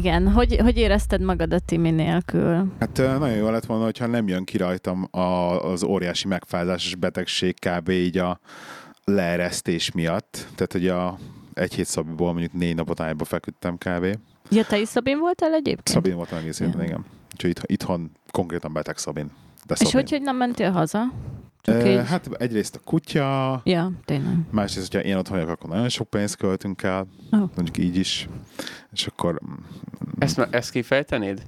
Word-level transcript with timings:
Igen, 0.00 0.32
hogy, 0.32 0.56
hogy 0.56 0.76
érezted 0.76 1.20
magad 1.20 1.52
a 1.52 1.58
Timi 1.58 1.90
nélkül? 1.90 2.72
Hát 2.78 2.96
nagyon 2.96 3.36
jó 3.36 3.50
lett 3.50 3.64
volna, 3.64 3.84
hogyha 3.84 4.06
nem 4.06 4.28
jön 4.28 4.44
ki 4.44 4.56
rajtam 4.56 5.08
a, 5.10 5.20
az 5.70 5.82
óriási 5.82 6.28
megfázásos 6.28 6.94
betegség 6.94 7.54
kb. 7.58 7.88
így 7.88 8.18
a 8.18 8.40
leeresztés 9.04 9.92
miatt. 9.92 10.46
Tehát, 10.54 10.72
hogy 10.72 10.88
a 10.88 11.18
egy 11.54 11.74
hét 11.74 11.86
Szabiból 11.86 12.32
mondjuk 12.32 12.52
négy 12.52 12.74
napot 12.74 13.00
ágyba 13.00 13.24
feküdtem 13.24 13.76
kb. 13.78 14.18
Ja, 14.50 14.64
te 14.64 14.78
is 14.78 14.88
Szabin 14.88 15.18
voltál 15.18 15.52
egyébként? 15.52 15.88
Szabin 15.88 16.14
voltam 16.14 16.38
egész 16.38 16.58
héten, 16.58 16.82
igen. 16.82 17.04
Úgyhogy 17.32 17.56
itthon 17.66 18.10
konkrétan 18.30 18.72
beteg 18.72 18.96
Szabin. 18.96 19.30
De 19.66 19.74
Szabin. 19.74 19.86
És 19.86 19.92
hogy, 19.92 20.10
hogy 20.10 20.22
nem 20.22 20.36
mentél 20.36 20.70
haza? 20.70 21.02
Csak 21.60 21.74
e, 21.74 22.04
Hát 22.04 22.28
egyrészt 22.38 22.76
a 22.76 22.80
kutya, 22.84 23.60
ja, 23.64 23.92
tényleg. 24.04 24.36
másrészt, 24.50 24.92
hogyha 24.92 25.08
én 25.08 25.16
otthon 25.16 25.36
vagyok, 25.36 25.52
akkor 25.52 25.70
nagyon 25.70 25.88
sok 25.88 26.10
pénzt 26.10 26.36
költünk 26.36 26.82
el, 26.82 27.06
oh. 27.30 27.50
mondjuk 27.54 27.78
így 27.78 27.96
is, 27.96 28.28
és 28.92 29.06
akkor... 29.06 29.40
Ezt, 30.18 30.38
ezt 30.50 30.70
kifejtenéd? 30.70 31.42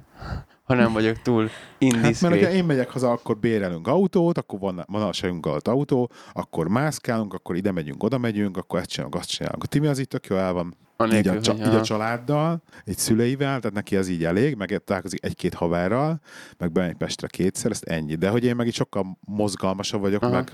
Ha 0.63 0.73
nem 0.73 0.93
vagyok 0.93 1.21
túl 1.21 1.49
indiszkrét. 1.77 2.15
Hát, 2.15 2.29
mert 2.29 2.43
ha 2.43 2.49
én 2.49 2.65
megyek 2.65 2.89
haza, 2.89 3.11
akkor 3.11 3.37
bérelünk 3.37 3.87
autót, 3.87 4.37
akkor 4.37 4.59
van, 4.59 4.83
van 4.87 5.01
a 5.01 5.13
sajunk 5.13 5.45
alatt 5.45 5.67
autó, 5.67 6.11
akkor 6.33 6.67
mászkálunk, 6.67 7.33
akkor 7.33 7.55
ide 7.55 7.71
megyünk, 7.71 8.03
oda 8.03 8.17
megyünk, 8.17 8.57
akkor 8.57 8.79
ezt 8.79 8.89
csinálunk, 8.89 9.15
azt 9.15 9.29
csinálunk. 9.29 9.63
A 9.63 9.67
Timi 9.67 9.87
az 9.87 9.99
itt 9.99 10.09
tök 10.09 10.25
jó 10.25 10.35
el 10.35 10.53
van. 10.53 10.75
A 10.97 11.13
így, 11.13 11.27
a, 11.27 11.41
csa, 11.41 11.53
így 11.53 11.61
a 11.75 11.81
családdal, 11.81 12.63
egy 12.85 12.97
szüleivel, 12.97 13.59
tehát 13.59 13.73
neki 13.73 13.95
az 13.95 14.07
így 14.07 14.23
elég, 14.23 14.55
meg 14.55 14.81
találkozik 14.85 15.25
egy-két 15.25 15.53
haverral, 15.53 16.19
meg 16.57 16.71
bemegy 16.71 16.95
Pestre 16.95 17.27
kétszer, 17.27 17.71
ezt 17.71 17.83
ennyi. 17.83 18.15
De 18.15 18.29
hogy 18.29 18.43
én 18.43 18.55
meg 18.55 18.67
így 18.67 18.73
sokkal 18.73 19.17
mozgalmasabb 19.19 20.01
vagyok, 20.01 20.21
Aha. 20.21 20.31
meg 20.31 20.51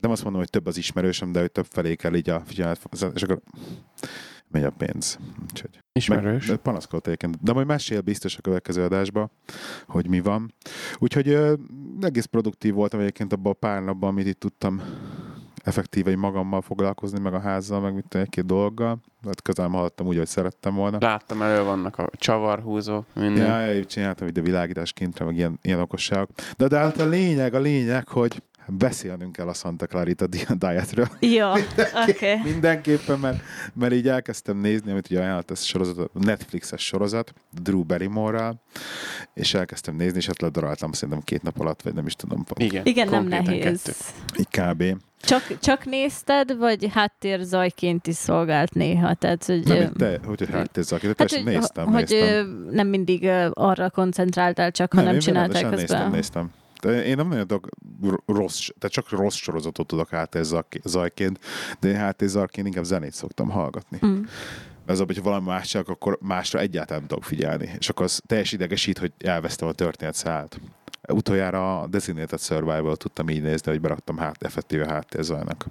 nem 0.00 0.10
azt 0.10 0.22
mondom, 0.22 0.40
hogy 0.40 0.50
több 0.50 0.66
az 0.66 0.76
ismerősöm, 0.76 1.32
de 1.32 1.40
hogy 1.40 1.52
több 1.52 1.66
felé 1.70 1.94
kell 1.94 2.14
így 2.14 2.30
a 2.30 2.42
figyelmet, 2.46 2.80
és 3.14 3.22
akkor 3.22 3.40
megy 4.50 4.64
a 4.64 4.70
pénz. 4.70 5.18
Úgyhogy 5.50 5.78
Ismerős. 5.92 6.46
Meg, 6.46 6.56
panaszkolt 6.56 7.06
egyébként. 7.06 7.42
De 7.42 7.52
majd 7.52 7.66
mesél 7.66 8.00
biztos 8.00 8.36
a 8.36 8.40
következő 8.40 8.82
adásba, 8.82 9.30
hogy 9.86 10.08
mi 10.08 10.20
van. 10.20 10.54
Úgyhogy 10.98 11.28
ö, 11.28 11.54
egész 12.00 12.24
produktív 12.24 12.74
voltam 12.74 13.00
egyébként 13.00 13.32
abban 13.32 13.52
a 13.52 13.54
pár 13.54 13.82
napban, 13.82 14.08
amit 14.08 14.26
itt 14.26 14.40
tudtam 14.40 14.82
effektíve 15.64 16.16
magammal 16.16 16.60
foglalkozni, 16.60 17.18
meg 17.18 17.34
a 17.34 17.40
házzal, 17.40 17.80
meg 17.80 17.94
mit 17.94 18.14
egy-két 18.14 18.46
dologgal. 18.46 19.00
Hát 19.24 19.42
közel 19.42 19.68
hallottam 19.68 20.06
úgy, 20.06 20.16
hogy 20.16 20.26
szerettem 20.26 20.74
volna. 20.74 20.98
Láttam, 21.00 21.42
elő 21.42 21.62
vannak 21.62 21.98
a 21.98 22.08
csavarhúzó, 22.12 23.04
minden. 23.14 23.46
Ja, 23.46 23.72
ja, 23.72 23.84
csináltam 23.84 24.26
ide 24.26 24.40
világítás 24.40 24.92
kintre, 24.92 25.24
meg 25.24 25.36
ilyen, 25.36 25.58
ilyen 25.62 25.80
okosságok. 25.80 26.30
De, 26.56 26.66
de 26.66 26.78
hát 26.78 27.00
a 27.00 27.06
lényeg, 27.06 27.54
a 27.54 27.60
lényeg, 27.60 28.08
hogy 28.08 28.42
beszélnünk 28.66 29.32
kell 29.32 29.48
a 29.48 29.52
Santa 29.52 29.86
Clarita 29.86 30.26
Dietről. 30.58 31.08
Jó, 31.20 31.50
oké. 31.52 32.10
Okay. 32.10 32.52
Mindenképpen, 32.52 33.18
mert, 33.18 33.42
mert 33.74 33.92
így 33.92 34.08
elkezdtem 34.08 34.56
nézni, 34.56 34.90
amit 34.90 35.10
ugye 35.10 35.20
ajánlott 35.20 35.50
ez 35.50 35.60
a 35.60 35.64
sorozat, 35.64 36.10
Netflixes 36.12 36.84
sorozat, 36.84 37.32
Drew 37.62 37.82
barrymore 37.82 38.52
és 39.34 39.54
elkezdtem 39.54 39.96
nézni, 39.96 40.18
és 40.18 40.26
hát 40.26 40.40
ledaráltam 40.40 40.92
szerintem 40.92 41.24
két 41.24 41.42
nap 41.42 41.60
alatt, 41.60 41.82
vagy 41.82 41.94
nem 41.94 42.06
is 42.06 42.14
tudom. 42.14 42.44
Igen, 42.54 42.86
Igen 42.86 43.08
nem 43.08 43.26
nehéz. 43.26 43.82
Kettő. 43.82 43.92
Így 44.38 44.48
kb. 44.48 45.02
Csak, 45.22 45.58
csak 45.60 45.84
nézted, 45.84 46.56
vagy 46.56 46.88
háttérzajként 46.92 48.06
is 48.06 48.14
szolgált 48.14 48.74
néha? 48.74 49.14
Tehát, 49.14 49.44
hogy, 49.44 49.64
nem, 49.64 49.92
te, 49.92 50.20
hogy 50.24 50.48
háttérzajként, 50.50 51.18
hát, 51.18 51.30
hogy, 51.32 51.44
néztem, 51.44 51.86
hogy 51.86 52.08
néztem. 52.08 52.68
nem 52.70 52.86
mindig 52.86 53.28
arra 53.50 53.90
koncentráltál 53.90 54.70
csak, 54.70 54.94
nem, 54.94 55.04
hanem 55.04 55.20
csinálták 55.20 55.62
közben. 55.62 55.78
Néztem, 55.78 56.10
néztem. 56.10 56.50
De 56.82 57.04
én 57.04 57.16
nem 57.16 57.28
nagyon 57.28 57.46
tudok 57.46 57.68
rossz, 58.26 58.68
tehát 58.78 58.94
csak 58.94 59.10
rossz 59.10 59.34
sorozatot 59.34 59.86
tudok 59.86 60.12
zajként, 60.84 61.38
de 61.80 61.88
én 61.88 62.28
zajként 62.28 62.66
inkább 62.66 62.84
zenét 62.84 63.12
szoktam 63.12 63.50
hallgatni. 63.50 63.98
Mm. 64.06 64.22
Ez 64.86 64.98
hogy 64.98 65.22
valami 65.22 65.46
más 65.46 65.68
csak, 65.68 65.88
akkor 65.88 66.18
másra 66.20 66.58
egyáltalán 66.58 66.98
nem 66.98 67.08
tudok 67.08 67.24
figyelni. 67.24 67.70
És 67.78 67.88
akkor 67.88 68.04
az 68.04 68.22
teljes 68.26 68.52
idegesít, 68.52 68.98
hogy 68.98 69.12
elvesztem 69.18 69.68
a 69.68 69.72
történet 69.72 70.14
szállt. 70.14 70.60
Utoljára 71.08 71.80
a 71.80 71.86
Designated 71.86 72.40
Survival 72.40 72.96
tudtam 72.96 73.28
így 73.28 73.42
nézni, 73.42 73.70
hogy 73.70 73.80
beraktam 73.80 74.16
hát, 74.16 74.42
effektíve 74.42 74.86
háttérzajnak. 74.86 75.66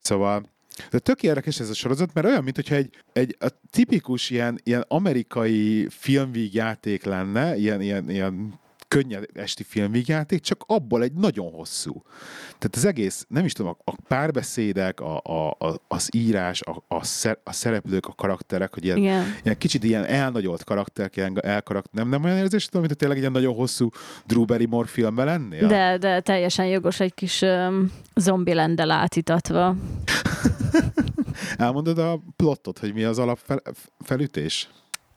Szóval 0.00 0.54
de 0.90 0.98
tök 0.98 1.22
érdekes 1.22 1.60
ez 1.60 1.70
a 1.70 1.74
sorozat, 1.74 2.14
mert 2.14 2.26
olyan, 2.26 2.44
mintha 2.44 2.74
egy, 2.74 2.90
egy 3.12 3.36
a 3.40 3.48
tipikus 3.70 4.30
ilyen, 4.30 4.60
ilyen 4.62 4.84
amerikai 4.88 5.86
filmvígjáték 5.90 7.04
lenne, 7.04 7.56
ilyen, 7.56 7.80
ilyen, 7.80 8.10
ilyen 8.10 8.60
könnyed 8.88 9.26
esti 9.34 9.62
filmvígjáték, 9.62 10.40
csak 10.40 10.64
abból 10.66 11.02
egy 11.02 11.12
nagyon 11.12 11.52
hosszú. 11.52 12.02
Tehát 12.46 12.76
az 12.76 12.84
egész, 12.84 13.26
nem 13.28 13.44
is 13.44 13.52
tudom, 13.52 13.76
a 13.84 13.92
párbeszédek, 14.08 15.00
a, 15.00 15.20
a, 15.22 15.50
a, 15.58 15.80
az 15.88 16.08
írás, 16.14 16.62
a, 16.62 16.82
a, 16.88 17.04
szer, 17.04 17.38
a 17.44 17.52
szereplők, 17.52 18.06
a 18.06 18.12
karakterek, 18.12 18.74
hogy 18.74 18.84
ilyen, 18.84 18.98
ilyen 18.98 19.58
kicsit 19.58 19.84
ilyen 19.84 20.04
elnagyolt 20.04 20.64
karakterek, 20.64 21.16
ilyen 21.16 21.44
elkarakter, 21.44 21.92
nem, 21.92 22.08
nem 22.08 22.24
olyan 22.24 22.36
érzés, 22.36 22.68
mint 22.72 22.86
hogy 22.86 22.96
tényleg 22.96 23.16
egy 23.16 23.22
ilyen 23.22 23.34
nagyon 23.34 23.54
hosszú 23.54 23.88
Drew 24.26 24.44
Barrymore 24.44 24.88
filmben 24.88 25.26
lennél? 25.26 25.66
De, 25.66 25.98
de 25.98 26.20
teljesen 26.20 26.66
jogos 26.66 27.00
egy 27.00 27.14
kis 27.14 27.40
um, 27.40 27.92
zombilendel 28.14 28.90
átítatva. 28.90 29.76
Elmondod 31.56 31.98
a 31.98 32.20
plottot, 32.36 32.78
hogy 32.78 32.94
mi 32.94 33.04
az 33.04 33.18
alapfelütés? 33.18 34.68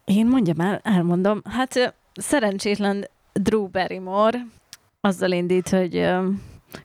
Én 0.05 0.25
mondjam 0.27 0.59
el, 0.59 0.81
elmondom. 0.83 1.41
Hát 1.43 1.95
szerencsétlen 2.13 3.07
Drew 3.41 3.67
Barrymore 3.67 4.45
azzal 5.01 5.31
indít, 5.31 5.69
hogy 5.69 6.07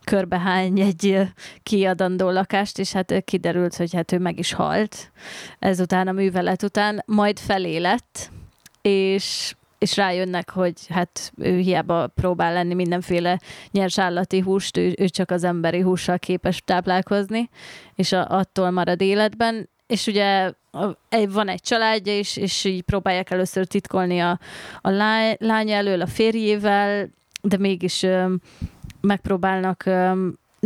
körbehány 0.04 0.80
egy 0.80 1.20
kiadandó 1.62 2.30
lakást, 2.30 2.78
és 2.78 2.92
hát 2.92 3.24
kiderült, 3.24 3.76
hogy 3.76 3.94
hát 3.94 4.12
ő 4.12 4.18
meg 4.18 4.38
is 4.38 4.52
halt 4.52 5.12
ezután 5.58 6.08
a 6.08 6.12
művelet 6.12 6.62
után, 6.62 7.02
majd 7.06 7.38
felélett, 7.38 8.30
és 8.82 9.54
és 9.78 9.96
rájönnek, 9.96 10.50
hogy 10.50 10.86
hát 10.88 11.32
ő 11.36 11.58
hiába 11.58 12.06
próbál 12.06 12.52
lenni 12.52 12.74
mindenféle 12.74 13.38
nyers 13.70 13.98
állati 13.98 14.38
húst, 14.40 14.76
ő, 14.76 14.94
ő 14.98 15.08
csak 15.08 15.30
az 15.30 15.44
emberi 15.44 15.80
hússal 15.80 16.18
képes 16.18 16.62
táplálkozni, 16.64 17.48
és 17.94 18.12
a, 18.12 18.28
attól 18.28 18.70
marad 18.70 19.00
életben, 19.00 19.68
és 19.94 20.06
ugye 20.06 20.52
van 21.28 21.48
egy 21.48 21.60
családja 21.60 22.18
is, 22.18 22.36
és 22.36 22.64
így 22.64 22.82
próbálják 22.82 23.30
először 23.30 23.66
titkolni 23.66 24.20
a, 24.20 24.38
a 24.80 24.90
lány, 25.38 25.70
elől 25.70 26.00
a 26.00 26.06
férjével, 26.06 27.08
de 27.42 27.58
mégis 27.58 28.06
megpróbálnak 29.00 29.84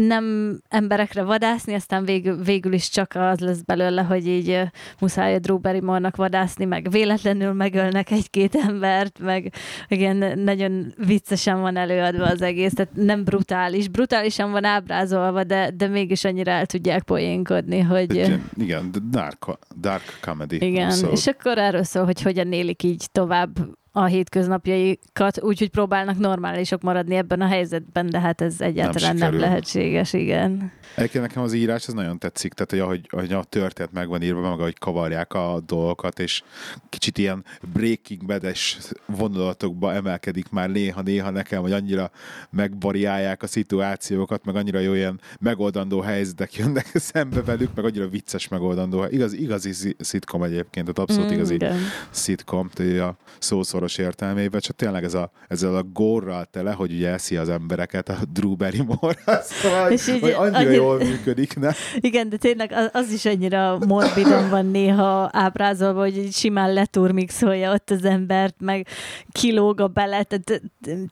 nem 0.07 0.59
emberekre 0.69 1.23
vadászni, 1.23 1.75
aztán 1.75 2.05
végül, 2.05 2.43
végül 2.43 2.73
is 2.73 2.89
csak 2.89 3.13
az 3.15 3.39
lesz 3.39 3.61
belőle, 3.61 4.03
hogy 4.03 4.27
így 4.27 4.61
muszáj 5.01 5.35
a 5.35 5.39
Drew 5.39 5.59
Barrymore-nak 5.59 6.17
vadászni, 6.17 6.65
meg 6.65 6.91
véletlenül 6.91 7.53
megölnek 7.53 8.11
egy-két 8.11 8.55
embert, 8.55 9.19
meg 9.19 9.53
igen, 9.89 10.39
nagyon 10.39 10.95
viccesen 11.07 11.61
van 11.61 11.77
előadva 11.77 12.25
az 12.25 12.43
egész, 12.43 12.73
tehát 12.73 12.93
nem 12.95 13.25
brutális. 13.25 13.89
Brutálisan 13.89 14.51
van 14.51 14.65
ábrázolva, 14.65 15.45
de, 15.45 15.71
de 15.77 15.87
mégis 15.87 16.25
annyira 16.25 16.51
el 16.51 16.67
tudják 16.67 17.03
poénkodni, 17.03 17.81
hogy... 17.81 18.15
Igen, 18.15 18.51
igen 18.57 18.91
dark, 19.11 19.59
dark 19.81 20.19
comedy. 20.21 20.65
Igen, 20.67 20.91
szó. 20.91 21.09
és 21.09 21.27
akkor 21.27 21.59
erről 21.59 21.83
szól, 21.83 22.05
hogy 22.05 22.23
hogyan 22.23 22.53
élik 22.53 22.83
így 22.83 23.07
tovább 23.13 23.59
a 23.99 24.05
hétköznapjaikat, 24.05 25.43
úgyhogy 25.43 25.71
próbálnak 25.71 26.19
normálisok 26.19 26.83
maradni 26.83 27.15
ebben 27.15 27.41
a 27.41 27.47
helyzetben, 27.47 28.11
de 28.11 28.21
hát 28.21 28.41
ez 28.41 28.61
egyáltalán 28.61 29.17
nem, 29.17 29.31
nem 29.31 29.41
lehetséges, 29.41 30.13
igen. 30.13 30.73
Egyébként 30.95 31.27
nekem 31.27 31.43
az 31.43 31.53
írás 31.53 31.87
ez 31.87 31.95
nagyon 31.95 32.19
tetszik, 32.19 32.53
tehát 32.53 32.71
hogy 32.71 32.79
ahogy, 32.79 33.07
ahogy 33.09 33.33
a 33.33 33.43
történet 33.43 33.93
meg 33.93 34.09
van 34.09 34.23
írva, 34.23 34.41
meg 34.41 34.61
ahogy 34.61 34.79
kavarják 34.79 35.35
a 35.35 35.63
dolgokat, 35.67 36.19
és 36.19 36.43
kicsit 36.89 37.19
ilyen 37.19 37.45
Breaking 37.73 38.27
Bad-es 38.27 38.79
vonulatokba 39.07 39.93
emelkedik 39.93 40.51
már 40.51 40.71
néha-néha 40.71 41.31
nekem, 41.31 41.63
hogy 41.63 41.73
annyira 41.73 42.11
megvariálják 42.51 43.43
a 43.43 43.47
szituációkat, 43.47 44.45
meg 44.45 44.57
annyira 44.57 44.79
jó 44.79 44.95
ilyen 44.95 45.21
megoldandó 45.41 46.01
helyzetek 46.01 46.55
jönnek 46.55 46.91
szembe 47.11 47.43
velük, 47.43 47.75
meg 47.75 47.85
annyira 47.85 48.09
vicces 48.09 48.49
megoldandó. 48.49 49.05
Igaz, 49.11 49.33
igazi 49.33 49.95
szitkom 49.99 50.43
egyébként, 50.43 50.87
tehát 50.87 50.99
abszolút 50.99 51.31
mm, 51.31 51.35
igazi 51.35 51.55
igen. 51.55 51.79
szitkom, 52.11 52.71
a 52.79 53.17
szószoros 53.39 53.88
értelmében, 53.97 54.61
csak 54.61 54.77
tényleg 54.77 55.05
ez 55.05 55.15
a, 55.15 55.31
ezzel 55.49 55.77
a 55.77 55.83
górral 55.83 56.45
tele, 56.45 56.73
hogy 56.73 56.93
ugye 56.93 57.09
eszi 57.09 57.37
az 57.37 57.49
embereket 57.49 58.09
a 58.09 58.17
Drew 58.33 58.57
Barrymore, 58.57 59.19
szóval, 59.61 59.91
és 59.91 60.09
így, 60.09 60.21
hogy 60.21 60.31
annyira 60.31 60.57
annyira 60.59 60.83
jól 60.83 60.99
működik, 60.99 61.57
ne? 61.59 61.71
Igen, 61.97 62.29
de 62.29 62.37
tényleg 62.37 62.73
az, 62.73 62.89
az 62.93 63.11
is 63.13 63.25
annyira 63.25 63.79
morbidon 63.87 64.51
van 64.51 64.67
néha 64.67 65.31
ábrázolva, 65.33 66.01
hogy 66.01 66.29
simán 66.33 66.73
leturmixolja 66.73 67.73
ott 67.73 67.91
az 67.91 68.05
embert, 68.05 68.55
meg 68.59 68.87
kilóg 69.33 69.81
a 69.81 69.87
bele, 69.87 70.23
tehát 70.23 70.63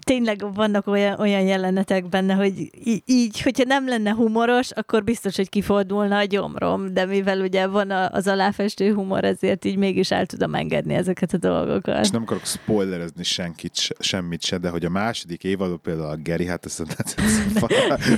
tényleg 0.05 0.55
vannak 0.55 0.87
olyan, 0.87 1.21
olyan 1.21 1.43
jelenetek 1.43 2.09
benne, 2.09 2.35
hogy 2.35 2.71
így, 3.05 3.41
hogyha 3.43 3.65
nem 3.67 3.89
lenne 3.89 4.11
humoros, 4.11 4.71
akkor 4.71 5.05
biztos, 5.05 5.37
hogy 5.37 5.49
kifordulna 5.49 6.17
a 6.17 6.25
gyomrom, 6.25 6.93
de 6.93 7.05
mivel 7.05 7.41
ugye 7.41 7.67
van 7.67 7.91
az 7.91 8.27
aláfestő 8.27 8.95
humor, 8.95 9.25
ezért 9.25 9.65
így 9.65 9.77
mégis 9.77 10.11
el 10.11 10.27
tudom 10.27 10.55
engedni 10.55 10.95
ezeket 10.95 11.33
a 11.33 11.37
dolgokat. 11.37 12.01
És 12.01 12.11
nem 12.11 12.23
akarok 12.23 12.45
spoilerezni 12.67 13.23
senkit, 13.23 13.73
semmit 13.99 14.43
se, 14.43 14.59
de 14.59 14.69
hogy 14.69 14.85
a 14.85 14.89
második 14.89 15.45
évadban 15.45 15.81
például 15.81 16.09
a 16.11 16.17
Geri, 16.17 16.47
hát 16.47 16.65
ez, 16.67 16.81
ez, 16.81 16.97
ez, 16.97 17.15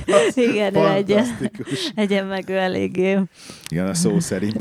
ez 0.06 0.36
Igen, 0.36 0.76
ő 0.76 0.86
egy 0.86 1.14
Egyen 1.94 2.26
meg 2.26 2.48
ő 2.48 2.56
eléggé. 2.56 3.18
Igen, 3.68 3.86
a 3.86 3.94
szó 3.94 4.20
szerint. 4.20 4.56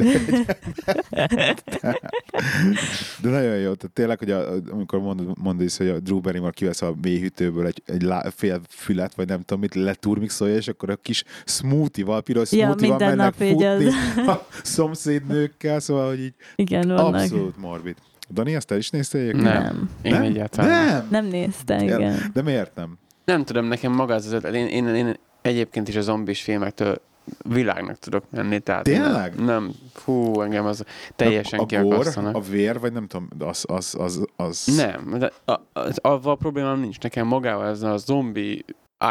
De 3.22 3.30
nagyon 3.30 3.58
jó, 3.58 3.74
tehát 3.74 3.92
tényleg, 3.94 4.20
hogy 4.20 4.32
a, 4.32 4.54
amikor 4.70 5.00
mondod, 5.00 5.38
mondod 5.38 5.66
is, 5.66 5.78
hogy 5.78 5.88
a 5.88 6.00
Drew 6.00 6.20
Barrymore 6.20 6.52
kivesz 6.52 6.82
a 6.82 6.96
mélyhűtőből 7.02 7.66
egy, 7.66 7.82
egy 7.86 8.02
lá, 8.02 8.30
fél 8.36 8.62
fület, 8.70 9.16
vagy 9.16 9.28
nem 9.28 9.42
tudom 9.42 9.60
mit, 9.60 9.76
leturmixolja, 9.76 10.56
és 10.56 10.68
akkor 10.68 10.90
a 10.90 10.96
kis 10.96 11.24
smoothie-val, 11.46 12.22
piros 12.22 12.52
Ja, 12.52 12.66
smoothie-val 12.66 12.98
mennek 12.98 13.34
futni 13.34 13.66
az. 13.66 13.84
a 14.28 14.48
szomszédnőkkel, 14.64 15.80
szóval, 15.80 16.08
hogy 16.08 16.20
így 16.20 16.34
Igen, 16.56 16.90
abszolút 16.90 17.58
morbid. 17.58 17.96
Dani, 18.34 18.56
ezt 18.56 18.68
te 18.68 18.78
is 18.78 18.90
néztél 18.90 19.22
egyébként? 19.22 19.44
Nem. 19.44 19.64
Nem. 19.64 19.90
Én 20.02 20.12
nem? 20.12 20.22
egyáltalán. 20.22 20.70
nem. 20.70 20.88
Nem. 20.88 21.08
Nem 21.10 21.26
nézte, 21.26 21.82
igen. 21.84 22.32
De 22.34 22.42
miért 22.42 22.76
nem? 22.76 22.98
Nem 23.26 23.44
tudom, 23.44 23.66
nekem 23.66 23.92
maga 23.92 24.14
az 24.14 24.32
ötlet. 24.32 24.54
Én, 24.54 24.68
én, 24.68 24.88
én 24.88 25.16
egyébként 25.42 25.88
is 25.88 25.96
a 25.96 26.02
zombis 26.02 26.42
filmektől 26.42 27.02
világnak 27.50 27.98
tudok 27.98 28.24
menni. 28.30 28.60
Tehát 28.60 28.84
Tényleg? 28.84 29.36
Nem, 29.36 29.46
nem, 29.46 29.72
fú, 29.94 30.42
engem 30.42 30.66
az 30.66 30.84
teljesen 31.16 31.60
a, 31.60 31.62
a 31.62 31.66
kiakasztanak. 31.66 32.34
gór, 32.34 32.42
a 32.42 32.46
vér, 32.46 32.80
vagy 32.80 32.94
nem 32.94 33.08
tudom, 33.08 33.30
az, 33.40 33.66
az, 33.68 33.96
az, 34.00 34.26
az... 34.36 34.66
Nem, 34.76 35.16
de 35.20 35.32
a, 35.46 35.60
az, 35.74 35.98
avval 36.02 36.34
a 36.34 36.36
problémám 36.36 36.80
nincs. 36.80 37.00
Nekem 37.00 37.28
magával 37.28 37.68
ez 37.68 37.82
a 37.82 37.98
zombi 37.98 38.66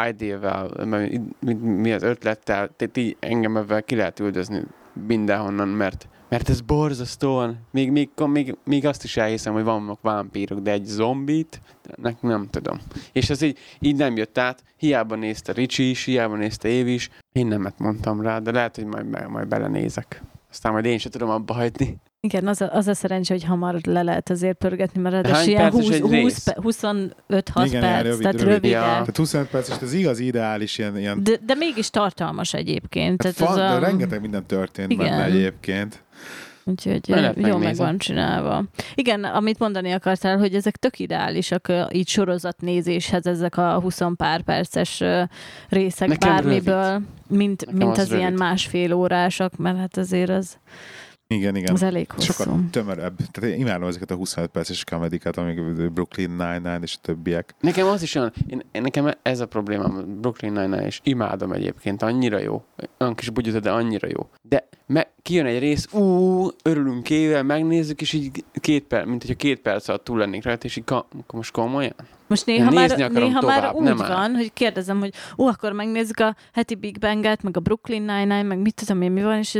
idea-vel, 0.09 0.85
mi, 0.85 1.21
mi, 1.39 1.53
mi 1.53 1.91
az 1.93 2.03
ötlettel, 2.03 2.69
tehát 2.75 2.97
így 2.97 3.17
engem 3.19 3.57
ebben 3.57 3.83
ki 3.85 3.95
lehet 3.95 4.19
üldözni 4.19 4.63
mindenhonnan, 5.07 5.67
mert 5.67 6.07
mert 6.29 6.49
ez 6.49 6.61
borzasztóan, 6.61 7.57
még, 7.71 7.91
még, 7.91 8.09
még, 8.25 8.55
még 8.63 8.85
azt 8.85 9.03
is 9.03 9.17
elhiszem, 9.17 9.53
hogy 9.53 9.63
vannak 9.63 10.01
vámpírok, 10.01 10.59
de 10.59 10.71
egy 10.71 10.85
zombit, 10.85 11.61
nek 11.95 12.21
nem 12.21 12.47
tudom. 12.49 12.79
És 13.11 13.29
ez 13.29 13.41
így, 13.41 13.57
így 13.79 13.95
nem 13.95 14.15
jött 14.15 14.37
át, 14.37 14.63
hiába 14.77 15.15
nézte 15.15 15.51
Ricsi 15.51 15.89
is, 15.89 16.03
hiába 16.03 16.35
nézte 16.35 16.67
Év 16.67 16.87
is, 16.87 17.09
én 17.31 17.47
nemet 17.47 17.79
mondtam 17.79 18.21
rá, 18.21 18.39
de 18.39 18.51
lehet, 18.51 18.75
hogy 18.75 18.85
majd, 18.85 19.29
majd 19.29 19.47
belenézek. 19.47 20.21
Aztán 20.49 20.71
majd 20.71 20.85
én 20.85 20.97
sem 20.97 21.11
tudom 21.11 21.29
abba 21.29 21.53
hagyni. 21.53 21.97
Igen, 22.19 22.47
az 22.47 22.61
a, 22.61 22.69
az 22.73 22.87
a 22.87 22.93
szerencsé, 22.93 23.33
hogy 23.33 23.43
hamar 23.43 23.79
le 23.83 24.01
lehet 24.03 24.29
azért 24.29 24.57
pörgetni, 24.57 25.01
mert 25.01 25.15
ráadásul 25.15 25.47
ilyen 25.49 25.61
perces 25.61 25.85
20, 25.85 25.93
egy 25.95 26.01
20, 26.01 26.11
rész? 26.11 26.43
pe- 26.43 26.57
25-6 26.61 27.63
Igen, 27.65 27.81
perc, 27.81 28.03
rövid, 28.03 28.19
tehát 28.21 28.41
rövid. 28.41 28.53
rövid. 28.53 28.71
Ja. 28.71 28.79
Tehát 28.79 29.17
25 29.17 29.47
perc, 29.49 29.69
és 29.69 29.75
ez 29.81 29.93
igaz 29.93 30.19
ideális 30.19 30.77
ilyen, 30.77 30.97
ilyen 30.97 31.23
De, 31.23 31.31
de 31.45 31.55
mégis 31.55 31.89
tartalmas 31.89 32.53
egyébként. 32.53 33.17
Tehát 33.17 33.35
Fan, 33.35 33.47
ez 33.49 33.55
de 33.55 33.63
a, 33.63 33.79
rengeteg 33.79 34.21
minden 34.21 34.45
történt 34.45 34.91
Igen. 34.91 35.09
benne 35.09 35.23
egyébként. 35.23 36.03
Úgyhogy 36.63 37.01
Meg 37.07 37.19
lehet 37.19 37.47
jó 37.47 37.57
meg 37.57 37.75
van 37.75 37.97
csinálva. 37.97 38.63
Igen, 38.95 39.23
amit 39.23 39.59
mondani 39.59 39.91
akartál, 39.91 40.37
hogy 40.37 40.55
ezek 40.55 40.75
tök 40.75 40.99
ideálisak 40.99 41.71
így 41.91 42.07
sorozatnézéshez, 42.07 43.25
ezek 43.25 43.57
a 43.57 43.79
20 43.79 43.99
pár 44.17 44.41
perces 44.41 45.03
részek 45.69 46.07
Nekem 46.07 46.29
bármiből, 46.29 47.01
mint, 47.27 47.65
Nekem 47.65 47.77
mint 47.77 47.97
az 47.97 48.03
az, 48.03 48.09
ilyen 48.11 48.21
rövid. 48.23 48.39
másfél 48.39 48.93
órások, 48.93 49.57
mert 49.57 49.77
hát 49.77 49.97
azért 49.97 50.29
az, 50.29 50.57
Igen, 51.29 51.55
igen. 51.55 51.73
az 51.73 51.83
elég 51.83 52.11
hosszú. 52.11 52.31
Sokkal 52.31 52.59
tömörebb. 52.71 53.15
Tehát 53.31 53.53
én 53.55 53.59
imádom 53.59 53.87
ezeket 53.87 54.11
a 54.11 54.15
25 54.15 54.49
perces 54.49 54.83
komedikat, 54.83 55.37
amik 55.37 55.91
Brooklyn 55.91 56.29
Nine-Nine 56.29 56.79
és 56.81 56.95
a 56.95 56.99
többiek. 57.01 57.55
Nekem 57.59 57.87
az 57.87 58.01
is 58.01 58.15
olyan, 58.15 58.33
én, 58.47 58.61
én, 58.71 58.81
nekem 58.81 59.11
ez 59.21 59.39
a 59.39 59.45
problémám, 59.45 60.17
Brooklyn 60.21 60.51
Nine-Nine, 60.51 60.85
és 60.85 60.99
imádom 61.03 61.51
egyébként, 61.51 62.01
annyira 62.01 62.39
jó. 62.39 62.63
Olyan 62.99 63.15
kis 63.15 63.29
bugyuta, 63.29 63.59
de 63.59 63.71
annyira 63.71 64.07
jó. 64.11 64.29
De 64.41 64.67
me, 64.85 65.11
kijön 65.21 65.45
egy 65.45 65.59
rész, 65.59 65.93
ú, 65.93 66.47
örülünk 66.63 67.09
éve, 67.09 67.41
megnézzük, 67.41 68.01
és 68.01 68.13
így 68.13 68.43
két 68.53 68.83
perc, 68.83 69.07
mint 69.07 69.21
hogyha 69.21 69.35
két 69.35 69.59
perc 69.59 69.87
alatt 69.87 70.03
túl 70.03 70.17
lennék 70.17 70.43
rajta, 70.43 70.65
és 70.65 70.75
így 70.75 70.83
ka, 70.83 71.07
most 71.33 71.51
komolyan? 71.51 71.95
Most 72.27 72.45
néha, 72.45 72.69
Nézni 72.69 73.01
már, 73.01 73.11
néha 73.11 73.41
már 73.41 73.71
úgy 73.73 73.83
nem 73.83 74.01
áll. 74.01 74.07
van, 74.07 74.35
hogy 74.35 74.53
kérdezem, 74.53 74.99
hogy 74.99 75.13
ó, 75.37 75.47
akkor 75.47 75.71
megnézzük 75.71 76.19
a 76.19 76.35
heti 76.53 76.75
Big 76.75 76.99
Bang-et, 76.99 77.43
meg 77.43 77.57
a 77.57 77.59
Brooklyn 77.59 78.01
Nine-Nine, 78.01 78.43
meg 78.43 78.59
mit 78.59 78.75
tudom 78.75 79.01
én, 79.01 79.11
mi 79.11 79.23
van, 79.23 79.37
és 79.37 79.59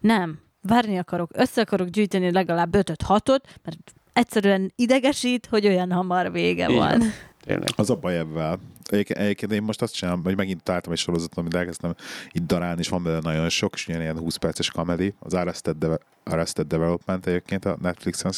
nem, 0.00 0.38
várni 0.66 0.98
akarok, 0.98 1.30
össze 1.34 1.60
akarok 1.60 1.88
gyűjteni 1.88 2.32
legalább 2.32 2.76
5-6-ot, 2.76 3.40
mert 3.64 3.94
egyszerűen 4.12 4.72
idegesít, 4.76 5.46
hogy 5.46 5.66
olyan 5.66 5.92
hamar 5.92 6.32
vége 6.32 6.68
Így 6.68 6.76
van. 6.76 7.02
Tényleg. 7.44 7.68
Az 7.76 7.90
a 7.90 7.94
baj 7.94 8.18
ebben. 8.18 8.58
Egyébként, 8.86 9.18
egyébként 9.18 9.52
én 9.52 9.62
most 9.62 9.82
azt 9.82 9.94
csinálom, 9.94 10.24
hogy 10.24 10.36
megint 10.36 10.62
találtam 10.62 10.92
egy 10.92 10.98
sorozatot, 10.98 11.38
amit 11.38 11.54
elkezdtem 11.54 11.94
itt 12.30 12.46
darálni, 12.46 12.80
és 12.80 12.88
van 12.88 13.02
belőle 13.02 13.20
nagyon 13.22 13.48
sok, 13.48 13.74
és 13.74 13.88
ilyen, 13.88 14.00
ilyen 14.00 14.18
20 14.18 14.36
perces 14.36 14.70
komedi, 14.70 15.14
az 15.18 15.34
Arrested, 15.34 15.76
Deve- 15.76 16.02
Arrested 16.24 16.66
Development 16.66 17.26
egyébként 17.26 17.64
a 17.64 17.76
Netflixen. 17.80 18.32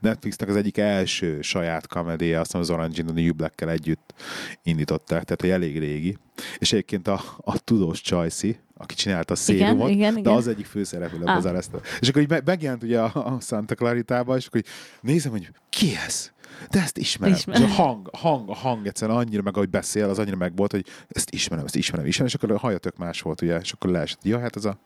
Netflixnek 0.00 0.48
az 0.48 0.56
egyik 0.56 0.78
első 0.78 1.40
saját 1.40 1.86
komédia, 1.86 2.40
azt 2.40 2.46
hiszem 2.46 2.60
az 2.60 2.70
Orange 2.70 3.02
is 3.02 3.04
the 3.04 3.22
New 3.22 3.32
Black-kel 3.32 3.70
együtt 3.70 4.14
indították, 4.62 5.24
tehát 5.24 5.40
hogy 5.40 5.50
elég 5.50 5.78
régi. 5.78 6.18
És 6.58 6.72
egyébként 6.72 7.08
a, 7.08 7.20
a 7.38 7.58
tudós 7.58 8.00
Csajci, 8.00 8.58
aki 8.82 8.94
csinálta 8.94 9.32
a 9.32 9.36
szérumot, 9.36 9.90
igen, 9.90 10.14
de 10.14 10.20
igen. 10.20 10.32
az 10.32 10.48
egyik 10.48 10.66
főszereplő 10.66 11.24
Ah. 11.24 11.36
az. 11.36 11.82
És 12.00 12.08
akkor 12.08 12.22
így 12.22 12.28
me- 12.28 12.44
megjelent 12.44 12.82
ugye 12.82 13.00
a, 13.00 13.26
Santa 13.40 13.74
Claritába, 13.74 14.36
és 14.36 14.46
akkor 14.46 14.60
így 14.60 14.66
nézem, 15.00 15.30
hogy 15.30 15.48
ki 15.70 15.96
ez? 16.06 16.30
De 16.70 16.80
ezt 16.80 16.98
ismerem. 16.98 17.34
Ismerem. 17.34 17.62
És 17.62 17.68
a 17.68 17.72
hang, 17.72 18.08
a 18.12 18.16
hang, 18.16 18.50
a 18.50 18.54
hang 18.54 18.86
egyszerűen 18.86 19.18
annyira 19.18 19.42
meg, 19.42 19.56
ahogy 19.56 19.70
beszél, 19.70 20.08
az 20.08 20.18
annyira 20.18 20.36
meg 20.36 20.56
volt, 20.56 20.70
hogy 20.70 20.86
ezt 21.08 21.30
ismerem, 21.30 21.64
ezt 21.64 21.76
ismerem, 21.76 22.06
ismerem, 22.06 22.26
és 22.26 22.34
akkor 22.34 22.50
a 22.50 22.58
haja 22.58 22.78
tök 22.78 22.96
más 22.96 23.20
volt, 23.20 23.42
ugye, 23.42 23.58
és 23.58 23.72
akkor 23.72 23.90
leesett, 23.90 24.24
ja, 24.24 24.38
hát 24.38 24.56
az 24.56 24.64
a, 24.64 24.78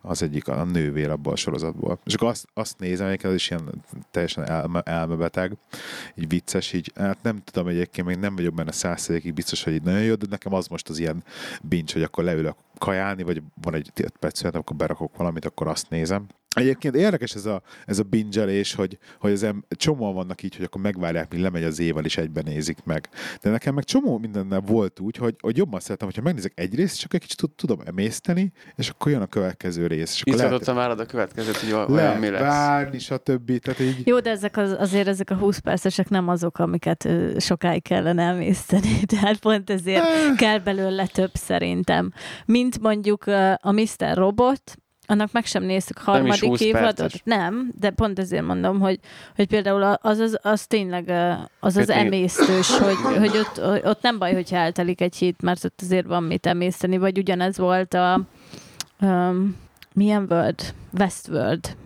az 0.00 0.22
egyik 0.22 0.48
a 0.48 0.64
nővér 0.64 1.10
abból 1.10 1.32
a 1.32 1.36
sorozatból. 1.36 1.98
És 2.04 2.14
akkor 2.14 2.28
azt, 2.28 2.46
azt 2.54 2.78
nézem, 2.78 3.06
egyébként 3.06 3.32
az 3.32 3.38
is 3.38 3.50
ilyen 3.50 3.84
teljesen 4.10 4.48
elme, 4.48 4.80
elmebeteg, 4.80 5.56
így 6.14 6.28
vicces, 6.28 6.72
így, 6.72 6.92
hát 6.94 7.22
nem 7.22 7.42
tudom 7.44 7.68
egyébként, 7.68 8.06
még 8.06 8.16
nem 8.16 8.36
vagyok 8.36 8.54
benne 8.54 8.72
százszerékig 8.72 9.34
biztos, 9.34 9.64
hogy 9.64 9.72
így 9.72 9.82
nagyon 9.82 10.02
jó, 10.02 10.14
de 10.14 10.26
nekem 10.30 10.54
az 10.54 10.66
most 10.66 10.88
az 10.88 10.98
ilyen 10.98 11.24
bincs, 11.62 11.92
hogy 11.92 12.02
akkor 12.02 12.24
leülök 12.24 12.56
kajálni, 12.78 13.22
vagy 13.22 13.42
van 13.62 13.74
egy 13.74 13.90
perc 14.20 14.44
akkor 14.44 14.76
berakok 14.76 15.16
valamit, 15.16 15.44
akkor 15.44 15.66
azt 15.66 15.90
nézem. 15.90 16.26
Egyébként 16.54 16.94
érdekes 16.96 17.34
ez 17.34 17.46
a, 17.46 17.62
ez 17.86 17.98
a 17.98 18.02
bingelés, 18.02 18.74
hogy, 18.74 18.98
hogy 19.20 19.32
az 19.32 19.42
em, 19.42 19.64
csomóan 19.68 20.14
vannak 20.14 20.42
így, 20.42 20.56
hogy 20.56 20.64
akkor 20.64 20.80
megvárják, 20.80 21.32
míg 21.32 21.40
lemegy 21.40 21.62
az 21.64 21.78
éval, 21.78 22.04
és 22.04 22.16
egyben 22.16 22.44
nézik 22.46 22.78
meg. 22.84 23.08
De 23.42 23.50
nekem 23.50 23.74
meg 23.74 23.84
csomó 23.84 24.18
mindennel 24.18 24.60
volt 24.60 25.00
úgy, 25.00 25.16
hogy, 25.16 25.34
hogy 25.40 25.56
jobban 25.56 25.80
szeretem, 25.80 26.06
hogyha 26.06 26.22
megnézek 26.22 26.52
egy 26.54 26.74
részt, 26.74 26.96
és 26.96 27.04
akkor 27.04 27.14
egy 27.14 27.20
kicsit 27.20 27.38
tud- 27.38 27.54
tudom 27.56 27.80
emészteni, 27.86 28.52
és 28.76 28.88
akkor 28.88 29.12
jön 29.12 29.20
a 29.20 29.26
következő 29.26 29.86
rész. 29.86 30.14
És 30.14 30.20
akkor 30.20 30.34
lehet, 30.34 30.50
Izgatottan 30.52 30.74
várod 30.82 31.00
a 31.00 31.06
következőt, 31.06 31.56
hogy 31.56 31.72
olyan 31.72 31.92
lehet 31.92 32.20
mi 32.20 32.28
lesz. 32.28 32.40
várni, 32.40 32.98
stb. 32.98 33.58
Tehát 33.58 33.80
így, 33.80 34.06
Jó, 34.06 34.20
de 34.20 34.30
ezek 34.30 34.56
az, 34.56 34.74
azért 34.78 35.08
ezek 35.08 35.30
a 35.30 35.34
20 35.34 35.58
percesek 35.58 36.08
nem 36.08 36.28
azok, 36.28 36.58
amiket 36.58 37.08
sokáig 37.38 37.82
kellene 37.82 38.22
emészteni, 38.22 39.00
tehát 39.16 39.38
pont 39.38 39.70
ezért 39.70 40.00
Eh. 40.04 40.36
kell 40.36 40.58
belőle 40.58 41.06
több 41.06 41.30
szerintem. 41.34 42.12
Mint 42.46 42.80
mondjuk 42.80 43.24
a 43.60 43.72
Mr. 43.72 44.14
Robot, 44.14 44.76
annak 45.06 45.32
meg 45.32 45.44
sem 45.44 45.62
néztük 45.62 45.98
harmadik 45.98 46.44
20 46.48 46.60
évadot. 46.60 46.96
perces. 46.96 47.20
Nem, 47.24 47.72
de 47.78 47.90
pont 47.90 48.18
ezért 48.18 48.46
mondom, 48.46 48.80
hogy, 48.80 48.98
hogy 49.36 49.46
például 49.46 49.82
az, 49.82 50.18
az, 50.18 50.38
az 50.42 50.66
tényleg 50.66 51.12
az 51.60 51.76
az 51.76 51.90
emésztős, 51.90 52.78
hogy, 52.78 53.18
hogy 53.18 53.36
ott, 53.36 53.84
ott 53.84 54.02
nem 54.02 54.18
baj, 54.18 54.32
hogyha 54.34 54.56
eltelik 54.56 55.00
egy 55.00 55.16
hét, 55.16 55.42
mert 55.42 55.64
ott 55.64 55.80
azért 55.82 56.06
van 56.06 56.22
mit 56.22 56.46
emészteni, 56.46 56.98
vagy 56.98 57.18
ugyanez 57.18 57.58
volt 57.58 57.94
a 57.94 58.20
um, 59.00 59.56
milyen 59.92 60.26
World? 60.30 60.74
Westworld. 60.98 61.76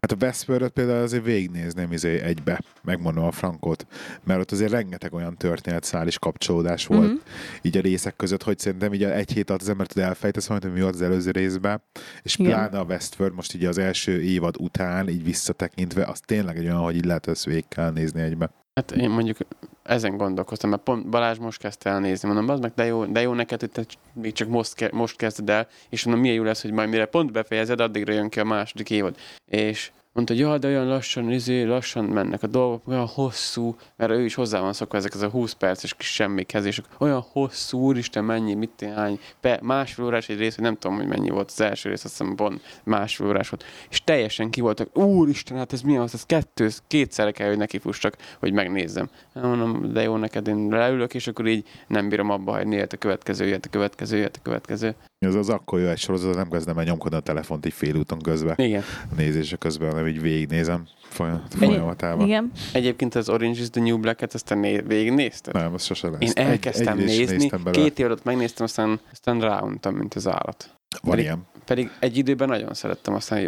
Hát 0.00 0.12
a 0.12 0.24
Westworld 0.24 0.70
például 0.70 1.02
azért 1.02 1.24
végignézném 1.24 1.92
izé 1.92 2.20
egybe, 2.20 2.60
megmondom 2.82 3.24
a 3.24 3.30
frankot, 3.30 3.86
mert 4.24 4.40
ott 4.40 4.50
azért 4.50 4.70
rengeteg 4.70 5.12
olyan 5.14 5.36
történetszál 5.36 6.06
és 6.06 6.18
kapcsolódás 6.18 6.86
volt 6.86 7.06
Mhm. 7.08 7.16
így 7.62 7.76
a 7.76 7.80
részek 7.80 8.16
között, 8.16 8.42
hogy 8.42 8.58
szerintem 8.58 8.94
így 8.94 9.04
egy 9.04 9.32
hét 9.32 9.48
alatt 9.50 9.62
az 9.62 9.68
ember 9.68 9.86
tud 9.86 10.02
elfejtesz 10.02 10.46
valamit, 10.46 10.68
hogy 10.68 10.76
mi 10.78 10.82
volt 10.82 10.94
az 10.94 11.02
előző 11.02 11.30
részben, 11.30 11.82
és 12.22 12.36
Igen. 12.36 12.50
pláne 12.52 12.78
a 12.78 12.84
Westworld 12.84 13.34
most 13.34 13.54
így 13.54 13.64
az 13.64 13.78
első 13.78 14.22
évad 14.22 14.56
után, 14.60 15.08
így 15.08 15.24
visszatekintve, 15.24 16.04
az 16.04 16.20
tényleg 16.20 16.56
egy 16.56 16.64
olyan, 16.64 16.78
hogy 16.80 16.96
így 16.96 17.04
lehet 17.04 17.26
ezt 17.26 17.44
végig 17.44 17.68
kell 17.68 17.90
nézni 17.90 18.20
egybe. 18.20 18.50
Hát 18.76 18.90
én 18.92 19.10
mondjuk 19.10 19.36
ezen 19.82 20.16
gondolkoztam, 20.16 20.70
mert 20.70 20.82
pont 20.82 21.08
Balázs 21.08 21.38
most 21.38 21.58
kezdte 21.58 21.90
el 21.90 22.00
nézni, 22.00 22.28
mondom, 22.28 22.48
az 22.48 22.60
meg 22.60 22.72
de 22.74 22.84
jó, 22.84 23.04
de 23.04 23.20
jó 23.20 23.32
neked, 23.32 23.60
hogy 23.60 23.70
te 23.70 23.84
még 24.12 24.32
csak 24.32 24.48
most, 24.48 24.74
ke- 24.74 24.92
most 24.92 25.16
kezded 25.16 25.50
el, 25.50 25.68
és 25.88 26.04
mondom, 26.04 26.22
milyen 26.22 26.36
jó 26.36 26.42
lesz, 26.42 26.62
hogy 26.62 26.72
majd 26.72 26.88
mire 26.88 27.06
pont 27.06 27.32
befejezed, 27.32 27.80
addigra 27.80 28.12
jön 28.12 28.28
ki 28.28 28.40
a 28.40 28.44
második 28.44 28.90
évad. 28.90 29.16
És 29.50 29.90
mondta, 30.16 30.32
hogy 30.34 30.42
ja, 30.42 30.58
de 30.58 30.68
olyan 30.68 30.86
lassan, 30.86 31.32
izé, 31.32 31.62
lassan 31.62 32.04
mennek 32.04 32.42
a 32.42 32.46
dolgok, 32.46 32.88
olyan 32.88 33.06
hosszú, 33.06 33.76
mert 33.96 34.10
ő 34.10 34.24
is 34.24 34.34
hozzá 34.34 34.60
van 34.60 34.72
szokva 34.72 34.96
ezekhez 34.96 35.22
a 35.22 35.28
20 35.28 35.52
perces 35.52 35.94
kis 35.94 36.14
semmikhez, 36.14 36.64
és 36.64 36.82
olyan 36.98 37.24
hosszú, 37.32 37.78
úristen, 37.78 38.24
mennyi, 38.24 38.54
mit 38.54 38.84
hány, 38.94 39.20
pe, 39.40 39.58
másfél 39.62 40.04
órás 40.04 40.28
egy 40.28 40.38
rész, 40.38 40.54
hogy 40.54 40.64
nem 40.64 40.76
tudom, 40.76 40.96
hogy 40.96 41.06
mennyi 41.06 41.30
volt 41.30 41.50
az 41.50 41.60
első 41.60 41.88
rész, 41.88 42.04
azt 42.04 42.18
hiszem 42.18 42.34
pont 42.34 42.80
másfél 42.84 43.26
órás 43.26 43.48
volt, 43.48 43.64
és 43.90 44.04
teljesen 44.04 44.50
ki 44.50 44.60
voltak, 44.60 44.96
úristen, 44.96 45.56
hát 45.56 45.72
ez 45.72 45.80
mi 45.80 45.96
az, 45.96 46.14
ez 46.14 46.26
kettő, 46.26 46.68
kétszerre 46.86 47.30
kell, 47.30 47.48
hogy 47.48 47.58
nekifussak, 47.58 48.16
hogy 48.38 48.52
megnézzem. 48.52 49.08
Hát 49.34 49.42
Mondom, 49.42 49.92
de 49.92 50.02
jó 50.02 50.16
neked, 50.16 50.48
én 50.48 50.68
leülök, 50.68 51.14
és 51.14 51.26
akkor 51.26 51.46
így 51.46 51.66
nem 51.86 52.08
bírom 52.08 52.30
abba 52.30 52.52
hagyni, 52.52 52.74
jöhet 52.74 52.92
a 52.92 52.96
következő, 52.96 53.46
jöhet 53.46 53.66
a 53.66 53.70
következő, 53.70 54.16
jöhet 54.16 54.36
a 54.36 54.42
következő. 54.42 54.94
Ez 55.18 55.34
az 55.34 55.48
akkor 55.48 55.80
jó 55.80 55.86
egy 55.86 55.98
sorozat, 55.98 56.34
nem 56.34 56.50
kezdem 56.50 56.78
el 56.78 56.84
nyomkodni 56.84 57.16
a 57.16 57.20
telefont 57.20 57.66
így 57.66 57.72
félúton 57.72 58.18
közben, 58.18 58.54
Igen. 58.58 58.82
a 59.10 59.14
nézése 59.16 59.56
közben, 59.56 59.90
hanem 59.90 60.06
így 60.06 60.20
végignézem 60.20 60.86
folyam- 61.02 61.54
Igen. 61.54 61.68
folyamatában. 61.68 62.26
Igen. 62.26 62.50
Egyébként 62.72 63.14
az 63.14 63.28
Orange 63.28 63.60
is 63.60 63.70
the 63.70 63.80
New 63.82 63.98
Black-et, 63.98 64.34
azt 64.34 64.44
te 64.44 64.54
né- 64.54 64.86
végignézted? 64.86 65.54
Nem, 65.54 65.74
az 65.74 65.82
sose 65.84 66.08
lesz. 66.08 66.20
Én 66.20 66.32
elkezdtem 66.46 66.98
egy 66.98 67.04
nézni, 67.04 67.50
két 67.70 67.98
évadot 67.98 68.24
megnéztem, 68.24 68.64
aztán, 68.64 69.00
aztán 69.12 69.40
ráuntam, 69.40 69.94
mint 69.94 70.14
az 70.14 70.26
állat. 70.26 70.70
Van 71.02 71.10
pedig- 71.10 71.24
ilyen. 71.24 71.46
Pedig 71.64 71.90
egy 71.98 72.16
időben 72.16 72.48
nagyon 72.48 72.74
szerettem, 72.74 73.14
aztán, 73.14 73.38
hogy 73.38 73.46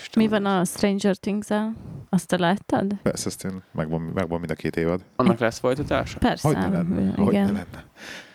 Isten, 0.00 0.22
Mi 0.22 0.28
van 0.28 0.44
a 0.46 0.64
Stranger 0.64 1.16
Things-el? 1.16 1.74
Azt 2.08 2.26
te 2.26 2.38
láttad? 2.38 2.94
Persze, 3.02 3.26
ezt 3.26 3.44
én 3.44 3.62
megvan, 3.72 4.00
megvan 4.00 4.38
mind 4.38 4.50
a 4.50 4.54
két 4.54 4.76
évad. 4.76 5.00
Annak 5.16 5.38
lesz 5.38 5.58
folytatása? 5.58 6.18
Persze. 6.18 6.48
Hogy 6.48 6.56
ne 6.56 6.68
lenne? 6.68 7.12
Hogy 7.16 7.24
ne 7.24 7.30
Igen. 7.30 7.44
lenne? 7.44 7.84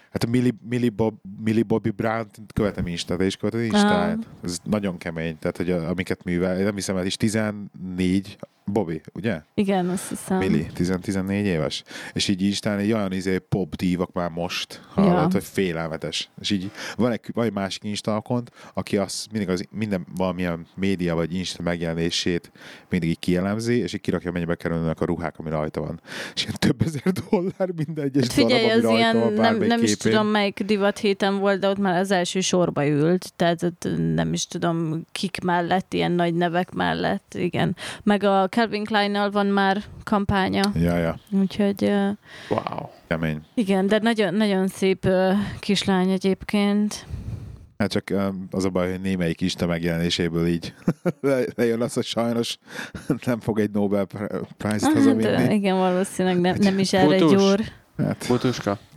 Hát 0.09 0.23
a 0.23 0.27
Millie, 0.27 0.53
Millie, 0.69 0.89
Bob, 0.89 1.15
Millie 1.43 1.63
Bobby 1.63 1.89
Brown 1.89 2.27
követem 2.53 2.87
Instát, 2.87 3.21
és 3.21 3.35
követem 3.35 3.61
Instát. 3.61 4.27
Ez 4.43 4.59
nagyon 4.63 4.97
kemény, 4.97 5.39
tehát 5.39 5.57
hogy 5.57 5.71
a, 5.71 5.89
amiket 5.89 6.23
művel, 6.23 6.57
én 6.57 6.63
nem 6.63 6.75
hiszem, 6.75 6.97
ez 6.97 7.05
is 7.05 7.15
14 7.15 8.37
Bobby, 8.71 9.01
ugye? 9.13 9.41
Igen, 9.53 9.89
azt 9.89 10.09
hiszem. 10.09 10.37
Millie, 10.37 10.67
10-14 10.77 11.29
éves. 11.31 11.83
És 12.13 12.27
így 12.27 12.41
Instán 12.41 12.77
egy 12.77 12.91
olyan 12.91 13.11
izé, 13.13 13.37
pop 13.37 13.75
dívak 13.75 14.11
már 14.13 14.29
most, 14.29 14.81
hallod, 14.93 15.11
Ja. 15.13 15.27
hogy 15.31 15.43
félelmetes. 15.43 16.29
És 16.41 16.49
így 16.49 16.71
van 16.95 17.11
egy, 17.11 17.19
van 17.33 17.45
egy 17.45 17.53
másik 17.53 17.83
Insta 17.83 18.15
akont, 18.15 18.51
aki 18.73 18.97
az 18.97 19.27
mindig 19.31 19.49
az, 19.49 19.65
minden 19.71 20.05
valamilyen 20.15 20.65
média 20.75 21.15
vagy 21.15 21.33
Insta 21.33 21.61
megjelenését 21.63 22.51
mindig 22.89 23.09
így 23.09 23.19
kielemzi, 23.19 23.73
és 23.77 23.93
így 23.93 24.01
kirakja, 24.01 24.31
mennyibe 24.31 24.55
kerülnek 24.55 25.01
a 25.01 25.05
ruhák, 25.05 25.39
ami 25.39 25.49
rajta 25.49 25.81
van. 25.81 26.01
És 26.35 26.41
ilyen 26.41 26.55
több 26.59 26.81
ezer 26.81 27.11
dollár 27.29 27.69
minden 27.75 28.05
egyes 28.05 28.23
Hát 28.23 28.33
figyelj, 28.33 28.67
darab, 28.67 28.85
ami 28.85 29.01
rajta 29.01 29.17
ilyen, 29.17 29.19
van 29.19 29.33
nem, 29.33 29.57
nem 29.67 29.83
is 29.83 29.95
képén. 29.97 30.11
tudom 30.11 30.27
melyik 30.31 30.63
divat 30.63 30.97
héten 30.97 31.37
volt, 31.39 31.59
de 31.59 31.69
ott 31.69 31.77
már 31.77 31.99
az 31.99 32.11
első 32.11 32.39
sorba 32.41 32.87
ült, 32.87 33.33
tehát 33.35 33.65
nem 34.13 34.33
is 34.33 34.47
tudom 34.47 35.05
kik 35.11 35.37
mellett, 35.43 35.93
ilyen 35.93 36.11
nagy 36.11 36.33
nevek 36.33 36.71
mellett, 36.73 37.33
igen. 37.37 37.75
Meg 38.03 38.23
a 38.23 38.47
Calvin 38.59 38.83
Klein-nal 38.85 39.31
van 39.31 39.45
már 39.45 39.83
kampánya, 40.03 40.61
Ja, 40.75 40.97
ja, 40.97 41.19
úgyhogy 41.31 41.83
ö, 41.83 42.09
Wow. 42.49 42.87
kemény. 43.07 43.41
igen, 43.53 43.87
de 43.87 43.99
nagyon, 44.01 44.33
nagyon 44.33 44.67
szép 44.67 45.05
ö, 45.05 45.31
kislány 45.59 46.09
egyébként. 46.09 47.05
Hát 47.77 47.91
csak 47.91 48.13
az 48.51 48.65
a 48.65 48.69
baj, 48.69 48.89
hogy 48.89 49.01
némelyik 49.01 49.41
Insta 49.41 49.65
megjelenéséből 49.65 50.47
így 50.47 50.73
le- 51.21 51.43
lejön 51.55 51.81
az, 51.81 51.93
hogy 51.93 52.03
sajnos 52.05 52.57
nem 53.25 53.39
fog 53.39 53.59
egy 53.59 53.71
Nobel 53.71 54.05
Prize-t 54.57 54.81
Hát, 54.83 54.93
hazavinni. 54.93 55.53
igen, 55.53 55.77
valószínűleg 55.77 56.39
nem, 56.39 56.55
nem 56.59 56.79
is 56.79 56.93
erre 56.93 57.17
Fotós? 57.17 57.31
gyúr. 57.31 57.59
Hát? 57.97 58.25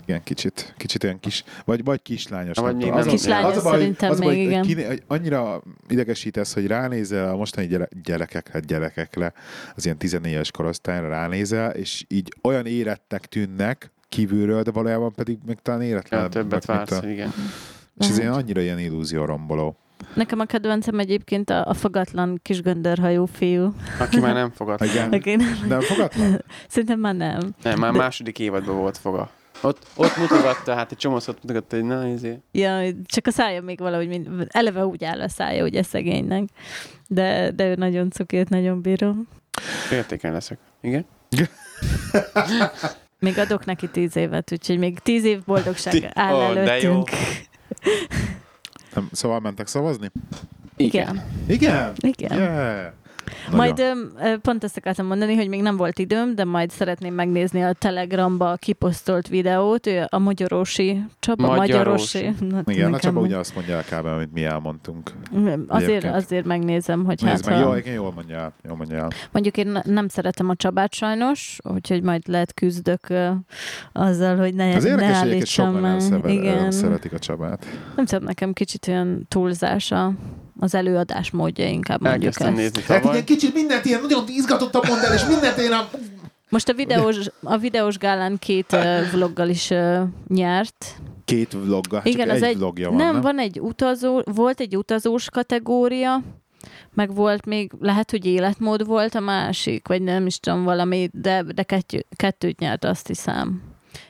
Igen, 0.06 0.22
kicsit, 0.22 0.74
kicsit 0.76 1.04
olyan 1.04 1.20
kis, 1.20 1.44
vagy, 1.64 1.84
vagy 1.84 2.02
kislányos. 2.02 2.56
Vagy 2.58 2.76
nem 2.76 2.94
az, 2.94 3.06
a- 3.06 3.10
Kislányos 3.10 3.50
az 3.56 3.56
a 3.58 3.62
baj, 3.62 3.78
szerintem 3.78 4.10
az 4.10 4.20
a 4.20 4.22
baj, 4.22 4.34
még, 4.36 4.54
hogy 4.56 4.68
igen. 4.70 4.86
hogy 4.88 5.02
annyira 5.06 5.62
idegesítesz, 5.88 6.54
hogy 6.54 6.66
ránézel 6.66 7.28
a 7.28 7.36
mostani 7.36 7.66
gyere, 7.66 7.88
gyerekekre, 8.04 8.60
gyerekekre, 8.60 9.32
az 9.76 9.84
ilyen 9.84 9.96
14-es 10.00 10.48
korosztályra 10.52 11.08
ránézel, 11.08 11.70
és 11.70 12.04
így 12.08 12.34
olyan 12.42 12.66
érettek 12.66 13.26
tűnnek 13.26 13.90
kívülről, 14.08 14.62
de 14.62 14.70
valójában 14.70 15.12
pedig 15.12 15.38
még 15.46 15.56
talán 15.62 15.80
Ja, 15.82 15.86
éretlen. 15.88 16.30
többet 16.30 16.64
vársz, 16.64 17.02
igen. 17.02 17.32
És 17.98 18.08
ez 18.08 18.18
ilyen 18.18 18.32
annyira 18.32 18.60
ilyen 18.60 18.78
illúzió 18.78 19.24
romboló. 19.24 19.76
Nekem 20.14 20.40
a 20.40 20.44
kedvencem 20.44 20.98
egyébként 20.98 21.50
a, 21.50 21.66
a 21.66 21.74
fogatlan 21.74 22.38
kis 22.42 22.60
göndörhajú 22.62 23.24
fiú. 23.26 23.74
Aki 23.98 24.20
már 24.20 24.34
nem 24.34 24.50
fogad. 24.50 24.82
Igen. 24.82 25.12
Aki 25.12 25.34
nem, 25.36 25.58
Nem 25.68 25.80
fogadlan? 25.80 26.44
szerintem 26.68 26.98
már 27.00 27.14
nem. 27.14 27.54
Nem, 27.62 27.78
már 27.78 27.92
De- 27.92 27.98
második 27.98 28.38
évadban 28.38 28.76
volt 28.76 28.98
foga. 28.98 29.30
Ott, 29.62 29.86
ott 29.94 30.16
mutogatta, 30.16 30.74
hát 30.74 30.90
egy 30.90 30.98
csomószor 30.98 31.34
mutogatta, 31.42 31.76
hogy 31.76 31.84
na, 31.84 32.08
izé. 32.08 32.38
Ja, 32.52 32.80
csak 33.04 33.26
a 33.26 33.30
szája 33.30 33.62
még 33.62 33.78
valahogy 33.78 34.08
mind, 34.08 34.46
eleve 34.48 34.86
úgy 34.86 35.04
áll 35.04 35.20
a 35.20 35.28
szája, 35.28 35.64
ugye 35.64 35.82
szegénynek. 35.82 36.48
De, 37.08 37.50
de 37.50 37.66
ő 37.66 37.74
nagyon 37.74 38.10
cuki, 38.10 38.36
őt 38.36 38.48
nagyon 38.48 38.82
bírom. 38.82 39.28
Értéken 39.92 40.32
leszek. 40.32 40.58
Igen? 40.80 41.04
Még 43.18 43.38
adok 43.38 43.64
neki 43.64 43.88
tíz 43.88 44.16
évet, 44.16 44.52
úgyhogy 44.52 44.78
még 44.78 44.98
tíz 44.98 45.24
év 45.24 45.44
boldogság 45.44 45.92
Ti- 45.92 46.08
áll 46.14 46.54
de 46.54 46.60
előttünk. 46.60 47.08
Nem, 48.94 49.08
szóval 49.12 49.40
mentek 49.40 49.66
szavazni? 49.66 50.10
Igen. 50.76 51.22
Igen? 51.46 51.92
Igen. 52.00 52.38
Yeah. 52.38 52.92
Majd 53.50 53.78
ö, 53.78 53.92
ö, 54.22 54.36
pont 54.38 54.64
ezt 54.64 54.76
akartam 54.76 55.06
mondani, 55.06 55.34
hogy 55.34 55.48
még 55.48 55.62
nem 55.62 55.76
volt 55.76 55.98
időm, 55.98 56.34
de 56.34 56.44
majd 56.44 56.70
szeretném 56.70 57.14
megnézni 57.14 57.62
a 57.62 57.72
Telegramba 57.72 58.56
kiposztolt 58.56 59.28
videót, 59.28 59.86
ő 59.86 60.06
a 60.08 60.18
Magyarósi 60.18 61.04
Csaba, 61.18 61.54
Magyarósi. 61.54 62.18
Magyarósi. 62.24 62.54
Na, 62.64 62.72
Igen, 62.72 62.94
a 62.94 62.98
Csaba 62.98 63.20
ugyanazt 63.20 63.54
mondja 63.54 63.76
el 63.76 63.82
kb. 63.82 64.06
amit 64.06 64.32
mi 64.32 64.44
elmondtunk. 64.44 65.10
Azért, 65.66 65.88
Egyébként. 65.88 66.14
azért 66.14 66.44
megnézem, 66.44 67.04
hogy 67.04 67.18
Nézd 67.22 67.44
hát 67.44 67.54
meg, 67.54 67.64
ha... 67.64 67.70
jó, 67.70 67.74
igen, 67.76 67.94
jól 67.94 68.12
mondja 68.12 68.36
el. 68.36 68.52
Jól 68.64 68.76
mondja 68.76 68.96
el. 68.96 69.10
Mondjuk 69.30 69.56
én 69.56 69.66
ne- 69.66 69.82
nem 69.84 70.08
szeretem 70.08 70.48
a 70.48 70.54
Csabát 70.54 70.94
sajnos, 70.94 71.58
úgyhogy 71.74 72.02
majd 72.02 72.28
lehet 72.28 72.54
küzdök 72.54 73.08
ö, 73.08 73.30
azzal, 73.92 74.36
hogy 74.36 74.54
ne, 74.54 74.74
Az 74.74 74.82
ne 74.84 74.90
érdekes, 74.90 75.16
állítsam 75.16 75.74
sokan 75.74 75.96
nem 76.10 76.22
Igen. 76.26 76.70
szeretik 76.70 77.12
a 77.12 77.18
Csabát. 77.18 77.66
Nem 77.96 78.04
tudom, 78.04 78.24
nekem 78.24 78.52
kicsit 78.52 78.88
olyan 78.88 79.26
túlzása 79.28 80.12
az 80.62 80.74
előadás 80.74 81.30
módja 81.30 81.66
inkább 81.68 82.00
mondjuk 82.00 82.22
Elkezdtem 82.24 82.46
ezt. 82.48 82.56
nézni 82.56 82.82
Hát 82.82 82.96
tavaly. 83.00 83.12
ilyen 83.14 83.26
kicsit 83.26 83.54
mindent 83.54 83.84
ilyen 83.84 84.00
nagyon 84.00 84.24
izgatottan 84.28 84.82
mond 84.88 85.02
el, 85.02 85.14
és 85.14 85.24
mindent 85.26 85.58
én 85.58 85.72
a... 85.72 85.88
Most 86.48 86.68
a 86.68 86.72
videós, 86.72 87.16
a 87.42 87.56
videós 87.58 87.98
gálán 87.98 88.38
két 88.38 88.76
vloggal 89.12 89.48
is 89.48 89.70
ö, 89.70 90.02
nyert. 90.28 90.86
Két 91.24 91.52
vlogga, 91.52 91.96
hát 91.96 92.06
Igen, 92.06 92.26
csak 92.26 92.36
az 92.36 92.42
egy, 92.42 92.48
egy- 92.48 92.56
vlogja 92.58 92.88
van, 92.88 92.96
nem, 92.96 93.12
nem? 93.12 93.20
van 93.20 93.38
egy 93.38 93.60
utazó, 93.60 94.22
volt 94.24 94.60
egy 94.60 94.76
utazós 94.76 95.30
kategória, 95.30 96.20
meg 96.94 97.14
volt 97.14 97.46
még, 97.46 97.70
lehet, 97.80 98.10
hogy 98.10 98.24
életmód 98.26 98.86
volt 98.86 99.14
a 99.14 99.20
másik, 99.20 99.88
vagy 99.88 100.02
nem 100.02 100.26
is 100.26 100.38
tudom 100.40 100.64
valami, 100.64 101.08
de, 101.12 101.42
de 101.54 101.62
kettő, 101.62 102.04
kettőt 102.16 102.58
nyert, 102.58 102.84
azt 102.84 103.06
hiszem. 103.06 103.62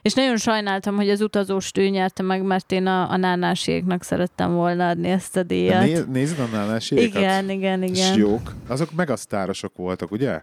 És 0.03 0.15
nagyon 0.15 0.37
sajnáltam, 0.37 0.97
hogy 0.97 1.09
az 1.11 1.21
utazóst 1.21 1.79
ő 1.79 1.89
nyerte 1.89 2.23
meg, 2.23 2.43
mert 2.43 2.73
én 2.73 2.87
a, 2.87 3.11
a 3.11 3.17
nánáséknak 3.17 4.03
szerettem 4.03 4.53
volna 4.55 4.89
adni 4.89 5.09
ezt 5.09 5.37
a 5.37 5.43
díjat. 5.43 5.83
Né- 5.85 6.09
nézd 6.09 6.39
a 6.41 6.57
nánásékat? 6.57 7.05
igen, 7.05 7.51
igen, 7.51 7.83
És 7.83 7.91
igen. 7.91 8.19
jók. 8.19 8.55
Azok 8.69 8.93
megasztárosok 8.93 9.77
voltak, 9.77 10.11
ugye? 10.11 10.43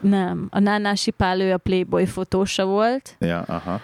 Nem, 0.00 0.46
a 0.50 0.58
Nánási 0.58 1.10
Pál, 1.10 1.40
ő 1.40 1.52
a 1.52 1.56
Playboy 1.58 2.06
fotósa 2.06 2.64
volt, 2.64 3.16
Ja, 3.18 3.40
aha. 3.40 3.80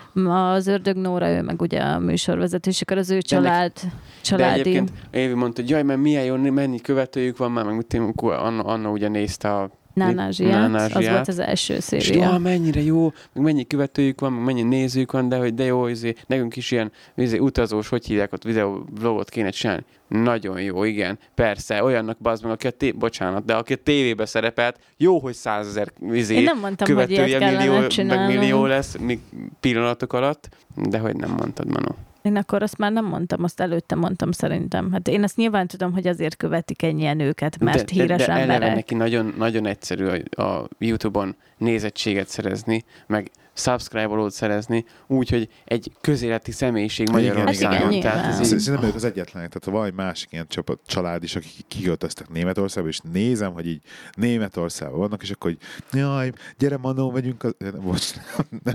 az 0.53 0.67
Ördög 0.67 0.97
Nóra, 0.97 1.29
ő 1.31 1.43
meg 1.43 1.61
ugye 1.63 1.81
a 1.81 1.99
műsorvezető, 1.99 2.71
és 2.71 2.81
akkor 2.83 2.97
az 2.97 3.11
ő 3.11 3.13
ennek- 3.13 3.27
család, 3.27 3.73
De 3.83 3.89
családi... 4.23 4.61
egyébként 4.61 4.93
Évi 5.11 5.33
mondta, 5.35 5.61
hogy 5.61 5.71
jaj, 5.71 5.83
mert 5.83 6.01
milyen 6.01 6.25
jó, 6.25 6.37
mennyi 6.37 6.81
követőjük 6.81 7.37
van 7.37 7.51
már, 7.51 7.65
meg 7.65 7.77
mit 7.77 7.87
Anna, 8.21 8.63
Anna 8.63 8.91
ugye 8.91 9.09
nézte 9.09 9.55
a 9.57 9.71
Nánázsiát, 9.95 10.55
az 10.65 10.71
Nánázsiát. 10.71 11.13
volt 11.15 11.29
az 11.29 11.39
első 11.39 11.75
És 11.75 11.85
széria. 11.85 12.23
ja, 12.23 12.39
mennyire 12.39 12.83
jó, 12.83 13.13
meg 13.33 13.45
mennyi 13.45 13.67
követőjük 13.67 14.21
van, 14.21 14.33
meg 14.33 14.45
mennyi 14.45 14.63
nézőjük 14.63 15.13
van, 15.13 15.29
de 15.29 15.37
hogy 15.37 15.55
de 15.55 15.65
jó, 15.65 15.87
izé, 15.87 16.15
nekünk 16.27 16.57
is 16.57 16.71
ilyen 16.71 16.93
izé, 17.17 17.39
utazós, 17.39 17.89
hogy 17.89 18.07
hívják 18.07 18.33
ott 18.33 18.43
videó 18.43 18.85
vlogot 19.01 19.29
kéne 19.29 19.51
csinálni. 19.51 19.85
Nagyon 20.09 20.61
jó, 20.61 20.85
igen. 20.85 21.19
Persze, 21.35 21.83
olyannak 21.85 22.19
bazd 22.19 22.43
meg, 22.43 22.53
aki 22.53 22.67
a 22.67 22.71
té- 22.71 22.97
bocsánat, 22.97 23.45
de 23.45 23.55
aki 23.55 23.73
a 23.73 23.77
tévébe 23.77 24.27
szerepelt, 24.27 24.79
jó, 24.97 25.19
hogy 25.19 25.35
százezer 25.35 25.93
izé, 26.13 26.35
Én 26.35 26.43
nem 26.43 26.59
mondtam, 26.59 26.87
hogy 26.87 26.97
követője 27.07 27.39
kellene 27.39 27.65
millió, 27.65 27.87
meg 28.07 28.27
millió 28.27 28.67
lesz 28.67 28.97
mi 28.97 29.21
pillanatok 29.61 30.13
alatt, 30.13 30.49
de 30.77 30.99
hogy 30.99 31.17
nem 31.17 31.31
mondtad, 31.31 31.67
Manó. 31.67 31.95
Én 32.23 32.37
akkor 32.37 32.63
azt 32.63 32.79
már 32.79 32.93
nem 32.93 33.05
mondtam, 33.05 33.45
azt 33.45 33.61
előtte 33.61 33.95
mondtam 33.95 34.33
szerintem. 34.33 34.93
Hát 34.93 35.09
én 35.09 35.23
azt 35.23 35.37
nyilván 35.37 35.67
tudom, 35.67 35.93
hogy 35.93 36.07
azért 36.07 36.37
követik 36.37 36.83
ennyien 36.83 37.21
őket, 37.21 37.59
mert 37.59 37.77
de, 37.77 37.85
de, 37.85 37.93
híres 37.93 38.27
de 38.27 38.33
eleve 38.33 38.53
emberek. 38.53 38.75
neki 38.75 38.95
nagyon, 38.95 39.35
nagyon 39.39 39.67
egyszerű 39.67 40.07
a, 40.07 40.43
a 40.43 40.69
YouTube-on 40.79 41.37
nézettséget 41.57 42.29
szerezni, 42.29 42.85
meg 43.07 43.31
subscribe-olót 43.53 44.33
szerezni, 44.33 44.85
úgyhogy 45.07 45.49
egy 45.65 45.93
közéleti 46.01 46.53
személyiség 46.53 47.09
Igen, 47.09 47.21
Magyarországon. 47.21 47.77
Hát 47.79 47.91
igen, 47.91 48.01
Tehát 48.13 48.41
ez 48.41 48.53
így, 48.53 48.59
Szerintem 48.59 48.89
ők 48.89 48.95
az 48.95 49.05
egyetlenek, 49.05 49.49
tehát 49.49 49.65
ha 49.65 49.71
valami 49.71 49.91
másik 49.95 50.33
ilyen 50.33 50.47
csapat, 50.49 50.81
család 50.87 51.23
is, 51.23 51.37
akik 51.37 51.53
kiköltöztek 51.69 52.29
Németországba, 52.29 52.89
és 52.89 52.99
nézem, 53.13 53.53
hogy 53.53 53.67
így 53.67 53.81
Németországban 54.15 54.99
vannak, 54.99 55.23
és 55.23 55.31
akkor, 55.31 55.51
hogy 55.51 55.99
jaj, 56.01 56.33
gyere 56.59 56.77
Manó, 56.77 57.11
megyünk 57.11 57.43
a... 57.45 57.49
Nem, 57.59 57.81
Bocs, 57.81 58.11
nem, 58.37 58.61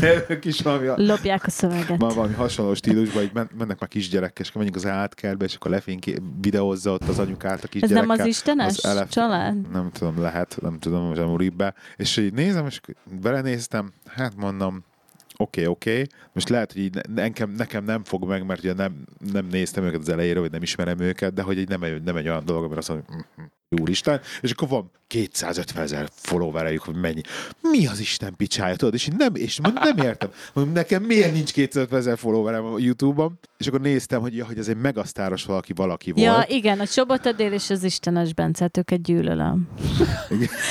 nem, 0.00 0.18
ők 0.28 0.44
is 0.44 0.60
valami, 0.60 0.86
Lopják 0.96 1.46
a 1.46 1.50
szöveget. 1.50 1.98
már 1.98 2.14
valami 2.14 2.34
hasonló 2.34 2.74
stílusban, 2.74 3.22
hogy 3.22 3.30
men- 3.34 3.50
mennek 3.58 3.80
már 3.80 3.88
kisgyerekkel, 3.88 4.44
és 4.44 4.52
menjünk 4.52 4.76
az 4.76 4.86
átkertbe, 4.86 5.44
és 5.44 5.54
akkor 5.54 5.70
lefényké, 5.70 6.14
videózza 6.40 6.92
ott 6.92 7.08
az 7.08 7.18
anyukát 7.18 7.58
a 7.58 7.62
Ez 7.62 7.68
kisgyerekkel. 7.70 8.06
nem 8.06 8.18
az 8.20 8.26
istenes 8.26 8.76
az 8.76 8.84
elef- 8.84 9.10
család? 9.12 9.70
Nem 9.70 9.90
tudom, 9.92 10.20
lehet, 10.20 10.58
nem 10.62 10.78
tudom, 10.78 11.02
most 11.02 11.20
nem 11.20 11.30
ugrik 11.30 11.56
be. 11.56 11.74
És 11.96 12.16
így 12.16 12.32
nézem, 12.32 12.66
és 12.66 12.80
belenéztem, 13.20 13.92
hát 14.06 14.36
mondom, 14.36 14.84
oké, 15.36 15.60
okay, 15.60 15.66
oké, 15.66 15.90
okay. 15.90 16.06
most 16.32 16.48
lehet, 16.48 16.72
hogy 16.72 16.82
így 16.82 16.94
ne- 16.94 17.22
nekem, 17.22 17.50
nekem 17.50 17.84
nem 17.84 18.04
fog 18.04 18.24
meg, 18.24 18.46
mert 18.46 18.60
ugye 18.60 18.72
nem, 18.72 19.04
nem 19.32 19.46
néztem 19.46 19.84
őket 19.84 20.00
az 20.00 20.08
elejéről, 20.08 20.42
vagy 20.42 20.50
nem 20.50 20.62
ismerem 20.62 20.98
őket, 20.98 21.32
de 21.34 21.42
hogy 21.42 21.58
egy 21.58 21.68
nem, 21.68 21.82
egy, 21.82 22.02
nem 22.02 22.16
egy 22.16 22.28
olyan 22.28 22.44
dolog, 22.44 22.64
amire 22.64 22.78
azt 22.78 22.88
mondom, 22.88 23.24
úristen, 23.78 24.20
és 24.40 24.50
akkor 24.50 24.68
van 24.68 24.90
250 25.06 25.82
ezer 25.82 26.08
followerejük, 26.14 26.82
hogy 26.82 26.94
mennyi. 26.94 27.20
Mi 27.60 27.86
az 27.86 28.00
Isten 28.00 28.36
picsája, 28.36 28.76
tudod? 28.76 28.94
És 28.94 29.06
én 29.06 29.14
nem, 29.18 29.34
és 29.34 29.60
mondom, 29.60 29.82
nem 29.82 30.06
értem. 30.06 30.30
Mondom, 30.52 30.74
nekem 30.74 31.02
miért 31.02 31.32
nincs 31.32 31.52
250 31.52 31.98
ezer 31.98 32.18
followerem 32.18 32.64
a 32.64 32.78
YouTube-on? 32.78 33.38
És 33.58 33.66
akkor 33.66 33.80
néztem, 33.80 34.20
hogy, 34.20 34.36
ja, 34.36 34.46
hogy 34.46 34.58
ez 34.58 34.68
egy 34.68 34.76
megasztáros 34.76 35.44
valaki, 35.44 35.72
valaki 35.72 36.10
volt. 36.12 36.26
Ja, 36.26 36.44
igen, 36.56 36.80
a 36.80 36.86
Csobotadél 36.86 37.52
és 37.52 37.70
az 37.70 37.82
Istenes 37.82 38.34
Bencet, 38.34 38.76
őket 38.76 39.02
gyűlölöm. 39.02 39.68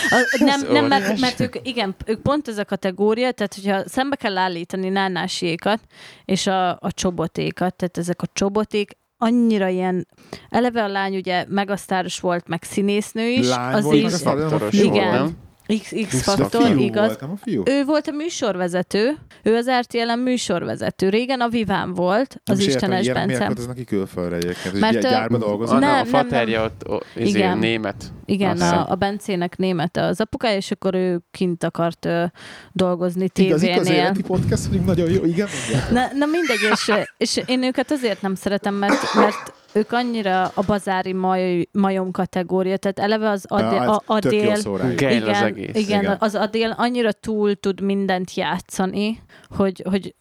A, 0.10 0.38
nem, 0.40 0.62
nem 0.72 0.86
mert, 0.86 1.20
mert 1.20 1.40
ők, 1.40 1.56
igen, 1.64 1.96
ők 2.06 2.22
pont 2.22 2.48
ez 2.48 2.58
a 2.58 2.66
kategória, 2.66 3.32
tehát 3.32 3.54
hogyha 3.54 3.90
szembe 3.90 4.16
kell 4.16 4.38
állítani 4.38 4.90
nánásiékat 4.90 5.80
és 6.26 6.48
a, 6.48 6.70
a 6.70 6.92
csobotékat, 6.92 7.76
tehát 7.76 7.98
ezek 7.98 8.22
a 8.22 8.28
csoboték 8.34 8.98
annyira 9.22 9.68
ilyen, 9.68 10.08
eleve 10.50 10.84
a 10.84 10.88
lány 10.88 11.16
ugye 11.16 11.46
megasztáros 11.48 12.20
volt, 12.20 12.48
meg 12.48 12.64
színésznő 12.64 13.28
is. 13.28 13.48
Lány 13.48 13.74
az 13.74 13.84
volt, 13.84 13.96
is, 13.96 14.24
meg 14.24 14.38
Igen. 14.72 14.92
volt, 14.92 15.12
nem? 15.12 15.38
A 15.72 16.06
X-faktor, 16.08 16.78
igaz. 16.78 17.06
volt, 17.06 17.22
nem 17.22 17.32
a 17.32 17.36
fiú? 17.44 17.64
Ő 17.66 17.84
volt 17.86 18.08
a 18.08 18.12
műsorvezető, 18.12 19.18
ő 19.44 19.56
az 19.56 19.70
RTL-en 19.80 20.20
műsorvezető. 20.20 21.10
Régen 21.10 21.42
a 21.42 21.48
Viván 21.50 21.94
volt, 21.94 22.42
az 22.46 22.60
értem, 22.60 22.70
Istenes 22.70 23.00
miért 23.00 23.28
Bence. 23.28 23.46
költöznek 23.46 23.76
ki 23.76 23.84
külföldre 23.84 24.36
egyébként? 24.36 24.80
Mert, 24.80 24.96
ö, 24.96 25.00
gyárba 25.00 25.38
dolgoznak? 25.38 25.80
Nem, 25.80 26.02
a 26.02 26.06
faterja 26.06 26.64
ott 26.64 27.04
izé, 27.16 27.38
Igen. 27.38 27.58
német. 27.58 28.04
Igen, 28.26 28.62
a, 28.62 28.90
a 28.92 28.96
Bencének 28.96 29.58
német 29.58 29.98
az 29.98 30.22
apukája, 30.22 30.58
és 30.58 30.72
akkor 30.72 30.94
ő 30.96 31.22
kint 31.32 31.64
akart 31.64 32.06
ö, 32.06 32.24
dolgozni 32.72 33.30
tévénél. 33.30 33.78
közéleti 33.78 34.22
podcast, 34.22 34.66
hogy 34.66 34.82
nagyon 34.82 35.10
jó, 35.12 35.24
igen? 35.26 35.48
Na, 35.92 36.02
na 36.14 36.26
mindegy, 36.26 36.70
és, 36.72 36.92
és 37.18 37.44
én 37.46 37.64
őket 37.64 37.92
azért 37.92 38.22
nem 38.22 38.36
szeretem, 38.36 38.74
mert, 38.74 39.14
mert 39.16 39.54
ők 39.74 39.92
annyira 39.92 40.44
a 40.54 40.64
bazári 40.66 41.14
maj, 41.14 41.68
majom 41.72 42.12
kategória, 42.12 42.78
tehát 42.78 43.00
eleve 43.00 43.30
az 43.30 43.46
adél, 43.48 44.02
a, 44.06 44.16
ez 44.16 44.22
tök 44.22 44.34
jó 44.66 44.74
adél. 44.74 44.96
Gej 44.96 45.18
az 45.18 45.28
igen, 45.28 45.44
egész. 45.44 45.76
igen, 45.76 46.02
Igen. 46.02 46.18
az 46.20 46.36
Adél 46.36 46.76
annyira 46.78 47.12
túl 47.12 47.56
tud 47.56 47.82
mindent 47.82 48.34
játszani, 48.34 49.22
hogy, 49.50 49.84
hogy 49.90 50.16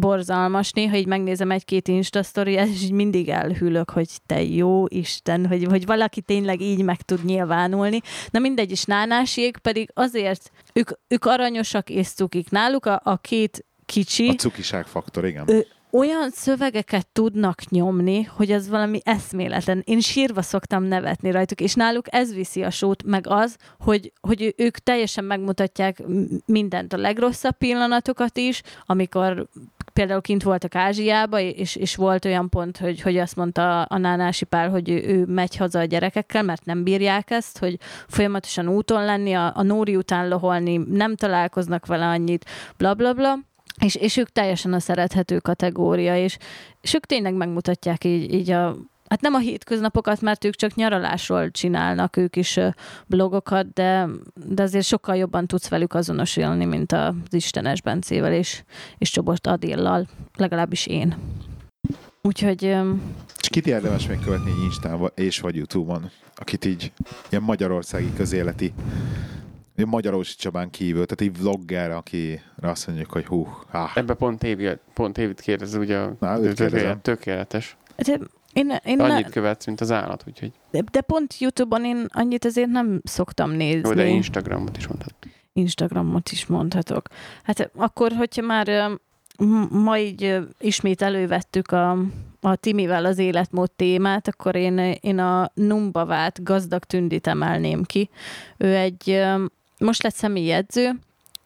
borzalmas. 0.00 0.72
Néha 0.72 0.96
így 0.96 1.06
megnézem 1.06 1.50
egy-két 1.50 1.88
Insta 1.88 2.22
sztoriát, 2.22 2.66
és 2.66 2.82
így 2.82 2.92
mindig 2.92 3.28
elhűlök, 3.28 3.90
hogy 3.90 4.08
te 4.26 4.42
jó 4.42 4.84
Isten, 4.88 5.46
hogy, 5.46 5.64
hogy 5.64 5.86
valaki 5.86 6.20
tényleg 6.20 6.60
így 6.60 6.82
meg 6.82 7.02
tud 7.02 7.24
nyilvánulni. 7.24 8.00
Na 8.30 8.38
mindegy, 8.38 8.70
és 8.70 8.84
nánásiék 8.84 9.56
pedig 9.56 9.90
azért, 9.94 10.50
ők, 10.72 10.90
ők 11.08 11.24
aranyosak 11.24 11.90
és 11.90 12.08
cukik. 12.08 12.50
Náluk 12.50 12.86
a, 12.86 13.00
a 13.04 13.16
két 13.16 13.66
kicsi, 13.86 14.28
A 14.28 14.34
cukiság 14.34 14.86
faktor, 14.86 15.24
igen. 15.24 15.44
Ő- 15.50 15.66
olyan 15.92 16.30
szövegeket 16.30 17.06
tudnak 17.12 17.70
nyomni, 17.70 18.22
hogy 18.22 18.52
az 18.52 18.68
valami 18.68 19.00
eszméletlen. 19.04 19.82
Én 19.84 20.00
sírva 20.00 20.42
szoktam 20.42 20.82
nevetni 20.82 21.30
rajtuk, 21.30 21.60
és 21.60 21.74
náluk 21.74 22.06
ez 22.10 22.34
viszi 22.34 22.62
a 22.62 22.70
sót, 22.70 23.02
meg 23.02 23.26
az, 23.26 23.56
hogy, 23.78 24.12
hogy 24.20 24.54
ők 24.56 24.78
teljesen 24.78 25.24
megmutatják 25.24 26.02
mindent, 26.46 26.92
a 26.92 26.96
legrosszabb 26.96 27.56
pillanatokat 27.56 28.36
is, 28.36 28.62
amikor 28.86 29.48
például 29.92 30.20
kint 30.20 30.42
voltak 30.42 30.74
Ázsiába, 30.74 31.40
és, 31.40 31.76
és 31.76 31.96
volt 31.96 32.24
olyan 32.24 32.48
pont, 32.48 32.76
hogy, 32.76 33.00
hogy 33.00 33.16
azt 33.16 33.36
mondta 33.36 33.82
a 33.82 33.98
nánási 33.98 34.44
pár, 34.44 34.70
hogy 34.70 34.90
ő, 34.90 35.02
ő 35.06 35.24
megy 35.24 35.56
haza 35.56 35.78
a 35.78 35.84
gyerekekkel, 35.84 36.42
mert 36.42 36.64
nem 36.64 36.82
bírják 36.82 37.30
ezt, 37.30 37.58
hogy 37.58 37.78
folyamatosan 38.08 38.68
úton 38.68 39.04
lenni, 39.04 39.32
a, 39.32 39.52
a 39.54 39.62
Nóri 39.62 39.96
után 39.96 40.28
loholni, 40.28 40.76
nem 40.76 41.16
találkoznak 41.16 41.86
vele 41.86 42.06
annyit, 42.06 42.44
bla 42.76 42.94
bla 42.94 43.12
bla. 43.12 43.38
És, 43.80 43.94
és 43.94 44.16
ők 44.16 44.28
teljesen 44.28 44.72
a 44.72 44.80
szerethető 44.80 45.38
kategória, 45.38 46.16
és, 46.16 46.38
és 46.80 46.94
ők 46.94 47.06
tényleg 47.06 47.34
megmutatják 47.34 48.04
így, 48.04 48.34
így 48.34 48.50
a, 48.50 48.76
hát 49.08 49.20
nem 49.20 49.34
a 49.34 49.38
hétköznapokat, 49.38 50.20
mert 50.20 50.44
ők 50.44 50.54
csak 50.54 50.74
nyaralásról 50.74 51.50
csinálnak 51.50 52.16
ők 52.16 52.36
is 52.36 52.58
blogokat, 53.06 53.72
de, 53.72 54.08
de 54.34 54.62
azért 54.62 54.84
sokkal 54.84 55.16
jobban 55.16 55.46
tudsz 55.46 55.68
velük 55.68 55.94
azonosulni, 55.94 56.64
mint 56.64 56.92
az 56.92 57.14
Istenes 57.30 57.82
Bencével 57.82 58.32
és, 58.32 58.62
és 58.98 59.10
Csobot 59.10 59.46
Adéllal, 59.46 60.06
legalábbis 60.36 60.86
én. 60.86 61.16
Úgyhogy 62.22 62.62
És 63.40 63.48
kit 63.48 63.66
érdemes 63.66 64.06
még 64.06 64.18
követni 64.24 64.50
Instán 64.64 65.10
és 65.14 65.40
vagy 65.40 65.56
Youtube-on, 65.56 66.10
akit 66.34 66.64
így 66.64 66.92
ilyen 67.30 67.42
magyarországi 67.42 68.12
közéleti 68.16 68.72
ilyen 69.78 69.90
Magyarósi 69.90 70.34
Csabán 70.36 70.70
kívül, 70.70 71.06
tehát 71.06 71.34
egy 71.34 71.42
vlogger, 71.42 71.90
akire 71.90 72.42
azt 72.60 72.86
mondjuk, 72.86 73.10
hogy 73.10 73.26
hú, 73.26 73.48
ah, 73.70 73.96
Ebbe 73.96 74.14
pont 74.14 74.42
Évi, 74.42 74.68
pont 74.94 75.18
Évit 75.18 75.40
kérdez, 75.40 75.74
ugye 75.74 75.98
a 75.98 76.16
Na, 76.20 76.40
őt 76.40 76.56
tökéletes, 76.56 76.96
tökéletes. 77.02 77.76
de 77.96 78.18
én, 78.52 78.78
én 78.84 78.96
ne, 78.96 79.04
Annyit 79.04 79.30
követsz, 79.30 79.66
mint 79.66 79.80
az 79.80 79.90
állat, 79.90 80.24
úgyhogy 80.26 80.52
de, 80.70 80.82
de 80.92 81.00
pont 81.00 81.38
YouTube-on 81.38 81.84
én 81.84 82.06
annyit 82.08 82.44
azért 82.44 82.68
nem 82.68 83.00
szoktam 83.04 83.50
nézni. 83.50 83.88
jó, 83.88 83.94
de 83.94 84.06
Instagramot 84.06 84.76
is 84.76 84.86
mondhat. 84.86 85.14
Instagramot 85.52 86.30
is 86.30 86.46
mondhatok. 86.46 87.08
Hát 87.42 87.70
akkor, 87.76 88.12
hogyha 88.12 88.42
már 88.42 88.90
ma 89.70 89.98
így 89.98 90.38
ismét 90.60 91.02
elővettük 91.02 91.72
a, 91.72 91.98
a 92.40 92.56
Timivel 92.56 93.04
az 93.04 93.18
életmód 93.18 93.70
témát, 93.70 94.28
akkor 94.28 94.54
én, 94.56 94.78
én 95.00 95.18
a 95.18 95.50
Numbavát 95.54 96.42
gazdag 96.42 96.84
tündit 96.84 97.26
emelném 97.26 97.82
ki. 97.82 98.10
Ő 98.56 98.74
egy, 98.76 99.22
most 99.78 100.02
lett 100.02 100.14
személyi 100.14 100.50
edző, 100.50 100.90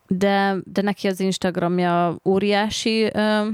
de, 0.06 0.56
de 0.64 0.82
neki 0.82 1.08
az 1.08 1.20
Instagramja 1.20 2.16
óriási 2.24 3.10
ö, 3.12 3.48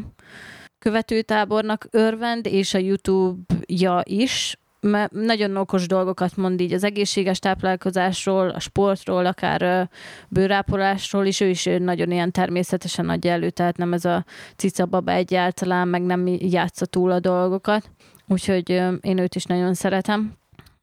követőtábornak 0.79 1.87
örvend, 1.91 2.47
és 2.47 2.75
a 2.75 2.79
YouTube-ja 2.79 4.01
is, 4.05 4.59
mert 4.81 5.13
nagyon 5.13 5.57
okos 5.57 5.87
dolgokat 5.87 6.37
mond 6.37 6.61
így 6.61 6.73
az 6.73 6.85
egészséges 6.85 7.39
táplálkozásról, 7.39 8.49
a 8.49 8.61
sportról, 8.61 9.27
akár 9.27 9.89
bőrápolásról 10.29 11.27
is, 11.27 11.41
ő 11.41 11.49
is 11.49 11.69
nagyon 11.79 12.11
ilyen 12.11 12.33
természetesen 12.33 13.09
adja 13.09 13.33
elő, 13.33 13.51
tehát 13.51 13.77
nem 13.77 13.93
ez 13.93 14.05
a 14.05 14.25
cicababa 14.57 15.13
egyáltalán, 15.13 15.89
meg 15.89 16.03
nem 16.03 16.27
játsza 16.27 16.87
túl 16.87 17.11
a 17.11 17.21
dolgokat. 17.21 17.91
Úgyhogy 18.27 18.71
én 19.01 19.19
őt 19.19 19.35
is 19.35 19.45
nagyon 19.45 19.75
szeretem. 19.75 20.38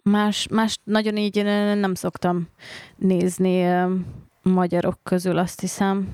Más, 0.10 0.48
más 0.52 0.78
nagyon 0.84 1.18
így 1.18 1.44
nem 1.80 1.94
szoktam 1.94 2.48
nézni 2.98 3.68
magyarok 4.42 4.98
közül, 5.04 5.38
azt 5.38 5.60
hiszem. 5.60 6.08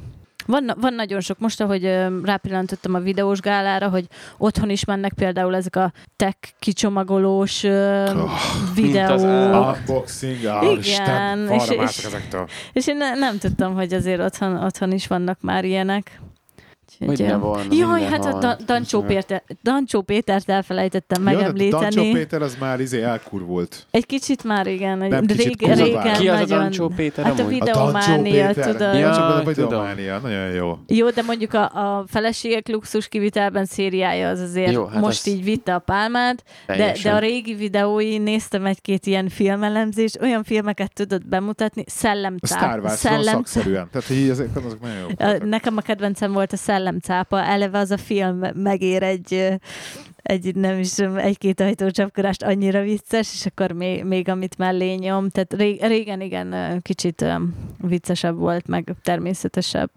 Van, 0.46 0.72
van 0.80 0.94
nagyon 0.94 1.20
sok, 1.20 1.40
most 1.40 1.62
ahogy 1.62 1.84
rápillantottam 2.24 2.94
a 2.94 3.00
videós 3.00 3.40
gálára, 3.40 3.90
hogy 3.90 4.08
otthon 4.38 4.70
is 4.70 4.86
mennek 4.86 5.14
például 5.14 5.56
ezek 5.56 5.76
a 5.76 5.92
tech 6.16 6.38
kicsomagolós 6.60 7.64
Oh, 7.64 8.30
videók. 8.76 9.10
az 9.10 9.24
állat. 9.24 9.78
unboxing, 9.78 10.40
Igen, 10.40 10.78
Isten, 10.78 11.50
és- 11.50 11.70
és- 11.70 12.04
ezektől. 12.06 12.48
És 12.74 12.88
én 12.88 12.98
ne, 12.98 13.14
nem 13.16 13.38
tudtam, 13.38 13.74
hogy 13.74 13.94
azért 13.94 14.22
otthon, 14.22 14.64
otthon 14.64 14.92
is 14.92 15.08
vannak 15.08 15.42
már 15.42 15.66
ilyenek. 15.66 16.20
Úgyhogy, 17.10 17.30
ö, 17.32 17.38
volna, 17.38 17.64
Jaj, 17.74 18.02
hát 18.04 18.26
a 18.26 18.32
van. 18.32 18.40
Dan- 18.40 18.58
Dancsó, 18.66 19.02
Péter, 19.02 19.44
Dancsó 19.64 20.02
Pétert 20.02 20.50
elfelejtettem 20.50 21.28
Ja, 21.28 21.32
megemlíteni. 21.36 21.82
Dancsó 21.96 22.12
Péter 22.12 22.42
az 22.42 22.58
már 22.60 22.80
izé 22.80 23.02
elkurvult. 23.02 23.86
Egy 23.92 24.06
kicsit 24.06 24.44
már 24.44 24.68
igen, 24.68 24.98
Nem, 24.98 25.10
de 25.10 25.34
kicsit 25.34 25.60
régen, 25.62 25.78
régen 25.86 26.14
Ki 26.14 26.28
az 26.30 26.36
a 26.38 26.40
nagyon... 26.42 26.60
Dancsó 26.60 26.88
Péter 26.96 27.26
Hát 27.26 27.40
a 27.40 27.42
amúgy? 27.42 27.54
A 27.54 27.66
Videománia, 27.66 28.48
Péter. 28.48 28.72
tudod. 28.72 28.96
Ja, 28.96 29.36
a 29.36 29.44
videománia. 29.44 30.20
Nagyon 30.20 30.50
jó. 30.52 30.78
Jó, 30.88 31.10
de 31.10 31.22
mondjuk 31.22 31.54
a, 31.54 31.64
a 31.64 32.06
feleségek 32.08 32.68
luxus 32.68 33.08
kivitelben 33.08 33.66
szériája 33.66 34.30
az 34.30 34.40
azért 34.40 34.72
Jó, 34.72 34.80
Jó, 34.82 34.86
hát 34.88 35.02
most 35.02 35.20
az- 35.20 35.28
így 35.28 35.44
vitte 35.44 35.74
a 35.74 35.80
pálmát, 35.80 36.44
de, 36.68 36.94
de 37.04 37.12
a 37.12 37.20
régi 37.20 37.54
videói, 37.54 38.18
néztem 38.18 38.66
egy-két 38.66 39.06
ilyen 39.06 39.30
filmelemzést, 39.30 40.22
olyan 40.22 40.44
filmeket 40.44 40.94
tudod 40.94 41.26
bemutatni, 41.28 41.82
A 41.82 41.90
szellemcáp. 41.90 42.58
Star 42.60 42.80
Wars 42.80 42.94
szakszerűen. 43.26 43.88
Tehát, 43.92 44.08
hogy 44.08 44.30
ezek 44.30 44.48
azok 44.66 44.82
nagyon. 44.82 45.04
A- 45.18 45.24
voltak. 45.26 45.48
Nekem 45.50 45.78
a 45.78 45.82
kedvencem 45.82 46.32
volt 46.32 46.52
a 46.54 46.58
Szellemcápa, 47.00 47.42
eleve 47.44 47.78
az 47.78 47.92
a 47.92 47.98
film 47.98 48.44
megér 48.54 49.04
egy, 49.04 49.60
egy 50.16 50.56
nem 50.56 50.80
is 50.80 51.00
egy-két 51.00 51.60
ajtócsapkorást 51.60 52.44
annyira 52.44 52.82
vicces, 52.82 53.34
és 53.34 53.46
akkor 53.46 53.72
még, 53.72 54.04
még 54.04 54.30
amit 54.30 54.58
mellé 54.58 54.94
nyom. 54.94 55.30
Tehát 55.30 55.54
ré- 55.54 55.82
régen 55.84 56.22
igen, 56.22 56.80
kicsit 56.82 57.26
viccesebb 57.78 58.38
volt, 58.38 58.68
meg 58.68 58.94
természetesebb. 59.04 59.92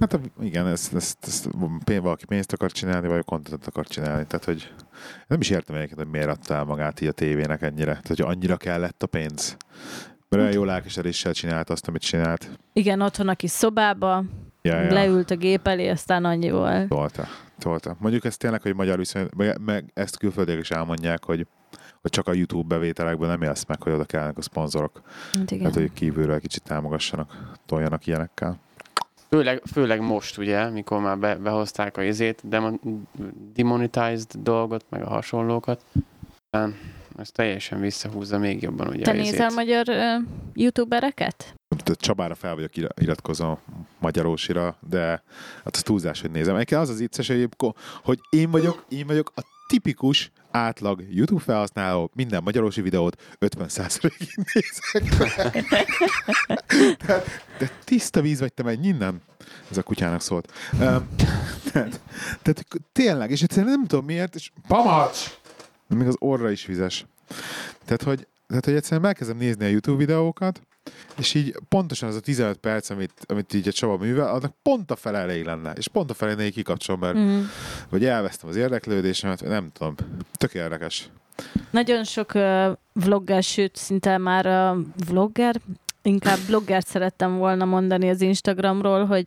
Hát 0.00 0.20
igen, 0.40 0.66
ezt, 0.66 0.94
ezt, 0.94 1.18
ezt 1.20 1.48
pén- 1.84 2.02
valaki 2.02 2.24
pénzt 2.24 2.52
akar 2.52 2.72
csinálni, 2.72 3.08
vagy 3.08 3.24
kontentet 3.24 3.66
akar 3.66 3.86
csinálni. 3.86 4.26
Tehát, 4.26 4.44
hogy 4.44 4.72
nem 5.26 5.40
is 5.40 5.50
értem 5.50 5.76
egyébként, 5.76 6.00
hogy 6.00 6.10
miért 6.10 6.28
adta 6.28 6.54
el 6.54 6.64
magát 6.64 7.00
így 7.00 7.08
a 7.08 7.12
tévének 7.12 7.62
ennyire. 7.62 7.90
Tehát, 7.90 8.06
hogy 8.06 8.20
annyira 8.20 8.56
kellett 8.56 9.02
a 9.02 9.06
pénz. 9.06 9.56
Mert 10.28 10.42
olyan 10.42 10.54
jó 10.54 10.64
lelkesedéssel 10.64 11.32
csinált 11.32 11.70
azt, 11.70 11.88
amit 11.88 12.02
csinált. 12.02 12.50
Igen, 12.72 13.00
otthon 13.00 13.28
a 13.28 13.34
kis 13.34 13.50
szobába, 13.50 14.24
Ja, 14.66 14.80
ja. 14.80 14.92
leült 14.92 15.30
a 15.30 15.36
gép 15.36 15.66
elé, 15.66 15.88
aztán 15.88 16.24
annyi 16.24 16.50
volt. 16.50 16.88
Tolta. 16.88 17.26
Tolta. 17.58 17.96
Mondjuk 17.98 18.24
ezt 18.24 18.38
tényleg, 18.38 18.62
hogy 18.62 18.74
magyar 18.74 18.98
viszony, 18.98 19.28
meg, 19.36 19.60
meg 19.64 19.90
ezt 19.94 20.18
külföldiek 20.18 20.58
is 20.58 20.70
elmondják, 20.70 21.24
hogy, 21.24 21.46
hogy 22.00 22.10
csak 22.10 22.28
a 22.28 22.32
YouTube 22.32 22.74
bevételekből 22.74 23.28
nem 23.28 23.42
élsz 23.42 23.64
meg, 23.64 23.82
hogy 23.82 23.92
oda 23.92 24.04
kellnek 24.04 24.38
a 24.38 24.42
szponzorok. 24.42 25.02
Hát 25.32 25.50
igen. 25.50 25.64
Hát, 25.64 25.74
hogy 25.74 25.92
kívülről 25.92 26.40
kicsit 26.40 26.62
támogassanak, 26.62 27.56
toljanak 27.66 28.06
ilyenekkel. 28.06 28.58
Főleg, 29.28 29.62
főleg 29.72 30.00
most, 30.00 30.38
ugye, 30.38 30.68
mikor 30.68 31.00
már 31.00 31.18
be, 31.18 31.34
behozták 31.34 31.96
a 31.96 32.02
izét, 32.02 32.48
demon, 32.48 32.80
demonetized 33.54 34.30
dolgot, 34.38 34.84
meg 34.88 35.02
a 35.02 35.08
hasonlókat. 35.08 35.84
Ez 37.18 37.30
teljesen 37.30 37.80
visszahúzza 37.80 38.38
még 38.38 38.62
jobban 38.62 38.88
ugye 38.88 39.04
Te 39.04 39.12
nézel 39.12 39.50
magyar 39.50 39.88
ö, 39.88 40.16
youtubereket? 40.54 41.54
Csabára 41.94 42.34
fel 42.34 42.54
vagyok 42.54 42.76
ira- 42.76 43.00
iratkozva 43.00 43.60
magyarósira, 43.98 44.76
de 44.88 45.06
hát 45.64 45.76
az 45.76 45.82
túlzás, 45.82 46.20
hogy 46.20 46.30
nézem. 46.30 46.54
Egyébként 46.54 46.80
az 46.80 46.88
az 46.88 46.98
vicces, 46.98 47.28
hogy, 47.28 47.48
hogy 48.02 48.20
én 48.30 48.50
vagyok, 48.50 48.84
én 48.88 49.06
vagyok 49.06 49.32
a 49.34 49.42
tipikus 49.66 50.30
átlag 50.50 51.02
YouTube 51.10 51.42
felhasználó, 51.42 52.10
minden 52.14 52.42
magyarósi 52.42 52.80
videót 52.80 53.22
50%-ig 53.40 54.46
nézek. 54.52 55.30
Tehát, 57.06 57.44
de 57.58 57.70
tiszta 57.84 58.20
víz 58.20 58.40
vagy 58.40 58.52
te 58.52 58.62
menj 58.62 58.86
innen. 58.86 59.22
Ez 59.70 59.76
a 59.76 59.82
kutyának 59.82 60.20
szólt. 60.20 60.52
Um, 60.72 60.78
tehát, 61.72 62.00
tehát, 62.42 62.66
tényleg, 62.92 63.30
és 63.30 63.42
egyszerűen 63.42 63.72
nem 63.72 63.86
tudom 63.86 64.04
miért, 64.04 64.34
és 64.34 64.50
Pamacs! 64.68 65.38
még 65.88 66.06
az 66.06 66.16
orra 66.18 66.50
is 66.50 66.66
vizes. 66.66 67.06
Tehát, 67.84 68.02
hogy, 68.02 68.26
tehát, 68.46 68.64
hogy 68.64 68.74
egyszerűen 68.74 69.06
elkezdem 69.06 69.36
nézni 69.36 69.64
a 69.64 69.68
YouTube 69.68 69.98
videókat, 69.98 70.60
és 71.18 71.34
így 71.34 71.54
pontosan 71.68 72.08
az 72.08 72.14
a 72.16 72.20
15 72.20 72.56
perc, 72.56 72.90
amit, 72.90 73.12
amit 73.26 73.54
így 73.54 73.68
a 73.68 73.72
Csaba 73.72 73.96
művel, 73.96 74.28
annak 74.28 74.54
pont 74.62 74.90
a 74.90 74.96
fele 74.96 75.18
elég 75.18 75.44
lenne. 75.44 75.72
És 75.72 75.88
pont 75.88 76.10
a 76.10 76.14
fele 76.14 76.44
így 76.44 76.52
kikapcsolom, 76.52 77.00
mert 77.00 77.16
Mm. 77.16 77.40
vagy 77.88 78.04
elvesztem 78.04 78.48
az 78.48 78.56
érdeklődésemet, 78.56 79.44
nem 79.44 79.70
tudom. 79.72 79.94
Tök 80.32 80.54
érdekes. 80.54 81.08
Nagyon 81.70 82.04
sok 82.04 82.34
uh, 82.34 82.66
vlogger, 82.92 83.42
sőt, 83.42 83.76
szinte 83.76 84.18
már 84.18 84.46
uh, 84.76 84.84
vlogger, 85.08 85.56
inkább 86.02 86.38
bloggert 86.46 86.86
szerettem 86.86 87.36
volna 87.36 87.64
mondani 87.64 88.08
az 88.08 88.20
Instagramról, 88.20 89.04
hogy, 89.04 89.26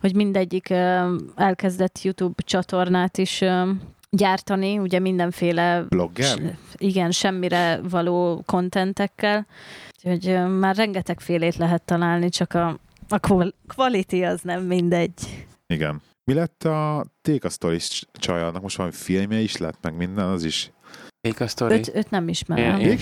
hogy 0.00 0.14
mindegyik 0.14 0.66
uh, 0.70 1.10
elkezdett 1.36 2.02
YouTube 2.02 2.42
csatornát 2.42 3.18
is 3.18 3.40
uh, 3.40 3.68
gyártani, 4.10 4.78
ugye 4.78 4.98
mindenféle 4.98 5.84
Blogger? 5.88 6.26
s- 6.38 6.40
igen, 6.76 7.10
semmire 7.10 7.80
való 7.90 8.42
kontentekkel. 8.46 9.46
Úgyhogy 10.02 10.58
már 10.58 10.76
rengeteg 10.76 11.20
félét 11.20 11.56
lehet 11.56 11.82
találni, 11.82 12.28
csak 12.28 12.54
a, 12.54 12.78
a 13.08 13.18
qual- 13.18 13.54
quality 13.74 14.22
az 14.24 14.40
nem 14.42 14.62
mindegy. 14.62 15.46
Igen. 15.66 16.00
Mi 16.24 16.34
lett 16.34 16.64
a 16.64 17.04
Take 17.22 17.46
a 17.46 17.50
Stories 17.50 18.02
csaj? 18.12 18.42
Annak 18.42 18.62
most 18.62 18.76
valami 18.76 18.94
filmje 18.94 19.38
is 19.38 19.56
lett, 19.56 19.78
meg 19.82 19.96
minden, 19.96 20.26
az 20.28 20.44
is. 20.44 20.70
Még 21.20 21.40
a 21.40 21.46
sztori. 21.46 21.74
Őt, 21.74 21.90
őt 21.94 22.10
nem 22.10 22.28
ismerem. 22.28 22.64
Én- 22.80 22.98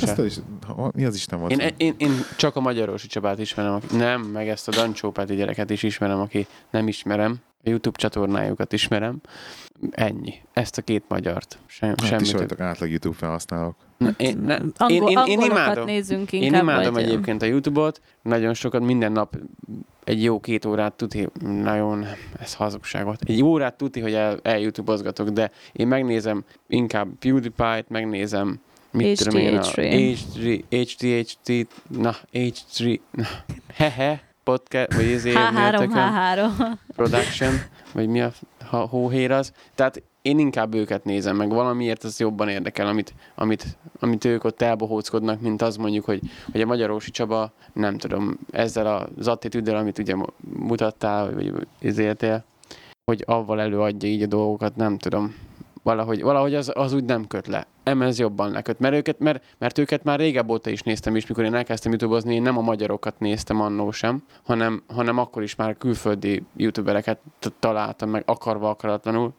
Mi 0.94 1.04
az 1.04 1.14
Isten 1.14 1.38
volt? 1.38 1.52
Én, 1.52 1.74
én, 1.76 1.94
én 1.98 2.10
csak 2.36 2.56
a 2.56 2.60
Magyarorsi 2.60 3.06
Csabát 3.06 3.38
ismerem, 3.38 3.72
aki, 3.72 3.96
nem, 3.96 4.20
meg 4.22 4.48
ezt 4.48 4.68
a 4.68 4.70
Dancsópáti 4.70 5.34
gyereket 5.34 5.70
is 5.70 5.82
ismerem, 5.82 6.20
aki 6.20 6.46
nem 6.70 6.88
ismerem. 6.88 7.36
A 7.64 7.68
YouTube 7.68 7.98
csatornájukat 7.98 8.72
ismerem. 8.72 9.20
Ennyi. 9.90 10.34
Ezt 10.52 10.78
a 10.78 10.82
két 10.82 11.04
magyart. 11.08 11.58
Sem, 11.66 11.88
Hát 11.88 12.04
semmi 12.04 12.22
is 12.22 12.32
vagytok 12.32 12.60
átlag 12.60 12.88
YouTube 12.90 13.16
felhasználók. 13.16 13.76
Én, 14.16 14.38
ne, 14.38 14.54
Angol, 14.76 15.10
én, 15.10 15.18
én, 15.18 15.40
én 15.40 15.40
imádom. 15.40 15.84
nézünk 15.84 16.32
Én 16.32 16.42
inkább. 16.42 16.62
imádom 16.62 16.92
vagy, 16.92 17.02
egyébként 17.02 17.42
a 17.42 17.46
YouTube-ot, 17.46 18.00
nagyon 18.22 18.54
sokat, 18.54 18.82
minden 18.82 19.12
nap 19.12 19.36
egy 20.04 20.22
jó 20.22 20.40
két 20.40 20.64
órát 20.64 20.92
tuti, 20.92 21.28
nagyon, 21.62 22.06
ez 22.40 22.54
hazugság 22.54 23.04
volt, 23.04 23.22
egy 23.26 23.42
órát 23.42 23.74
tuti, 23.76 24.00
hogy 24.00 24.14
el, 24.14 24.38
elyoutubozgatok, 24.42 25.28
de 25.28 25.50
én 25.72 25.86
megnézem 25.86 26.44
inkább 26.66 27.08
PewDiePie-t, 27.18 27.88
megnézem 27.88 28.60
mit 28.90 29.18
tudom 29.18 29.40
én, 29.40 29.56
a 29.56 29.62
HDH3. 29.62 30.18
H3, 30.34 30.62
HDHT, 30.70 31.68
na, 31.88 32.14
H3, 32.32 33.00
na, 33.10 33.26
hehe, 33.74 34.22
podcast, 34.44 34.94
vagy 34.94 35.12
ezért 35.12 35.36
H3, 35.36 35.88
H3. 35.90 36.72
production, 36.96 37.52
vagy 37.92 38.08
mi 38.08 38.20
a 38.20 38.32
ha, 38.64 38.78
hóhér 38.78 39.30
az. 39.30 39.52
Tehát 39.74 40.02
én 40.22 40.38
inkább 40.38 40.74
őket 40.74 41.04
nézem 41.04 41.36
meg, 41.36 41.48
valamiért 41.48 42.04
az 42.04 42.20
jobban 42.20 42.48
érdekel, 42.48 42.86
amit, 42.86 43.14
amit, 43.34 43.64
amit 44.00 44.24
ők 44.24 44.44
ott 44.44 44.62
elbohóckodnak, 44.62 45.40
mint 45.40 45.62
az 45.62 45.76
mondjuk, 45.76 46.04
hogy, 46.04 46.20
hogy 46.52 46.60
a 46.60 46.66
Magyarósi 46.66 47.10
Csaba, 47.10 47.52
nem 47.72 47.98
tudom, 47.98 48.38
ezzel 48.50 49.10
az 49.16 49.28
attitűddel, 49.28 49.76
amit 49.76 49.98
ugye 49.98 50.14
mu- 50.14 50.32
mutattál, 50.40 51.34
vagy 51.34 51.52
izéltél, 51.80 52.44
hogy 53.04 53.22
avval 53.26 53.60
előadja 53.60 54.08
így 54.08 54.22
a 54.22 54.26
dolgokat, 54.26 54.76
nem 54.76 54.98
tudom. 54.98 55.34
Valahogy, 55.82 56.22
valahogy 56.22 56.54
az, 56.54 56.72
az 56.74 56.92
úgy 56.92 57.04
nem 57.04 57.26
köt 57.26 57.46
le. 57.46 57.66
Emez 57.82 58.18
jobban 58.18 58.50
leköt. 58.50 58.78
Mert, 58.78 58.94
őket, 58.94 59.18
mert, 59.18 59.44
mert 59.58 59.78
őket 59.78 60.04
már 60.04 60.18
régebb 60.18 60.50
óta 60.50 60.70
is 60.70 60.82
néztem 60.82 61.16
is, 61.16 61.26
mikor 61.26 61.44
én 61.44 61.54
elkezdtem 61.54 61.92
youtube 61.92 62.32
én 62.32 62.42
nem 62.42 62.58
a 62.58 62.60
magyarokat 62.60 63.18
néztem 63.18 63.60
annó 63.60 63.90
sem, 63.90 64.22
hanem, 64.42 64.82
hanem 64.86 65.18
akkor 65.18 65.42
is 65.42 65.54
már 65.54 65.76
külföldi 65.76 66.42
youtubereket 66.56 67.18
találtam 67.58 68.10
meg 68.10 68.22
akarva 68.26 68.68
akaratlanul, 68.68 69.32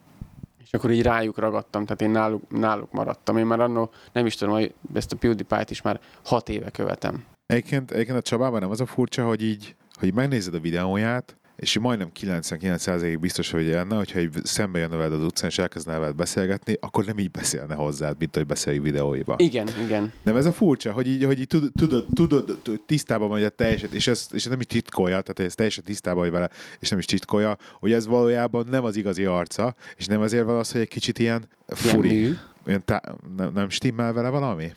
és 0.70 0.78
akkor 0.78 0.90
így 0.90 1.02
rájuk 1.02 1.38
ragadtam, 1.38 1.84
tehát 1.84 2.02
én 2.02 2.10
náluk, 2.10 2.42
náluk 2.50 2.92
maradtam. 2.92 3.36
Én 3.36 3.46
már 3.46 3.60
annó 3.60 3.90
nem 4.12 4.26
is 4.26 4.34
tudom, 4.34 4.54
hogy 4.54 4.74
ezt 4.94 5.12
a 5.12 5.16
PewDiePie-t 5.16 5.70
is 5.70 5.82
már 5.82 6.00
hat 6.24 6.48
éve 6.48 6.70
követem. 6.70 7.24
Egyébként, 7.46 7.90
egyébként 7.90 8.18
a 8.18 8.22
Csabában 8.22 8.60
nem 8.60 8.70
az 8.70 8.80
a 8.80 8.86
furcsa, 8.86 9.26
hogy 9.26 9.42
így, 9.42 9.74
hogy 9.94 10.14
megnézed 10.14 10.54
a 10.54 10.60
videóját, 10.60 11.36
és 11.60 11.78
majdnem 11.78 12.10
99%-ig 12.20 13.20
biztos 13.20 13.50
vagy 13.50 13.70
benne, 13.70 13.96
hogyha 13.96 14.20
így 14.20 14.30
szembe 14.42 14.78
jön 14.78 14.90
veled 14.90 15.12
az 15.12 15.22
utcán, 15.22 15.50
és 15.50 15.58
elkezdne 15.58 15.98
veled 15.98 16.14
beszélgetni, 16.14 16.76
akkor 16.80 17.04
nem 17.04 17.18
így 17.18 17.30
beszélne 17.30 17.74
hozzád, 17.74 18.16
mint 18.18 18.36
hogy 18.36 18.46
beszélik 18.46 18.82
videóiba. 18.82 19.34
Igen, 19.38 19.68
igen. 19.84 20.12
Nem 20.22 20.36
ez 20.36 20.46
a 20.46 20.52
furcsa, 20.52 20.92
hogy 20.92 21.06
így, 21.06 21.24
hogy 21.24 21.40
így 21.40 21.46
tudod, 21.46 21.70
tudod, 21.78 22.06
tudod, 22.14 22.58
tudod 22.62 22.80
tisztában 22.86 23.28
vagy 23.28 23.44
a 23.44 23.48
teljesen, 23.48 23.88
és 23.92 24.06
ez, 24.06 24.28
és 24.32 24.44
nem 24.44 24.60
is 24.60 24.66
titkolja, 24.66 25.20
tehát 25.20 25.50
ez 25.50 25.54
teljesen 25.54 25.84
tisztában 25.84 26.20
vagy 26.22 26.30
vele, 26.30 26.50
és 26.78 26.88
nem 26.88 26.98
is 26.98 27.04
titkolja, 27.04 27.56
hogy 27.78 27.92
ez 27.92 28.06
valójában 28.06 28.66
nem 28.70 28.84
az 28.84 28.96
igazi 28.96 29.24
arca, 29.24 29.74
és 29.96 30.06
nem 30.06 30.20
azért 30.20 30.44
van 30.44 30.58
az, 30.58 30.72
hogy 30.72 30.80
egy 30.80 30.88
kicsit 30.88 31.18
ilyen 31.18 31.48
furi, 31.66 32.36
ilyen 32.66 32.84
tá- 32.84 33.14
nem, 33.36 33.52
nem 33.52 33.68
stimmel 33.68 34.12
vele 34.12 34.28
valami? 34.28 34.72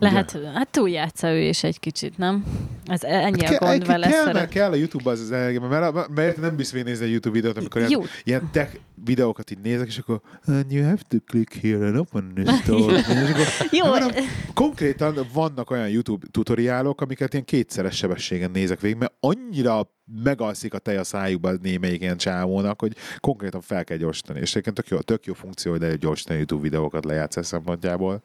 Lehet, 0.00 0.38
hát 0.54 0.68
túljátsza 0.68 1.32
ő 1.32 1.40
is 1.40 1.62
egy 1.64 1.80
kicsit, 1.80 2.18
nem? 2.18 2.44
Ez 2.86 3.02
ennyi 3.02 3.44
Hát 3.44 3.62
a 3.62 3.64
gond 3.66 3.78
ke- 3.78 3.86
vele 3.86 4.08
kell, 4.08 4.46
kell 4.46 4.70
a 4.70 4.74
YouTube 4.74 5.10
az, 5.10 5.20
az 5.20 5.32
energia, 5.32 5.60
mert, 5.60 6.08
mert 6.14 6.36
nem 6.36 6.56
biztos, 6.56 6.76
hogy 6.76 6.86
nézni 6.88 7.04
a 7.04 7.08
YouTube 7.08 7.34
videót, 7.34 7.56
amikor 7.56 7.80
ilyen, 7.80 7.90
Jó, 7.92 8.02
ilyen 8.24 8.48
tech 8.52 8.74
videókat 9.04 9.50
így 9.50 9.58
nézek, 9.58 9.86
és 9.86 9.98
akkor 9.98 10.20
and 10.46 10.72
you 10.72 10.84
have 10.84 11.00
to 11.08 11.16
click 11.26 11.54
here 11.54 11.86
and 11.86 11.96
open 11.96 12.32
this 12.34 12.62
door. 12.66 12.92
és 12.92 13.06
akkor, 13.06 13.46
jó, 13.70 13.84
hanem 13.84 14.10
konkrétan 14.54 15.26
vannak 15.32 15.70
olyan 15.70 15.88
YouTube 15.88 16.26
tutoriálok, 16.30 17.00
amiket 17.00 17.32
ilyen 17.32 17.44
kétszeres 17.44 17.96
sebességen 17.96 18.50
nézek 18.50 18.80
végig, 18.80 18.96
mert 18.96 19.14
annyira 19.20 19.90
megalszik 20.22 20.74
a 20.74 20.78
tej 20.78 20.96
a 20.96 21.04
szájukban 21.04 21.58
némelyik 21.62 22.00
ilyen 22.00 22.16
csávónak, 22.16 22.80
hogy 22.80 22.96
konkrétan 23.18 23.60
fel 23.60 23.84
kell 23.84 23.96
gyorsítani. 23.96 24.40
És 24.40 24.50
egyébként 24.50 24.76
tök 24.76 24.88
jó, 24.88 24.98
tök 24.98 25.24
jó 25.24 25.34
funkció, 25.34 25.70
hogy 25.70 25.80
lehet 25.80 25.98
gyorsítani 25.98 26.38
YouTube 26.38 26.62
videókat 26.62 27.04
lejátszás 27.04 27.46
szempontjából. 27.46 28.22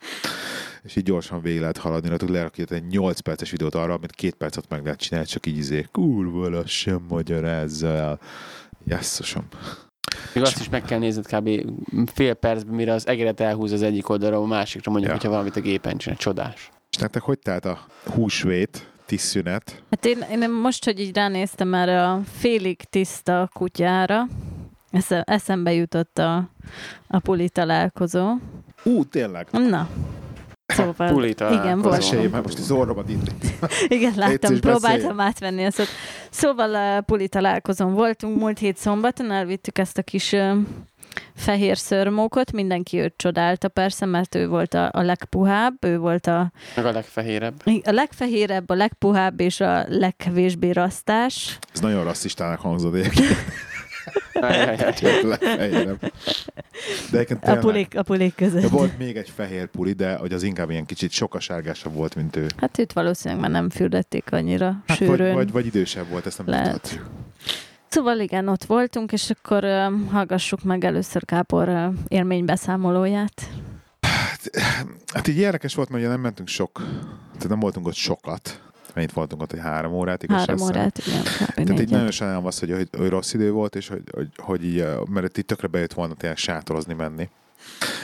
És 0.84 0.96
így 0.96 1.04
gyorsan 1.04 1.42
végig 1.42 1.60
lehet 1.60 1.78
haladni, 1.78 2.10
hogy 2.10 2.30
lerakni 2.30 2.64
egy 2.70 2.88
8 2.88 3.20
perces 3.20 3.52
videót 3.52 3.76
arra, 3.76 3.94
amit 3.94 4.12
két 4.12 4.36
percet 4.36 4.70
meg 4.70 4.84
lehet 4.84 5.00
csinálni, 5.00 5.28
csak 5.28 5.46
így 5.46 5.58
izé, 5.58 5.86
kurva 5.92 6.50
lassan 6.50 7.06
magyarázza 7.10 7.88
el. 7.88 8.20
Jesszusom. 8.86 9.48
Még 10.34 10.44
azt 10.44 10.60
is 10.60 10.70
meg 10.70 10.82
kell 10.84 11.00
nézned 11.00 11.26
kb. 11.28 11.50
fél 12.14 12.34
percben, 12.34 12.76
mire 12.76 12.94
az 12.94 13.08
egeret 13.08 13.40
elhúz 13.40 13.72
az 13.72 13.82
egyik 13.82 14.10
oldalról 14.10 14.44
a 14.44 14.48
másikra, 14.48 14.92
mondjuk, 14.92 15.12
Ja. 15.12 15.18
hogyha 15.18 15.32
valamit 15.34 15.56
a 15.56 15.62
gépen 15.62 15.98
csinál. 15.98 16.18
Csodás. 16.18 16.72
És 16.92 16.98
nektek 16.98 17.22
hogy 17.22 17.40
telt 17.40 17.66
a 17.66 17.80
húsvét, 18.06 18.92
tisztszünet? 19.06 19.82
Hát 19.90 20.06
én, 20.06 20.18
én 20.32 20.50
most, 20.52 20.86
hogy 20.86 21.00
így 21.00 21.16
ránéztem 21.16 21.74
erre 21.74 22.08
a 22.10 22.22
félig 22.38 22.84
tiszta 22.84 23.50
kutyára, 23.54 24.28
esze, 24.92 25.22
eszembe 25.22 25.74
jutott 25.74 26.18
a, 26.18 26.50
a 27.08 27.20
puli 27.20 27.50
találkozó. 27.50 28.30
Ú, 28.84 29.04
tényleg. 29.06 29.48
Na. 29.52 29.90
Szóval, 30.66 31.08
Puli 31.08 31.30
igen, 31.30 31.82
volt. 31.82 31.96
Mesélj, 31.96 32.28
mert 32.28 32.44
most 32.44 32.60
az 32.60 32.72
orromat 32.72 33.10
indít. 33.10 33.34
Igen, 33.88 34.14
láttam, 34.16 34.60
próbáltam 34.60 35.20
átvenni 35.20 35.64
ezt. 35.64 35.82
Szóval 36.30 36.98
uh, 36.98 37.06
puli 37.06 37.28
találkozón 37.28 37.94
voltunk 37.94 38.40
múlt 38.40 38.60
hét 38.60 38.78
szombaton, 38.78 39.32
elvittük 39.32 39.78
ezt 39.78 39.98
a 39.98 40.02
kis 40.02 40.32
uh, 40.32 40.58
fehér 41.36 41.78
szörmókot, 41.78 42.52
mindenki 42.52 43.00
őt 43.00 43.14
csodálta 43.18 43.68
persze, 43.68 44.06
mert 44.06 44.36
ő 44.36 44.48
volt 44.48 44.74
a, 44.74 44.90
a 44.94 45.02
legpuhább, 45.02 45.86
ő 45.86 45.98
volt 45.98 46.28
a, 46.28 46.52
Meg 46.76 46.86
a 46.86 46.92
legfehérebb. 46.92 47.62
a 47.66 47.92
legfehérebb, 47.92 48.70
a 48.70 48.74
legpuhább 48.74 49.40
és 49.40 49.60
a 49.60 49.86
legkevésbé 49.88 50.70
rasztás. 50.70 51.60
Ez 51.74 51.80
nagyon 51.80 52.04
rasszistának 52.04 52.60
hangzott 52.60 52.94
egyébként. 52.94 53.28
De 57.12 57.18
egyébként 57.18 57.40
A 57.40 57.46
tényleg. 57.46 57.60
pulik, 57.62 57.98
a 57.98 58.04
pulik 58.04 58.36
között. 58.36 58.62
De 58.62 58.68
volt 58.68 58.98
még 58.98 59.16
egy 59.18 59.30
fehér 59.36 59.66
puli, 59.68 59.92
de 59.92 60.16
hogy 60.16 60.34
az 60.34 60.44
inkább 60.44 60.70
ilyen 60.70 60.86
kicsit 60.86 61.12
sokasárgásabb 61.12 61.94
volt, 61.94 62.16
mint 62.16 62.36
ő. 62.36 62.48
Hát 62.58 62.78
őt 62.78 62.94
valószínűleg 62.94 63.42
már 63.42 63.52
nem 63.52 63.70
fürdették 63.70 64.32
annyira 64.32 64.66
Hát 64.88 64.98
vagy, 64.98 65.08
sűrűn. 65.08 65.34
vagy, 65.34 65.52
vagy 65.52 65.66
idősebb 65.66 66.08
volt, 66.10 66.26
ezt 66.26 66.38
nem 66.38 66.48
Lehet. 66.50 67.00
Szóval 67.88 68.20
igen, 68.20 68.48
ott 68.48 68.64
voltunk, 68.64 69.12
és 69.12 69.30
akkor 69.30 69.64
uh, 69.64 70.12
hallgassuk 70.12 70.64
meg 70.64 70.84
először 70.84 71.22
Gábor 71.26 71.68
uh, 71.70 71.94
élménybeszámolóját. 72.08 73.42
Hát 75.14 75.28
így 75.28 75.38
érdekes 75.38 75.76
volt, 75.76 75.90
mert 75.90 76.02
ugye 76.04 76.12
nem 76.12 76.22
mentünk 76.22 76.48
sok, 76.48 76.72
tehát 77.34 77.50
nem 77.50 77.60
voltunk 77.60 77.88
ott 77.88 77.94
sokat. 77.94 78.62
Mennyit 78.94 79.12
voltunk 79.12 79.42
ott, 79.42 79.52
egy 79.52 79.60
három 79.60 79.94
órát, 79.94 80.24
igaz? 80.24 80.38
Három 80.38 80.62
órát, 80.62 80.98
igen. 80.98 81.24
Tehát 81.54 81.82
így 81.82 81.90
nagyon 81.90 82.12
sajnálom 82.12 82.46
azt, 82.46 82.60
hogy, 82.60 82.72
hogy, 82.72 82.90
hogy 82.98 83.10
rossz 83.10 83.34
idő 83.34 83.52
volt, 83.52 83.76
és 83.76 83.88
hogy, 83.88 84.02
hogy, 84.12 84.28
hogy 84.38 84.66
így, 84.66 84.80
eh, 84.80 84.98
mert 85.10 85.38
itt 85.38 85.48
tökre 85.48 85.68
bejött 85.68 85.94
volna 85.94 86.14
tényleg 86.14 86.38
sátorozni 86.38 86.94
menni, 86.94 87.30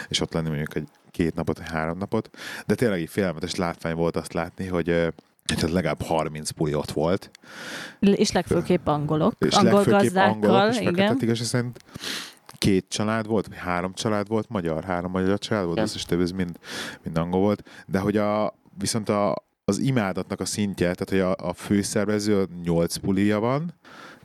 és 0.08 0.22
ott 0.22 0.34
lenni 0.34 0.48
mondjuk 0.48 0.76
egy 0.76 0.88
két 1.12 1.36
napot, 1.36 1.58
vagy 1.58 1.68
három 1.70 1.98
napot, 1.98 2.30
de 2.66 2.76
tényleg 2.76 3.00
így 3.00 3.10
félelmetes 3.10 3.56
látvány 3.56 3.96
volt 3.96 4.16
azt 4.16 4.34
látni, 4.34 4.68
hogy 4.68 4.90
eh, 4.90 5.08
tehát 5.56 5.72
legalább 5.72 6.02
30 6.02 6.50
puli 6.50 6.74
ott 6.74 6.92
volt, 6.92 7.32
És 8.00 8.32
legfőképp 8.32 8.88
angolok, 8.88 9.34
és 9.40 9.56
angol 9.56 9.74
legfőképp 9.74 10.00
gazdákkal, 10.00 10.34
angolok, 10.34 10.74
és 10.74 10.80
igen. 10.80 11.18
igaz, 11.20 11.48
szerint 11.48 11.80
két 12.58 12.86
család 12.90 13.28
volt, 13.28 13.48
vagy 13.48 13.58
három 13.58 13.94
család 13.94 14.28
volt 14.28 14.50
magyar, 14.50 14.84
három 14.84 15.12
magyar 15.12 15.40
család 15.40 15.66
volt, 15.66 15.80
összes 15.80 16.04
több 16.04 16.22
ez 16.22 16.32
mind, 16.32 16.60
mind 17.04 17.18
angol 17.18 17.40
volt, 17.40 17.64
de 17.86 18.00
hogy 18.00 18.18
a, 18.18 18.54
viszont 18.78 19.10
a, 19.10 19.36
az 19.70 19.78
imádatnak 19.78 20.40
a 20.40 20.46
szintje, 20.46 20.94
tehát 20.94 21.10
hogy 21.10 21.20
a, 21.20 21.48
a 21.50 21.54
főszervező 21.54 22.48
8 22.64 22.96
pulia 22.96 23.40
van, 23.40 23.74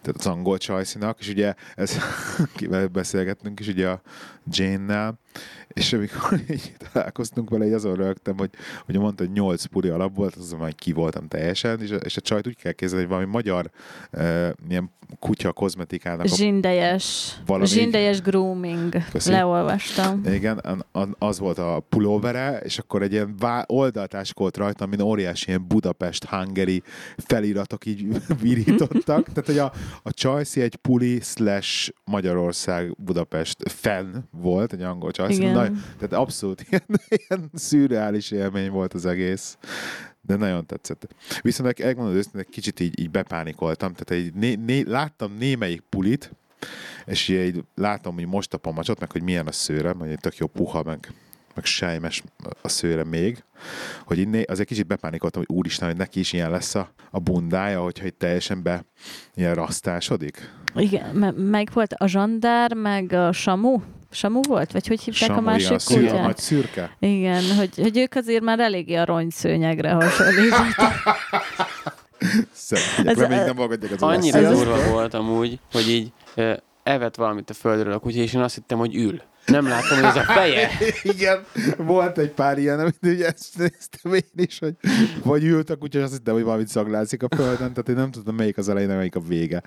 tehát 0.03 0.19
az 0.19 0.27
angol 0.27 0.59
csajszinak, 0.59 1.21
és 1.21 1.29
ugye 1.29 1.55
ez, 1.75 1.97
kivel 2.57 2.87
beszélgettünk 2.87 3.61
is 3.61 3.69
ugye 3.69 3.89
a 3.89 4.01
Jane-nel, 4.47 5.19
és 5.75 5.93
amikor 5.93 6.41
így 6.51 6.73
találkoztunk 6.93 7.51
vele, 7.51 7.67
így 7.67 7.73
azon 7.73 7.95
rögtem, 7.95 8.39
hogy, 8.39 8.51
hogy 8.85 8.99
mondta, 8.99 9.25
hogy 9.25 9.33
nyolc 9.33 9.65
puli 9.65 9.89
alap 9.89 10.17
volt, 10.17 10.35
azon 10.35 10.59
már 10.59 10.75
ki 10.75 10.93
voltam 10.93 11.29
teljesen, 11.29 11.81
és 11.81 11.91
a, 11.91 11.97
és 11.97 12.17
a 12.17 12.21
csajt 12.21 12.47
úgy 12.47 12.57
kell 12.57 12.73
képzelni, 12.73 13.05
hogy 13.05 13.13
valami 13.15 13.31
magyar 13.31 13.71
uh, 14.13 14.49
ilyen 14.69 14.91
kutya 15.19 15.53
kozmetikának. 15.53 16.27
Zsindejes, 16.27 17.37
Valami- 17.47 17.67
zsindejes 17.67 18.21
grooming. 18.21 18.97
Köszi. 19.11 19.31
Leolvastam. 19.31 20.21
igen, 20.27 20.85
az 21.19 21.39
volt 21.39 21.59
a 21.59 21.81
pulóvere, 21.89 22.59
és 22.59 22.79
akkor 22.79 23.03
egy 23.03 23.13
ilyen 23.13 23.35
vá- 23.39 23.71
oldaltásk 23.71 24.39
volt 24.39 24.57
rajta, 24.57 24.85
amin 24.85 25.01
óriási 25.01 25.49
ilyen 25.49 25.67
Budapest, 25.67 26.25
Hungary 26.25 26.83
feliratok 27.17 27.87
így 27.87 28.07
virítottak. 28.43 29.05
Tehát, 29.29 29.47
hogy 29.47 29.59
a, 29.59 29.73
a 30.03 30.13
Csajci 30.13 30.61
egy 30.61 30.77
puli 30.77 31.21
slash 31.21 31.93
Magyarország 32.05 32.97
Budapest 32.99 33.71
fenn 33.71 34.15
volt, 34.31 34.73
egy 34.73 34.83
angol 34.83 35.11
Csajci. 35.11 35.41
Igen. 35.41 35.53
Nagy, 35.53 35.64
tehát 35.73 36.13
abszolút 36.13 36.65
ilyen, 36.71 36.85
ilyen 37.09 37.51
szürreális 37.55 38.31
élmény 38.31 38.71
volt 38.71 38.95
az 38.95 39.07
egész. 39.07 39.59
De 40.21 40.37
nagyon 40.37 40.67
tetszett. 40.67 41.15
Viszont 41.43 41.79
megmondod 41.79 42.17
őszintén, 42.17 42.45
kicsit 42.51 42.81
így, 42.81 43.01
így 43.01 43.11
bepánikoltam. 43.11 43.93
Tehát 43.93 44.25
így 44.25 44.35
né, 44.35 44.55
né, 44.55 44.83
láttam 44.87 45.37
némelyik 45.39 45.81
pulit, 45.81 46.33
és 47.05 47.29
így 47.29 47.65
látom, 47.75 48.15
hogy 48.15 48.27
most 48.27 48.55
a 48.55 48.59
pamacsot, 48.59 49.01
meg 49.01 49.13
hogy 49.13 49.23
milyen 49.23 49.47
a 49.47 49.53
szőre, 49.53 49.93
hogy 49.99 50.09
egy 50.09 50.21
tök 50.21 50.37
jó 50.37 50.47
puha, 50.47 50.83
meg, 50.83 51.13
meg 51.55 51.65
sejmes 51.65 52.23
a 52.63 52.69
szőre 52.69 53.05
még, 53.05 53.45
hogy 54.05 54.19
így 54.19 54.29
né- 54.29 54.51
azért 54.51 54.69
kicsit 54.69 54.87
bepánikoltam, 54.87 55.45
hogy 55.47 55.57
úristen, 55.57 55.89
hogy 55.89 55.97
neki 55.97 56.19
is 56.19 56.33
ilyen 56.33 56.51
lesz 56.51 56.75
a, 56.75 56.91
a 57.11 57.19
bundája, 57.19 57.83
hogyha 57.83 58.07
itt 58.07 58.19
teljesen 58.19 58.63
be 58.63 58.85
ilyen 59.35 59.55
rasztásodik. 59.55 60.51
Igen, 60.75 61.17
me- 61.17 61.51
meg 61.51 61.71
volt 61.73 61.93
a 61.93 62.07
zsandár, 62.07 62.75
meg 62.75 63.13
a 63.13 63.33
Samu. 63.33 63.81
Samu 64.15 64.41
volt? 64.43 64.73
Vagy 64.73 64.87
hogy 64.87 65.01
hívták 65.01 65.29
Samu, 65.29 65.39
a 65.39 65.43
másik 65.43 65.71
a 65.71 65.79
szűr, 65.79 65.99
a 66.05 66.09
kutyát? 66.09 66.25
nagy 66.25 66.37
szürke. 66.37 66.97
Igen, 66.99 67.43
hogy, 67.57 67.71
hogy 67.77 67.99
ők 67.99 68.15
azért 68.15 68.43
már 68.43 68.61
eléggé 68.61 68.95
aranyszőnyegre 68.95 69.91
hasonlítottak. 69.91 70.93
Szeretnék, 72.53 73.07
Ez- 73.07 73.17
le 73.17 73.29
még 73.29 73.39
nem 73.39 73.57
magadják 73.57 73.93
az 73.93 74.03
Annyira 74.03 74.39
olasz. 74.39 74.59
durva 74.59 74.91
volt 74.91 75.15
amúgy, 75.15 75.59
hogy 75.73 75.89
így 75.89 76.13
evett 76.83 77.15
valamit 77.15 77.51
a 77.51 77.55
földről 77.55 77.93
a 77.93 77.99
kutya, 77.99 78.19
és 78.19 78.33
én 78.35 78.41
azt 78.41 78.55
hittem, 78.55 78.79
hogy 78.79 78.97
ül. 78.97 79.21
Nem 79.47 79.69
láttam, 79.69 79.97
hogy 79.97 80.05
ez 80.07 80.17
a 80.17 80.21
feje. 80.23 80.71
Igen, 81.03 81.45
volt 81.77 82.19
egy 82.19 82.31
pár 82.31 82.59
ilyen, 82.59 82.81
amit 82.81 82.99
ugye 83.03 83.27
ezt 83.27 83.59
néztem 83.59 84.15
én 84.15 84.45
is, 84.45 84.59
hogy 84.59 84.75
vagy 85.23 85.45
ült 85.45 85.71
a 85.71 85.77
kutya, 85.77 85.99
és 85.99 86.05
azt 86.05 86.13
hittem, 86.13 86.35
hogy 86.35 86.43
valamit 86.43 86.69
szaglászik 86.69 87.23
a 87.23 87.29
földön, 87.37 87.57
tehát 87.57 87.89
én 87.89 87.95
nem 87.95 88.11
tudtam, 88.11 88.35
melyik 88.35 88.59
az 88.59 88.69
elején, 88.69 88.89
melyik 88.89 89.17
a 89.17 89.21
vége, 89.21 89.63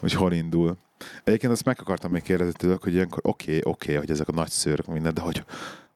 hogy 0.00 0.12
hol 0.12 0.32
indul. 0.32 0.76
Egyébként 1.24 1.52
azt 1.52 1.64
meg 1.64 1.76
akartam 1.80 2.10
még 2.10 2.22
kérdezni 2.22 2.52
tőlük, 2.52 2.82
hogy 2.82 2.94
ilyenkor 2.94 3.20
oké, 3.22 3.44
okay, 3.44 3.60
oké, 3.64 3.70
okay, 3.90 3.94
hogy 3.94 4.10
ezek 4.10 4.28
a 4.28 4.32
nagy 4.32 4.50
szőrök 4.50 4.86
minden, 4.86 5.14
de 5.14 5.20
hogy 5.20 5.44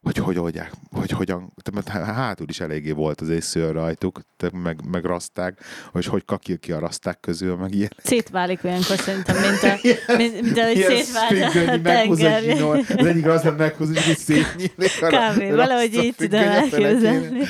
hogy 0.02 0.16
hogy 0.16 0.38
oldják, 0.38 0.72
hogy 0.90 1.10
hogyan, 1.10 1.52
mert 1.72 1.88
há- 1.88 2.04
hátul 2.14 2.48
is 2.48 2.60
eléggé 2.60 2.90
volt 2.90 3.20
az 3.20 3.44
szőr 3.44 3.72
rajtuk, 3.72 4.20
meg, 4.52 4.80
meg 4.90 5.04
raszták, 5.04 5.58
hogy 5.92 6.04
hogy 6.04 6.24
kakil 6.24 6.58
ki 6.58 6.72
a 6.72 6.78
raszták 6.78 7.20
közül, 7.20 7.56
meg 7.56 7.74
ilyen. 7.74 7.90
Szétválik 8.02 8.64
olyankor 8.64 8.96
szerintem, 8.96 9.36
mint, 9.36 9.62
a, 9.62 9.78
mint, 10.16 10.40
mint 10.42 10.58
ahogy 10.58 10.76
Ilyen 10.76 11.02
szfingő, 11.02 11.66
a 11.66 11.80
tenger. 11.82 12.42
az 12.88 13.06
egyik 13.06 13.26
az 13.26 13.42
nem 13.42 13.54
meghúz, 13.54 13.90
és 13.90 14.08
így 14.08 14.18
szétnyílik. 14.18 15.00
ra- 15.00 15.36
Valahogy 15.36 15.94
így 15.94 16.14
tudom 16.14 16.40
elképzelni. 16.40 17.40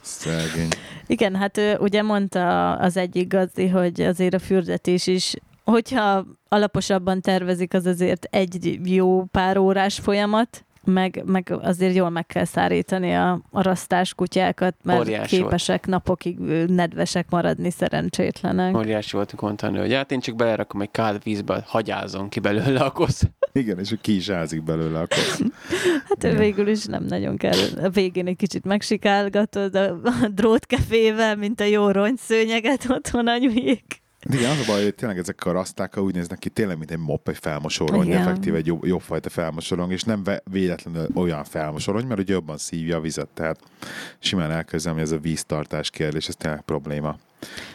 Szegény. 0.00 0.68
Igen, 1.06 1.36
hát 1.36 1.58
ő 1.58 1.76
ugye 1.76 2.02
mondta 2.02 2.72
az 2.72 2.96
egyik 2.96 3.28
gazdi, 3.28 3.68
hogy 3.68 4.00
azért 4.00 4.34
a 4.34 4.38
fürdetés 4.38 5.06
is, 5.06 5.34
hogyha 5.64 6.24
alaposabban 6.48 7.20
tervezik, 7.20 7.74
az 7.74 7.86
azért 7.86 8.24
egy 8.30 8.80
jó 8.84 9.24
pár 9.24 9.58
órás 9.58 9.98
folyamat, 9.98 10.64
meg, 10.84 11.22
meg 11.26 11.54
azért 11.60 11.94
jól 11.94 12.10
meg 12.10 12.26
kell 12.26 12.44
szárítani 12.44 13.14
a, 13.14 13.40
a 13.50 13.62
rasztás 13.62 14.14
kutyákat, 14.14 14.74
mert 14.82 15.00
Óriás 15.00 15.28
képesek 15.28 15.86
napokig 15.86 16.38
ö, 16.40 16.64
nedvesek 16.66 17.30
maradni 17.30 17.70
szerencsétlenek. 17.70 18.76
Óriási 18.76 19.16
volt 19.16 19.40
mondani, 19.40 19.78
hogy 19.78 19.92
hát 19.92 20.12
én 20.12 20.20
csak 20.20 20.36
belerakom 20.36 20.80
egy 20.80 20.90
kád 20.90 21.22
vízbe, 21.22 21.64
hagyázom 21.66 22.28
ki 22.28 22.40
belőle 22.40 22.80
a 22.80 22.90
kosz. 22.90 23.22
Igen, 23.52 23.78
és 23.78 23.94
ki 24.00 24.16
is 24.16 24.28
ázik 24.28 24.62
belőle 24.62 24.98
akkor. 24.98 25.18
Hát 26.08 26.24
ő 26.24 26.36
végül 26.36 26.68
is 26.68 26.84
nem 26.84 27.04
nagyon 27.04 27.36
kell. 27.36 27.58
A 27.82 27.88
végén 27.88 28.26
egy 28.26 28.36
kicsit 28.36 28.64
megsikálgatod 28.64 29.74
a, 29.74 29.90
a 30.04 30.28
drótkefével, 30.32 31.36
mint 31.36 31.60
a 31.60 31.64
jó 31.64 31.90
rongyszőnyeget 31.90 32.86
otthon 32.88 33.26
anyujék. 33.26 34.03
Igen, 34.32 34.50
az 34.50 34.68
a 34.68 34.72
baj, 34.72 34.82
hogy 34.82 34.94
tényleg 34.94 35.18
ezek 35.18 35.46
a 35.46 35.52
raszták 35.52 35.96
úgy 35.96 36.14
néznek 36.14 36.38
ki, 36.38 36.48
tényleg, 36.48 36.78
mint 36.78 36.90
egy 36.90 36.98
mopp, 36.98 37.28
egy 37.28 37.38
felmosorony, 37.38 38.06
Igen. 38.06 38.20
effektív 38.20 38.54
egy 38.54 38.72
jobb, 38.82 39.00
fajta 39.00 39.28
felmosorony, 39.28 39.90
és 39.90 40.02
nem 40.02 40.22
véletlenül 40.50 41.06
olyan 41.14 41.44
felmosorony, 41.44 42.06
mert 42.06 42.20
ugye 42.20 42.32
jobban 42.32 42.58
szívja 42.58 42.96
a 42.96 43.00
vizet, 43.00 43.28
tehát 43.28 43.58
simán 44.18 44.50
elkezdem, 44.50 44.92
hogy 44.92 45.02
ez 45.02 45.10
a 45.10 45.18
víztartás 45.18 45.90
kérdés, 45.90 46.28
ez 46.28 46.36
tényleg 46.36 46.60
probléma. 46.60 47.16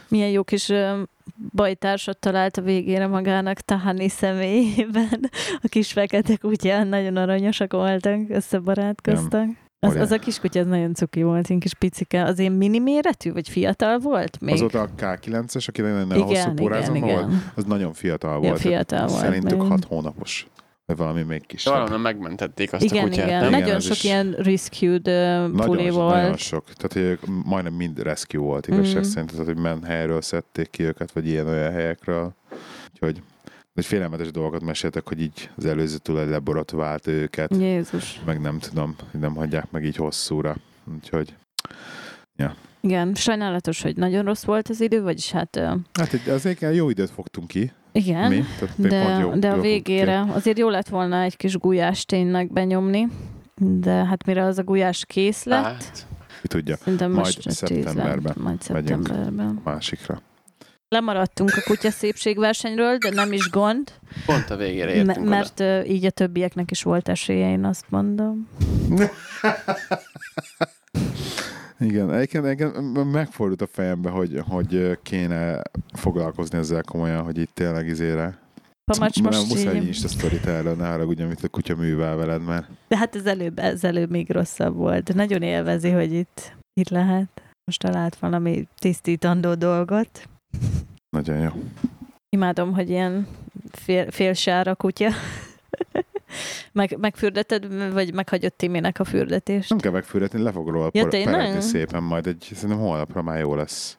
Milyen 0.08 0.30
jó 0.30 0.44
kis 0.44 0.72
bajtársat 1.56 2.18
talált 2.18 2.58
a 2.58 2.62
végére 2.62 3.08
magának 3.08 3.60
Tahani 3.60 4.10
személyében. 4.10 5.30
A 5.62 5.68
kis 5.68 5.92
fekete 5.92 6.36
kutyán 6.36 6.88
nagyon 6.88 7.16
aranyosak 7.16 7.72
voltak, 7.72 8.20
összebarátkoztak. 8.30 9.48
Az, 9.80 9.96
az 9.96 10.12
a 10.12 10.18
kis 10.18 10.40
kutya 10.40 10.60
az 10.60 10.68
nagyon 10.68 10.94
cuki 10.94 11.24
volt, 11.24 11.48
ilyen 11.50 11.60
kis 11.62 11.74
picike. 11.74 12.24
Az 12.24 12.40
én 12.40 12.52
mini 12.52 12.80
méretű, 12.80 13.32
vagy 13.34 13.50
fiatal 13.50 13.98
volt 14.00 14.40
még? 14.42 14.54
Azóta 14.54 14.82
a 14.82 14.90
K9-es, 14.98 15.68
aki 15.68 15.82
nagyon 15.82 16.12
hosszú 16.22 16.54
pórázon 16.54 17.00
volt, 17.00 17.32
az 17.56 17.64
nagyon 17.64 17.94
fiatal 17.94 18.34
Ja, 18.34 18.40
volt. 18.50 18.60
fiatal 18.60 19.08
volt 19.08 19.20
Szerintük. 19.22 19.62
6 19.62 19.84
hónapos. 19.86 20.48
Vagy 20.86 20.98
valami 20.98 21.22
még 21.22 21.46
kisebb. 21.46 21.74
Valahonnan 21.74 22.02
megmentették 22.02 22.74
azt 22.74 22.84
Igen, 22.84 23.04
a 23.04 23.08
kutyát, 23.08 23.26
igen. 23.28 23.40
nem? 23.40 23.48
Igen, 23.50 23.60
Nagyon 23.62 23.76
ez 23.76 23.84
sok 23.84 23.92
is- 23.96 24.04
ilyen 24.04 24.32
rescued 24.32 25.06
Nagyon, 25.06 25.56
puli 25.66 25.90
volt. 25.90 26.14
nagyon 26.16 26.38
sok. 26.38 26.64
Tehát, 26.66 26.94
hogy 26.94 27.02
ők 27.02 27.22
majdnem 27.46 27.74
mind 27.74 28.00
rescue 28.00 28.42
volt 28.42 28.68
igazság 28.68 28.96
Mhm. 29.02 29.10
szerint, 29.10 29.32
tehát, 29.32 29.46
hogy 29.46 29.58
men 29.58 29.84
helyről 29.84 30.22
szedték 30.22 30.70
ki 30.70 30.84
őket, 30.84 31.12
vagy 31.12 31.28
ilyen-olyan 31.28 31.72
helyekről. 31.72 32.34
Úgyhogy 32.94 33.22
egy 33.80 33.86
félelmetes 33.86 34.32
dolgokat 34.32 34.64
meséltek, 34.64 35.08
hogy 35.08 35.22
így 35.22 35.50
az 35.56 35.66
előző 35.66 35.98
tulaj 35.98 36.30
leborotválta 36.30 37.12
őket, 37.12 37.56
Jézus. 37.56 38.22
meg 38.26 38.42
nem 38.42 38.60
tudom, 38.60 38.96
hogy 39.12 39.20
nem 39.20 39.36
hagyják 39.36 39.72
meg 39.72 39.86
így 39.86 39.96
hosszúra. 39.96 40.56
Úgyhogy, 40.96 41.36
Igen, 42.82 43.14
sajnálatos, 43.16 43.82
hogy 43.82 43.96
nagyon 43.96 44.24
rossz 44.24 44.44
volt 44.44 44.70
az 44.70 44.82
idő, 44.82 45.02
vagyis 45.02 45.32
hát 45.32 45.60
hát 45.94 46.20
azért 46.28 46.76
jó 46.76 46.90
időt 46.90 47.10
fogtunk 47.10 47.48
ki, 47.48 47.72
igen, 47.92 48.32
mi? 48.32 48.44
Tehát 48.60 48.76
de, 48.78 49.20
jó, 49.20 49.34
de 49.34 49.50
a 49.50 49.60
végére 49.62 50.26
azért 50.34 50.58
jó 50.58 50.70
lett 50.70 50.88
volna 50.88 51.22
egy 51.22 51.38
kis 51.38 51.58
gulyás 51.58 52.06
tényleg 52.06 52.52
benyomni, 52.52 53.08
de 53.56 53.92
hát 53.92 54.26
mire 54.26 54.44
az 54.44 54.58
a 54.58 54.64
gulyás 54.64 55.06
kész 55.06 55.44
lett, 55.44 55.64
Hát, 55.64 56.08
Ki 56.42 56.48
tudja, 56.48 56.76
szerintem 56.76 57.12
majd 57.12 57.42
szeptemberben 57.42 58.22
lett, 58.24 58.36
majd 58.38 58.60
megyünk. 58.70 59.08
szeptemberben. 59.08 59.62
másikra. 59.64 60.22
Lemaradtunk 60.96 61.52
a 61.56 61.62
kutya 61.66 61.92
szépségversenyről, 61.92 62.98
de 62.98 63.10
nem 63.10 63.32
is 63.32 63.50
gond, 63.50 63.92
pont 64.26 64.50
a 64.50 64.56
végére 64.56 64.94
értünk 64.94 65.18
oda. 65.18 65.30
mert 65.30 65.60
ö, 65.60 65.82
így 65.82 66.06
a 66.06 66.10
többieknek 66.10 66.72
is 66.72 66.84
volt 66.84 67.10
esélye, 67.10 67.52
én 67.52 67.66
azt 67.66 67.86
mondom. 67.90 68.48
Igen, 71.80 72.14
egyébként, 72.14 72.46
egyébként 72.46 73.12
megfordult 73.12 73.62
a 73.62 73.68
fejembe, 73.68 74.10
hogy, 74.10 74.42
hogy 74.48 75.00
kéne 75.04 75.62
foglalkozni 75.94 76.58
ezzel 76.58 76.84
komolyan, 76.84 77.24
hogy 77.24 77.38
itt 77.38 77.52
tényleg 77.54 77.88
izére. 77.88 78.40
Pamacs 78.92 79.22
Nem, 79.22 79.24
most 79.24 79.50
muszáj 79.50 79.76
egy 79.76 79.82
így, 79.82 79.88
Insta 79.88 80.08
sztorit 80.08 80.46
erről, 80.46 80.76
ne 80.76 80.88
haragudj, 80.88 81.22
amit 81.22 81.44
a 81.44 81.48
kutya 81.48 81.76
művel 81.76 82.16
veled, 82.16 82.44
mert 82.46 82.68
de 82.88 82.98
hát 82.98 83.16
ez 83.16 83.26
előbb, 83.26 83.60
ez 83.60 83.84
előbb 83.84 84.10
még 84.10 84.32
rosszabb 84.32 84.76
volt. 84.76 85.14
Nagyon 85.14 85.42
élvezi, 85.42 85.90
hogy 85.90 86.14
itt, 86.14 86.56
itt 86.74 86.90
lehet. 86.90 87.42
Most 87.64 87.82
talált 87.82 88.16
valami 88.16 88.68
tisztítandó 88.80 89.54
dolgot. 89.56 90.30
Nagyon 91.10 91.40
jó. 91.40 91.50
Imádom, 92.30 92.74
hogy 92.74 92.90
ilyen 92.90 93.28
fél, 93.72 94.12
félsára 94.12 94.76
kutya. 94.76 95.10
Meg, 96.72 96.98
megfürdeted, 97.00 97.92
vagy 97.94 98.14
meghagyott 98.14 98.58
Timinek 98.58 99.00
a 99.00 99.04
fürdetést? 99.04 99.70
Nem 99.70 99.78
kell 99.78 99.92
megfűretni, 99.92 100.42
le 100.42 100.52
fog 100.52 100.70
róla 100.70 100.90
Ja, 100.94 101.62
szépen, 101.62 102.04
majd 102.04 102.28
egy, 102.28 102.50
szerintem 102.54 102.80
holnapra 102.80 103.22
már 103.22 103.40
jó 103.40 103.56
lesz. 103.56 103.98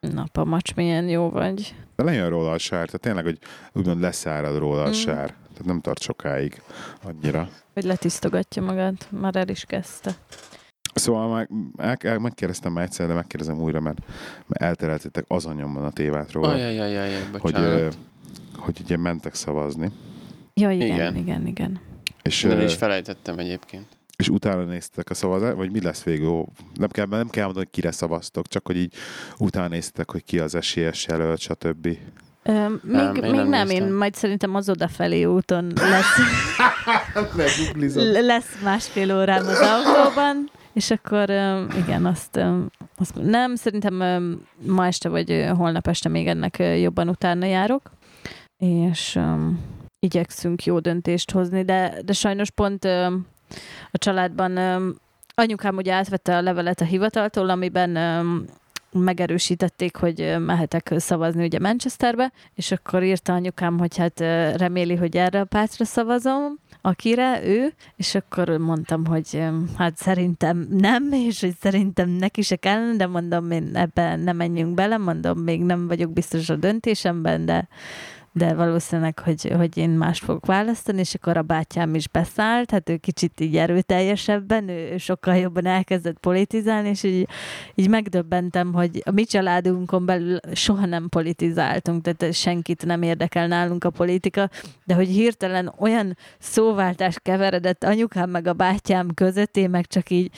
Na, 0.00 0.24
pamacs, 0.32 0.74
milyen 0.74 1.08
jó 1.08 1.30
vagy. 1.30 1.74
De 1.96 2.02
lejön 2.04 2.28
róla 2.28 2.50
a 2.50 2.58
sár, 2.58 2.84
tehát 2.86 3.00
tényleg, 3.00 3.24
hogy 3.24 3.38
úgymond 3.72 4.00
leszárad 4.00 4.58
róla 4.58 4.82
a 4.82 4.88
Mm. 4.88 4.92
sár. 4.92 5.26
Tehát 5.26 5.64
nem 5.64 5.80
tart 5.80 6.00
sokáig 6.02 6.62
annyira. 7.02 7.48
Hogy 7.74 7.84
letisztogatja 7.84 8.62
magát, 8.62 9.08
már 9.10 9.36
el 9.36 9.48
is 9.48 9.64
kezdte. 9.64 10.14
Szóval 10.94 11.48
meg, 11.76 12.04
el, 12.06 12.18
megkérdeztem 12.18 12.72
már 12.72 12.84
egyszer, 12.84 13.06
de 13.06 13.14
megkérdezem 13.14 13.60
újra, 13.60 13.80
mert, 13.80 13.98
mert 14.46 14.62
eltereltétek 14.62 15.24
az 15.28 15.46
anyomban 15.46 15.84
a 15.84 15.90
tévát 15.90 16.32
róla, 16.32 16.48
Ajajajajaj, 16.48 17.22
hogy, 17.38 17.54
ö, 17.54 17.88
hogy 18.56 18.80
ugye 18.84 18.96
mentek 18.96 19.34
szavazni. 19.34 19.90
Ja, 20.54 20.70
igen, 20.70 20.86
Igen. 20.86 21.16
igen, 21.16 21.46
igen. 21.46 21.80
És, 22.22 22.42
Nem 22.42 22.58
ö, 22.58 22.62
is 22.62 22.74
felejtettem 22.74 23.38
egyébként. 23.38 23.86
és 24.16 24.28
utána 24.28 24.64
néztetek 24.64 25.10
a 25.10 25.14
szavazás, 25.14 25.54
vagy 25.54 25.70
mi 25.70 25.80
lesz 25.82 26.02
végül? 26.02 26.44
Nem 26.74 26.88
kell, 26.88 27.06
nem 27.06 27.28
kell 27.28 27.44
mondani, 27.44 27.64
hogy 27.64 27.74
kire 27.74 27.90
szavaztok, 27.92 28.48
csak 28.48 28.66
hogy 28.66 28.76
így 28.76 28.94
utána 29.38 29.68
néztetek, 29.68 30.10
hogy 30.10 30.24
ki 30.24 30.38
az 30.38 30.54
esélyes 30.54 31.06
jelölt, 31.06 31.38
stb. 31.38 31.86
Ö, 32.42 32.68
még 32.68 32.78
Nem, 32.82 33.12
nem, 33.12 33.14
én 33.14 33.30
még 33.30 33.34
nem 33.34 33.48
nem, 33.48 33.68
én 33.70 33.92
majd 33.92 34.14
szerintem 34.14 34.54
az 34.54 34.68
odafelé 34.68 35.24
úton 35.24 35.72
lesz, 35.74 36.16
lesz 38.20 38.60
másfél 38.62 39.16
órám 39.16 39.46
az 39.46 39.58
autóban, 39.60 40.50
és 40.72 40.90
akkor 40.90 41.30
igen, 41.76 42.06
azt, 42.06 42.40
azt 42.96 43.22
nem, 43.22 43.54
szerintem 43.54 43.94
ma 44.66 44.86
este 44.86 45.08
vagy 45.08 45.46
holnap 45.56 45.86
este 45.86 46.08
még 46.08 46.26
ennek 46.26 46.58
jobban 46.58 47.08
utána 47.08 47.46
járok, 47.46 47.90
és 48.58 49.18
igyekszünk 49.98 50.64
jó 50.64 50.78
döntést 50.78 51.30
hozni, 51.30 51.64
de, 51.64 51.94
de 52.04 52.12
sajnos 52.12 52.50
pont 52.50 52.84
a 53.90 53.98
családban 53.98 54.56
anyukám 55.34 55.76
ugye 55.76 55.92
átvette 55.92 56.36
a 56.36 56.40
levelet 56.40 56.80
a 56.80 56.84
hivataltól, 56.84 57.50
amiben 57.50 57.98
megerősítették, 58.92 59.96
hogy 59.96 60.36
mehetek 60.38 60.92
szavazni 60.96 61.44
ugye 61.44 61.58
Manchesterbe, 61.58 62.32
és 62.54 62.72
akkor 62.72 63.02
írta 63.02 63.32
anyukám, 63.32 63.78
hogy 63.78 63.96
hát 63.96 64.20
reméli, 64.56 64.94
hogy 64.94 65.16
erre 65.16 65.40
a 65.40 65.44
pártra 65.44 65.84
szavazom, 65.84 66.58
akire 66.80 67.44
ő, 67.44 67.72
és 67.96 68.14
akkor 68.14 68.48
mondtam, 68.48 69.06
hogy 69.06 69.42
hát 69.76 69.96
szerintem 69.96 70.66
nem, 70.70 71.12
és 71.26 71.40
hogy 71.40 71.54
szerintem 71.60 72.08
neki 72.08 72.42
se 72.42 72.56
kellene, 72.56 72.96
de 72.96 73.06
mondom, 73.06 73.50
én 73.50 73.70
ebben 73.72 74.20
nem 74.20 74.36
menjünk 74.36 74.74
bele, 74.74 74.96
mondom, 74.96 75.38
még 75.38 75.62
nem 75.62 75.86
vagyok 75.86 76.12
biztos 76.12 76.48
a 76.48 76.56
döntésemben, 76.56 77.44
de 77.46 77.68
de 78.32 78.54
valószínűleg, 78.54 79.18
hogy, 79.18 79.52
hogy 79.56 79.76
én 79.76 79.90
mást 79.90 80.24
fogok 80.24 80.46
választani, 80.46 80.98
és 80.98 81.14
akkor 81.14 81.36
a 81.36 81.42
bátyám 81.42 81.94
is 81.94 82.08
beszállt, 82.08 82.70
hát 82.70 82.88
ő 82.88 82.96
kicsit 82.96 83.40
így 83.40 83.56
erőteljesebben, 83.56 84.68
ő, 84.68 84.96
sokkal 84.98 85.36
jobban 85.36 85.66
elkezdett 85.66 86.18
politizálni, 86.18 86.88
és 86.88 87.02
így, 87.02 87.28
így 87.74 87.88
megdöbbentem, 87.88 88.72
hogy 88.72 89.02
a 89.04 89.10
mi 89.10 89.24
családunkon 89.24 90.06
belül 90.06 90.38
soha 90.52 90.86
nem 90.86 91.08
politizáltunk, 91.08 92.02
tehát 92.02 92.34
senkit 92.34 92.86
nem 92.86 93.02
érdekel 93.02 93.46
nálunk 93.46 93.84
a 93.84 93.90
politika, 93.90 94.48
de 94.84 94.94
hogy 94.94 95.08
hirtelen 95.08 95.74
olyan 95.78 96.16
szóváltás 96.38 97.16
keveredett 97.22 97.84
anyukám 97.84 98.30
meg 98.30 98.46
a 98.46 98.52
bátyám 98.52 99.08
között, 99.14 99.56
én 99.56 99.70
meg 99.70 99.86
csak 99.86 100.10
így 100.10 100.30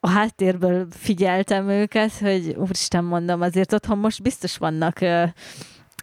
a 0.00 0.08
háttérből 0.08 0.86
figyeltem 0.90 1.68
őket, 1.68 2.12
hogy 2.12 2.54
úristen 2.58 3.04
mondom, 3.04 3.40
azért 3.40 3.72
otthon 3.72 3.98
most 3.98 4.22
biztos 4.22 4.56
vannak 4.56 4.98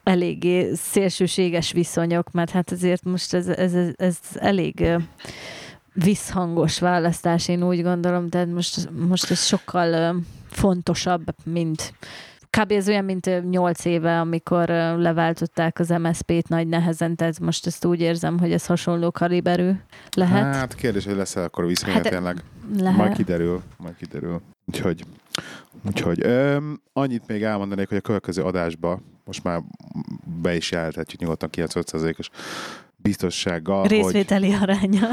eléggé 0.07 0.73
szélsőséges 0.73 1.71
viszonyok, 1.71 2.31
mert 2.31 2.49
hát 2.51 2.71
azért 2.71 3.03
most 3.03 3.33
ez, 3.33 3.47
ez, 3.47 3.73
ez, 3.73 3.89
ez 3.95 4.17
elég 4.35 4.89
visszhangos 5.93 6.79
választás, 6.79 7.47
én 7.47 7.63
úgy 7.63 7.81
gondolom, 7.83 8.29
tehát 8.29 8.47
most, 8.47 8.89
most 9.07 9.31
ez 9.31 9.45
sokkal 9.45 10.15
fontosabb, 10.49 11.23
mint 11.43 11.93
kb. 12.49 12.71
ez 12.71 12.87
olyan, 12.87 13.05
mint 13.05 13.49
nyolc 13.49 13.85
éve, 13.85 14.19
amikor 14.19 14.67
leváltották 14.97 15.79
az 15.79 15.89
MSZP-t 15.89 16.47
nagy 16.47 16.67
nehezen, 16.67 17.15
tehát 17.15 17.39
most 17.39 17.65
ezt 17.65 17.85
úgy 17.85 17.99
érzem, 18.01 18.39
hogy 18.39 18.51
ez 18.51 18.65
hasonló 18.65 19.11
kaliberű 19.11 19.71
lehet. 20.11 20.55
Hát 20.55 20.75
kérdés, 20.75 21.05
hogy 21.05 21.15
lesz-e 21.15 21.43
akkor 21.43 21.63
a 21.63 21.67
viszony, 21.67 21.91
Hát, 21.91 22.03
hát, 22.03 22.11
tényleg. 22.11 22.43
lehet. 22.77 22.97
Majd 22.97 23.15
kiderül, 23.15 23.61
majd 23.77 23.95
kiderül. 23.95 24.41
Úgyhogy, 24.65 25.03
úgyhogy 25.85 26.19
öm, 26.21 26.81
annyit 26.93 27.27
még 27.27 27.43
elmondanék, 27.43 27.87
hogy 27.87 27.97
a 27.97 28.01
következő 28.01 28.43
adásba 28.43 29.01
most 29.25 29.43
már 29.43 29.61
be 30.41 30.55
is 30.55 30.71
jelentetjük 30.71 31.21
nyugodtan 31.21 31.49
95%-os 31.51 32.29
biztossággal, 33.07 33.79
hogy 33.79 33.89
Részvételi 33.89 34.53
aránya. 34.53 35.07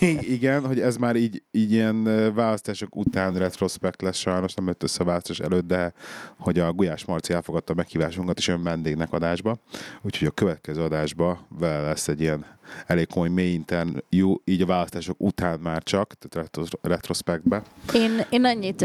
igen, 0.36 0.66
hogy 0.66 0.80
ez 0.80 0.96
már 0.96 1.16
így, 1.16 1.42
így 1.50 1.72
ilyen 1.72 2.04
választások 2.34 2.96
után 2.96 3.34
retrospekt 3.34 4.02
lesz 4.02 4.16
sajnos, 4.16 4.54
nem 4.54 4.66
jött 4.66 4.82
össze 4.82 5.02
a 5.02 5.04
választás 5.04 5.40
előtt, 5.40 5.66
de 5.66 5.92
hogy 6.38 6.58
a 6.58 6.72
Gulyás 6.72 7.04
Marci 7.04 7.32
elfogadta 7.32 7.72
a 7.72 7.76
meghívásunkat, 7.76 8.38
és 8.38 8.48
ön 8.48 8.62
vendégnek 8.62 9.12
adásba, 9.12 9.58
úgyhogy 10.02 10.26
a 10.26 10.30
következő 10.30 10.82
adásba 10.82 11.46
vele 11.58 11.80
lesz 11.80 12.08
egy 12.08 12.20
ilyen 12.20 12.46
elég 12.86 13.06
komoly 13.08 13.28
mély 13.28 13.52
interjú, 13.52 14.40
így 14.44 14.62
a 14.62 14.66
választások 14.66 15.16
után 15.20 15.60
már 15.60 15.82
csak, 15.82 16.14
tehát 16.14 16.46
retros- 16.46 16.78
retrospektbe. 16.82 17.62
Én, 17.94 18.10
én 18.30 18.44
annyit, 18.44 18.84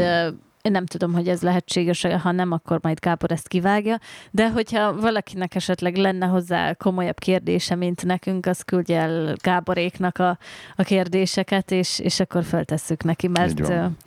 én 0.62 0.72
nem 0.72 0.86
tudom, 0.86 1.12
hogy 1.12 1.28
ez 1.28 1.42
lehetséges, 1.42 2.02
ha 2.02 2.32
nem, 2.32 2.52
akkor 2.52 2.78
majd 2.82 3.00
Gábor 3.00 3.32
ezt 3.32 3.48
kivágja, 3.48 3.98
de 4.30 4.50
hogyha 4.50 4.94
valakinek 5.00 5.54
esetleg 5.54 5.96
lenne 5.96 6.26
hozzá 6.26 6.74
komolyabb 6.74 7.18
kérdése, 7.18 7.74
mint 7.74 8.04
nekünk, 8.04 8.46
az 8.46 8.62
küldje 8.62 9.00
el 9.00 9.34
Gáboréknak 9.42 10.18
a, 10.18 10.38
a 10.76 10.82
kérdéseket, 10.82 11.70
és, 11.70 11.98
és 11.98 12.20
akkor 12.20 12.44
feltesszük 12.44 13.02
neki, 13.04 13.28
mert 13.28 13.62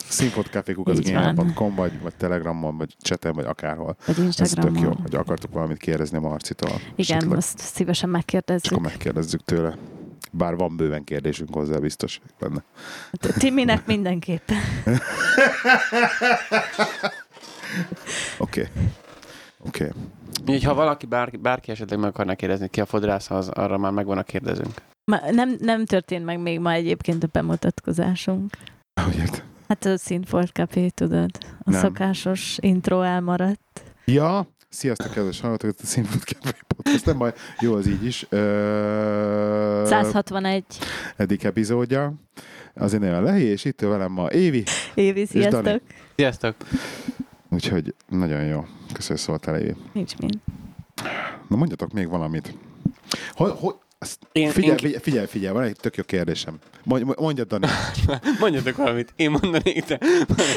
Színfotkafékuk 0.07 0.87
az 0.87 0.99
gmail.com, 0.99 1.75
vagy, 1.75 2.01
vagy 2.01 2.15
telegramon, 2.15 2.77
vagy 2.77 2.95
chaten, 3.01 3.33
vagy 3.33 3.45
akárhol. 3.45 3.95
vagy 4.05 4.07
Ez 4.07 4.15
tök 4.15 4.17
jó, 4.17 4.25
Instagramon. 4.27 4.97
hogy 5.01 5.15
akartok 5.15 5.53
valamit 5.53 5.77
kérdezni 5.77 6.17
a 6.17 6.21
Marcitól. 6.21 6.69
Igen, 6.95 7.17
esetleg, 7.17 7.37
azt 7.37 7.59
szívesen 7.59 8.09
És 8.09 8.15
megkérdezzük. 8.15 8.71
akkor 8.71 8.83
megkérdezzük 8.83 9.43
tőle. 9.45 9.77
Bár 10.37 10.55
van 10.55 10.75
bőven 10.75 11.03
kérdésünk 11.03 11.53
hozzá, 11.53 11.77
biztos 11.77 12.19
benne. 12.39 12.63
Timinek 13.37 13.85
mindenképpen. 13.85 14.57
Oké. 18.37 18.61
Okay. 18.61 18.71
Oké. 19.67 19.85
Okay. 19.85 20.01
Úgyhogy 20.41 20.63
ha 20.63 20.73
valaki, 20.73 21.05
bárki, 21.05 21.37
bárki 21.37 21.71
esetleg 21.71 21.99
meg 21.99 22.09
akarná 22.09 22.35
kérdezni, 22.35 22.69
ki 22.69 22.81
a 22.81 22.85
fodrász, 22.85 23.31
az 23.31 23.47
arra 23.47 23.77
már 23.77 23.91
megvan 23.91 24.17
a 24.17 24.23
kérdezőnk. 24.23 24.73
Ma, 25.11 25.19
nem, 25.31 25.55
nem 25.59 25.85
történt 25.85 26.25
meg 26.25 26.39
még 26.39 26.59
ma 26.59 26.71
egyébként 26.71 27.23
a 27.23 27.27
bemutatkozásunk. 27.31 28.57
Hogy 29.01 29.17
ért? 29.17 29.43
Hát 29.67 29.85
a 29.85 29.97
Színfolt 29.97 30.51
Café, 30.51 30.89
tudod, 30.89 31.29
a 31.59 31.71
Nem. 31.71 31.79
szokásos 31.79 32.57
intro 32.59 33.01
elmaradt. 33.01 33.83
Ja, 34.05 34.47
sziasztok, 34.69 35.11
kedves 35.11 35.39
hallgatók, 35.39 35.75
a 35.83 35.85
Színfolt 35.85 36.23
Café 36.23 36.57
Podcast, 36.85 37.05
nem 37.05 37.17
baj, 37.17 37.33
jó 37.59 37.73
az 37.73 37.87
így 37.87 38.05
is. 38.05 38.25
Ö... 38.29 39.83
161 39.85 40.63
Eddig 41.15 41.45
epizódja. 41.45 42.13
Az 42.73 42.93
én 42.93 42.99
nevem 42.99 43.23
Lehi, 43.23 43.43
és 43.43 43.65
itt 43.65 43.79
velem 43.81 44.11
ma 44.11 44.31
Évi, 44.31 44.63
évi, 44.93 45.25
sziasztok! 45.25 45.81
Sziasztok! 46.15 46.55
úgyhogy 47.49 47.95
nagyon 48.07 48.43
jó. 48.43 48.65
Köszönöm 48.93 49.17
szóltál, 49.17 49.59
Évi. 49.59 49.75
Nincs 49.93 50.17
mind. 50.17 50.37
Na 51.49 51.55
mondjatok 51.55 51.93
még 51.93 52.09
valamit. 52.09 52.57
Hogy, 53.31 53.51
hogy, 53.55 53.75
azt 53.97 54.19
Én, 54.31 54.49
figyelj, 54.49 54.71
én, 54.71 54.77
figyelj, 54.77 54.99
figyelj, 55.01 55.25
figyelj, 55.25 55.53
van 55.53 55.63
egy 55.63 55.75
tök 55.75 55.95
jó 55.95 56.03
kérdésem. 56.03 56.59
Mondj, 56.83 57.11
mondja, 57.17 57.43
Dani. 57.43 57.67
mondjatok 58.39 58.75
valamit, 58.75 59.13
én 59.15 59.29
mondanék, 59.31 59.85
de... 59.85 59.99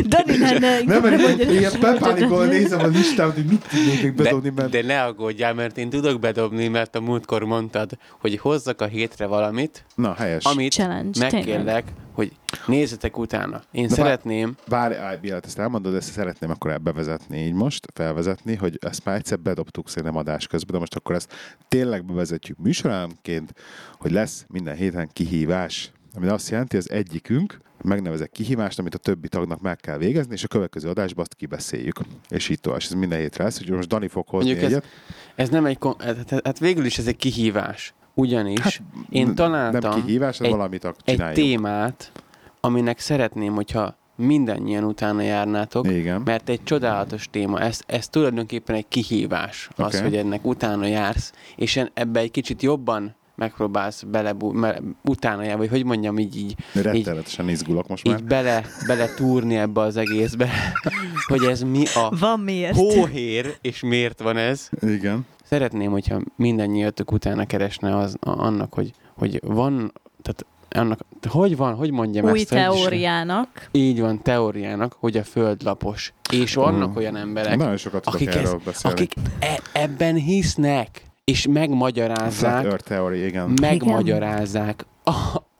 Dani, 0.06 0.36
ne, 0.36 0.58
ne, 0.58 0.80
Nem, 0.80 1.02
mert 1.02 1.20
mondjad- 1.20 1.40
én 1.40 1.58
ilyen 1.58 1.72
bepánikol 1.80 2.46
nézem 2.46 2.80
a 2.80 2.86
listát, 2.86 3.34
hogy 3.34 3.44
mit 3.44 3.66
tudnék 3.68 4.02
még 4.02 4.14
bedobni, 4.14 4.48
de, 4.48 4.60
mert... 4.60 4.70
de 4.70 4.82
ne 4.82 5.02
aggódjál, 5.04 5.54
mert 5.54 5.78
én 5.78 5.90
tudok 5.90 6.20
bedobni, 6.20 6.68
mert 6.68 6.94
a 6.94 7.00
múltkor 7.00 7.42
mondtad, 7.42 7.90
hogy 8.20 8.38
hozzak 8.38 8.80
a 8.80 8.86
hétre 8.86 9.26
valamit, 9.26 9.84
Na, 9.98 10.14
helyes. 10.14 10.44
amit 10.44 10.72
Challenge, 10.72 11.10
tényleg. 11.10 11.32
megkérlek, 11.32 11.92
hogy 12.12 12.32
nézzetek 12.66 13.18
utána. 13.18 13.62
Én 13.72 13.84
Na, 13.88 13.94
szeretném, 13.94 14.56
Bár, 14.68 14.96
állj, 14.96 15.18
mielőtt 15.22 15.46
ezt 15.46 15.58
elmondod, 15.58 15.94
ezt 15.94 16.12
szeretném 16.12 16.50
akkor 16.50 16.80
bevezetni 16.80 17.38
így 17.46 17.52
most, 17.52 17.86
felvezetni, 17.94 18.54
hogy 18.54 18.78
ezt 18.80 19.04
már 19.04 19.16
egyszer 19.16 19.38
bedobtuk 19.40 19.88
szerintem 19.88 20.16
adás 20.16 20.46
közben, 20.46 20.72
de 20.72 20.78
most 20.78 20.94
akkor 20.94 21.14
ezt 21.14 21.32
tényleg 21.68 22.04
bevezetjük 22.04 22.58
műsorámként, 22.58 23.52
hogy 23.98 24.10
lesz 24.10 24.44
minden 24.48 24.76
héten 24.76 25.08
kihívás, 25.12 25.92
ami 26.14 26.26
azt 26.28 26.50
jelenti, 26.50 26.76
az 26.76 26.90
egyikünk 26.90 27.58
megnevezek 27.82 28.30
kihívást, 28.30 28.78
amit 28.78 28.94
a 28.94 28.98
többi 28.98 29.28
tagnak 29.28 29.60
meg 29.60 29.76
kell 29.76 29.98
végezni, 29.98 30.32
és 30.32 30.44
a 30.44 30.48
következő 30.48 30.88
adásban 30.88 31.20
azt 31.24 31.34
kibeszéljük. 31.34 31.98
És 32.28 32.48
így 32.48 32.60
tovább. 32.60 32.78
És 32.78 32.84
ez 32.86 32.92
minden 32.92 33.18
hétre 33.18 33.44
lesz, 33.44 33.60
úgyhogy 33.60 33.76
most 33.76 33.88
Dani 33.88 34.08
fog 34.08 34.28
hozni 34.28 34.50
Mondjuk 34.50 34.70
ez- 34.70 34.76
egyet. 34.76 34.90
ez 35.34 35.48
nem 35.48 35.66
egy, 35.66 35.78
kon- 35.78 36.02
hát, 36.02 36.30
hát, 36.30 36.46
hát 36.46 36.58
végül 36.58 36.84
is 36.84 36.98
ez 36.98 37.06
egy 37.06 37.16
kihívás. 37.16 37.94
Ugyanis 38.20 38.60
hát, 38.60 38.80
én 39.10 39.34
találtam 39.34 39.90
Nem 39.90 40.04
kihívás, 40.04 40.38
az 40.40 40.44
egy- 40.46 40.50
valamit 40.50 40.94
egy 41.04 41.22
témát, 41.32 42.12
aminek 42.60 42.98
szeretném, 42.98 43.54
hogyha 43.54 43.96
mindannyian 44.16 44.84
utána 44.84 45.22
járnátok, 45.22 45.86
Igen. 45.90 46.22
mert 46.24 46.48
egy 46.48 46.62
csodálatos 46.64 47.28
téma. 47.30 47.60
Ez, 47.60 47.80
ez 47.86 48.08
tulajdonképpen 48.08 48.76
egy 48.76 48.88
kihívás, 48.88 49.68
az, 49.76 49.94
Oké. 49.94 50.02
hogy 50.02 50.16
ennek 50.16 50.44
utána 50.46 50.86
jársz, 50.86 51.32
és 51.56 51.80
ebbe 51.94 52.20
egy 52.20 52.30
kicsit 52.30 52.62
jobban 52.62 53.14
megpróbálsz 53.34 54.02
belebú, 54.02 54.50
me, 54.50 54.78
utána 55.04 55.42
jár, 55.42 55.56
vagy 55.56 55.68
hogy 55.68 55.84
mondjam, 55.84 56.18
így, 56.18 56.36
így, 56.36 56.54
Rettenetesen 56.74 57.48
izgulok 57.48 57.88
most 57.88 58.04
már. 58.08 58.18
így 58.18 58.24
bele, 58.24 58.64
bele 58.86 59.14
túrni 59.14 59.56
ebbe 59.56 59.80
az 59.80 59.96
egészbe, 59.96 60.48
hogy 61.28 61.44
ez 61.44 61.62
mi 61.62 61.84
a 61.94 62.16
Van 62.20 62.40
miért. 62.40 62.74
hóhér, 62.76 63.56
és 63.60 63.80
miért 63.82 64.22
van 64.22 64.36
ez. 64.36 64.68
Igen. 64.80 65.26
Szeretném, 65.48 65.90
hogyha 65.90 66.20
mindannyiatok 66.36 67.12
utána 67.12 67.46
keresne 67.46 67.96
az, 67.96 68.16
a, 68.20 68.30
annak, 68.30 68.74
hogy, 68.74 68.90
hogy 69.14 69.40
van, 69.44 69.92
tehát 70.22 70.46
annak, 70.70 71.00
hogy 71.28 71.56
van, 71.56 71.74
hogy 71.74 71.90
mondjam 71.90 72.24
Új 72.24 72.40
ezt? 72.40 72.48
hogy- 72.48 72.58
teóriának. 72.58 73.68
Így 73.72 74.00
van, 74.00 74.22
teóriának, 74.22 74.96
hogy 74.98 75.16
a 75.16 75.24
föld 75.24 75.62
lapos. 75.62 76.12
És 76.32 76.54
vannak 76.54 76.96
Ó. 76.96 76.98
olyan 76.98 77.16
emberek, 77.16 77.56
Nagyon 77.56 77.76
sokat 77.76 78.06
akik, 78.06 78.28
ez, 78.28 78.54
beszélni. 78.64 78.96
akik 78.96 79.12
e, 79.38 79.60
ebben 79.72 80.14
hisznek, 80.14 81.02
és 81.24 81.46
megmagyarázzák, 81.46 82.66
Flat 82.66 82.84
Theory, 82.84 83.24
igen. 83.24 83.54
megmagyarázzák 83.60 84.86
a, 85.04 85.12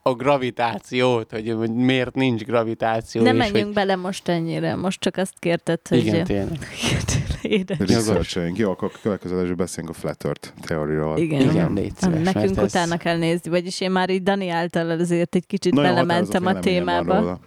a 0.03 0.15
gravitációt, 0.15 1.31
hogy, 1.31 1.55
hogy 1.59 1.75
miért 1.75 2.15
nincs 2.15 2.43
gravitáció. 2.43 3.23
Nem 3.23 3.37
menjünk 3.37 3.65
hogy... 3.65 3.75
bele 3.75 3.97
most 3.97 4.29
ennyire, 4.29 4.77
most 4.77 5.01
csak 5.01 5.17
azt 5.17 5.39
kérted, 5.39 5.81
hogy... 5.89 5.99
Igen, 6.07 6.25
tényleg. 6.25 6.59
Édes. 7.43 7.79
Researcheljünk. 7.79 8.57
Jó, 8.59 8.71
akkor 8.71 8.91
következő 9.03 9.35
adásban 9.35 9.57
beszélünk 9.57 9.91
a 9.95 9.99
Flat 9.99 10.25
Earth 10.25 10.49
teóriról. 10.61 11.19
Igen. 11.19 11.41
Igen, 11.41 11.73
légy 11.73 11.93
szíves, 11.97 12.25
Nekünk 12.25 12.35
mert 12.35 12.59
ez- 12.59 12.65
utána 12.65 12.97
kell 12.97 13.17
nézni, 13.19 13.51
vagyis 13.51 13.81
én 13.81 13.91
már 13.91 14.11
így 14.11 14.23
Dani 14.23 14.49
által 14.49 14.91
azért 14.91 15.35
egy 15.35 15.47
kicsit 15.47 15.73
Nagyon 15.75 15.91
belementem 15.91 16.47
a 16.47 16.59
témába. 16.59 17.41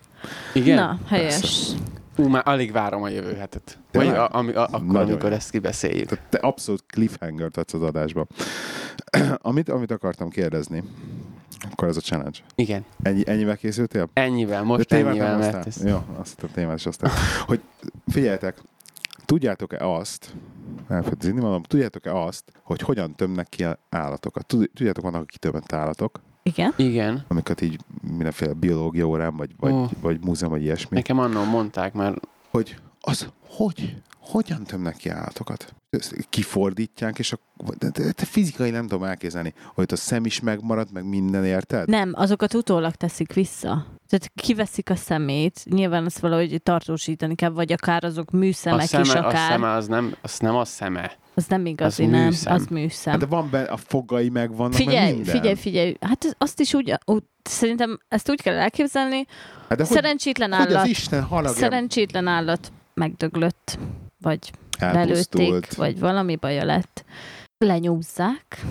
Igen? 0.53 0.75
Na, 0.75 0.99
helyes. 1.07 1.67
Ú, 2.17 2.27
már 2.27 2.41
alig 2.45 2.71
várom 2.71 3.03
a 3.03 3.09
jövő 3.09 3.33
hetet. 3.33 3.77
Vagy 3.91 4.01
Tényleg? 4.01 4.19
a, 4.19 4.29
ami, 4.31 4.53
a, 4.53 4.63
akkor, 4.65 4.81
Nagyon 4.85 5.09
amikor 5.09 5.29
jó. 5.29 5.35
ezt 5.35 5.49
kibeszéljük. 5.49 6.07
Tehát 6.07 6.25
te 6.29 6.37
abszolút 6.37 6.83
cliffhanger 6.87 7.49
adsz 7.53 7.73
az 7.73 7.81
adásba. 7.81 8.27
amit, 9.41 9.69
amit 9.69 9.91
akartam 9.91 10.29
kérdezni, 10.29 10.83
akkor 11.71 11.87
ez 11.87 11.97
a 11.97 11.99
challenge. 12.01 12.37
Igen. 12.55 12.85
Ennyi, 13.03 13.23
ennyivel 13.25 13.57
készültél? 13.57 14.09
Ennyivel, 14.13 14.59
De 14.61 14.65
most 14.67 14.91
ennyivel, 14.93 15.37
mert 15.37 15.67
ez... 15.67 15.85
Jó, 15.85 16.03
azt 16.19 16.43
a 16.43 16.47
témát 16.53 16.77
is 16.77 16.85
aztán. 16.85 17.11
Hogy 17.47 17.59
figyeljetek, 18.07 18.57
tudjátok-e 19.31 19.87
azt, 19.87 20.35
elfelejteni 20.87 21.39
mondom, 21.39 21.63
tudjátok-e 21.63 22.15
azt, 22.15 22.51
hogy 22.63 22.81
hogyan 22.81 23.15
tömnek 23.15 23.49
ki 23.49 23.65
állatokat? 23.89 24.45
Tud- 24.45 24.71
Tudjátok, 24.73 25.03
vannak 25.03 25.21
a 25.21 25.25
kitömött 25.25 25.71
állatok, 25.71 26.19
Igen? 26.43 26.73
Igen. 26.77 27.25
amiket 27.27 27.61
így 27.61 27.79
mindenféle 28.01 28.53
biológia 28.53 29.05
órán, 29.05 29.37
vagy, 29.37 29.51
vagy, 29.59 29.71
Ó. 29.71 29.85
vagy 30.01 30.23
múzeum, 30.23 30.51
vagy 30.51 30.61
ilyesmi. 30.61 30.95
Nekem 30.95 31.19
annól 31.19 31.45
mondták 31.45 31.93
már, 31.93 32.19
hogy 32.49 32.77
az 32.99 33.27
hogy, 33.47 33.95
hogyan 34.19 34.63
tömnek 34.63 34.95
ki 34.95 35.09
állatokat? 35.09 35.73
Ezt 35.89 36.27
Kifordítják, 36.29 37.19
és 37.19 37.33
a, 37.33 37.37
de, 37.77 37.89
de, 37.89 38.03
de 38.03 38.25
fizikai 38.25 38.69
nem 38.69 38.87
tudom 38.87 39.03
elképzelni, 39.03 39.53
hogy 39.73 39.89
a 39.91 39.95
szem 39.95 40.25
is 40.25 40.39
megmarad, 40.39 40.91
meg 40.91 41.05
minden, 41.05 41.45
érted? 41.45 41.87
Nem, 41.87 42.11
azokat 42.15 42.53
utólag 42.53 42.95
teszik 42.95 43.33
vissza. 43.33 43.85
Tehát 44.11 44.31
kiveszik 44.35 44.89
a 44.89 44.95
szemét, 44.95 45.61
nyilván 45.69 46.05
ezt 46.05 46.19
valahogy 46.19 46.61
tartósítani 46.63 47.35
kell, 47.35 47.49
vagy 47.49 47.71
akár 47.71 48.03
azok 48.03 48.29
a 48.31 48.37
műszemek 48.37 48.87
szeme, 48.87 49.03
is 49.03 49.13
a 49.13 49.27
akár. 49.27 49.51
szeme 49.51 49.71
az 49.71 49.87
nem, 49.87 50.15
az 50.21 50.39
nem 50.39 50.55
a 50.55 50.65
szeme. 50.65 51.11
Az 51.33 51.45
nem 51.47 51.65
igazi, 51.65 52.03
az 52.03 52.09
nem. 52.09 52.23
műszem. 52.23 52.53
Az 52.53 52.65
műszem. 52.65 53.11
Hát 53.11 53.21
de 53.21 53.27
van 53.27 53.49
benne, 53.51 53.67
a 53.67 53.77
fogai 53.77 54.29
meg 54.29 54.51
Figyelj, 54.71 55.13
minden. 55.13 55.35
figyelj, 55.35 55.55
figyelj. 55.55 55.95
Hát 56.01 56.35
azt 56.37 56.59
is 56.59 56.73
úgy, 56.73 56.93
úgy, 57.05 57.23
szerintem 57.43 57.99
ezt 58.07 58.29
úgy 58.29 58.41
kell 58.41 58.55
elképzelni, 58.55 59.25
Hát 59.69 59.77
de 59.77 59.85
hogy, 59.85 59.95
szerencsétlen 59.95 60.51
hogy 60.53 60.67
az 60.67 60.73
állat, 60.75 60.87
Isten 60.87 61.23
haragja 61.23 61.57
szerencsétlen 61.57 62.27
állat 62.27 62.71
megdöglött, 62.93 63.79
vagy 64.21 64.51
elpusztult. 64.77 65.33
lelőtték, 65.39 65.75
vagy 65.75 65.99
valami 65.99 66.35
baja 66.35 66.65
lett. 66.65 67.05
Lenyúzzák. 67.57 68.65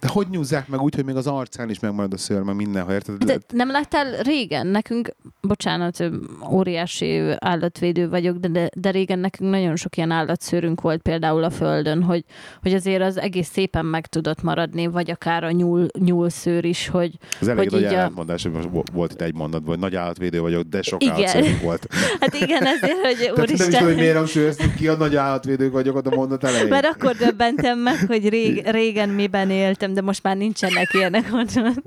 De 0.00 0.08
hogy 0.08 0.26
nyúzzák 0.30 0.68
meg 0.68 0.80
úgy, 0.80 0.94
hogy 0.94 1.04
még 1.04 1.16
az 1.16 1.26
arcán 1.26 1.70
is 1.70 1.78
megmarad 1.80 2.12
a 2.12 2.16
szőr, 2.16 2.40
meg 2.42 2.54
mindenhol, 2.56 2.92
érted? 2.92 3.24
De 3.24 3.38
nem 3.52 3.70
láttál 3.70 4.22
régen? 4.22 4.66
Nekünk, 4.66 5.14
bocsánat, 5.40 6.04
óriási 6.50 7.22
állatvédő 7.38 8.08
vagyok, 8.08 8.36
de, 8.36 8.48
de, 8.48 8.68
de 8.74 8.90
régen 8.90 9.18
nekünk 9.18 9.50
nagyon 9.50 9.76
sok 9.76 9.96
ilyen 9.96 10.10
állatszőrünk 10.10 10.80
volt 10.80 11.02
például 11.02 11.44
a 11.44 11.50
földön, 11.50 12.02
hogy, 12.02 12.24
hogy 12.62 12.74
azért 12.74 13.02
az 13.02 13.16
egész 13.18 13.48
szépen 13.52 13.84
meg 13.86 14.06
tudott 14.06 14.42
maradni, 14.42 14.86
vagy 14.86 15.10
akár 15.10 15.44
a 15.44 15.50
nyúl, 15.50 15.86
nyúlszőr 15.98 16.64
is, 16.64 16.88
hogy 16.88 17.12
Az 17.40 17.48
elég 17.48 17.70
hogy 17.70 17.80
nagy 17.82 17.92
a- 17.92 17.96
ellentmondás, 17.96 18.42
hogy 18.42 18.52
most 18.52 18.68
vo- 18.70 18.90
volt 18.92 19.12
itt 19.12 19.20
egy 19.20 19.34
mondatban, 19.34 19.68
hogy 19.68 19.78
nagy 19.78 19.94
állatvédő 19.96 20.40
vagyok, 20.40 20.62
de 20.62 20.82
sok 20.82 21.02
Igen. 21.02 21.14
állatszőrünk 21.14 21.60
volt. 21.60 21.86
hát 22.20 22.34
igen, 22.34 22.66
ezért, 22.66 23.00
hogy 23.06 23.16
Tehát 23.16 23.36
nem 23.36 23.44
is 23.44 23.50
úristen... 23.50 23.70
tudom, 23.70 23.86
hogy 23.86 23.96
miért 23.96 24.14
nem 24.14 24.26
sőztük 24.26 24.74
ki 24.74 24.88
a 24.88 24.96
nagy 24.96 25.16
állatvédők 25.16 25.72
vagyok 25.72 25.96
ott 25.96 26.06
a 26.06 26.14
mondat 26.14 26.44
elején. 26.44 26.68
Mert 26.68 26.86
akkor 26.86 27.14
döbbentem 27.14 27.78
meg, 27.78 28.04
hogy 28.06 28.28
rég, 28.28 28.66
régen 28.70 29.08
miben 29.08 29.50
éltem, 29.58 29.94
de 29.94 30.02
most 30.02 30.22
már 30.22 30.36
nincsenek 30.36 30.94
ilyenek 30.94 31.28
otthon. 31.32 31.82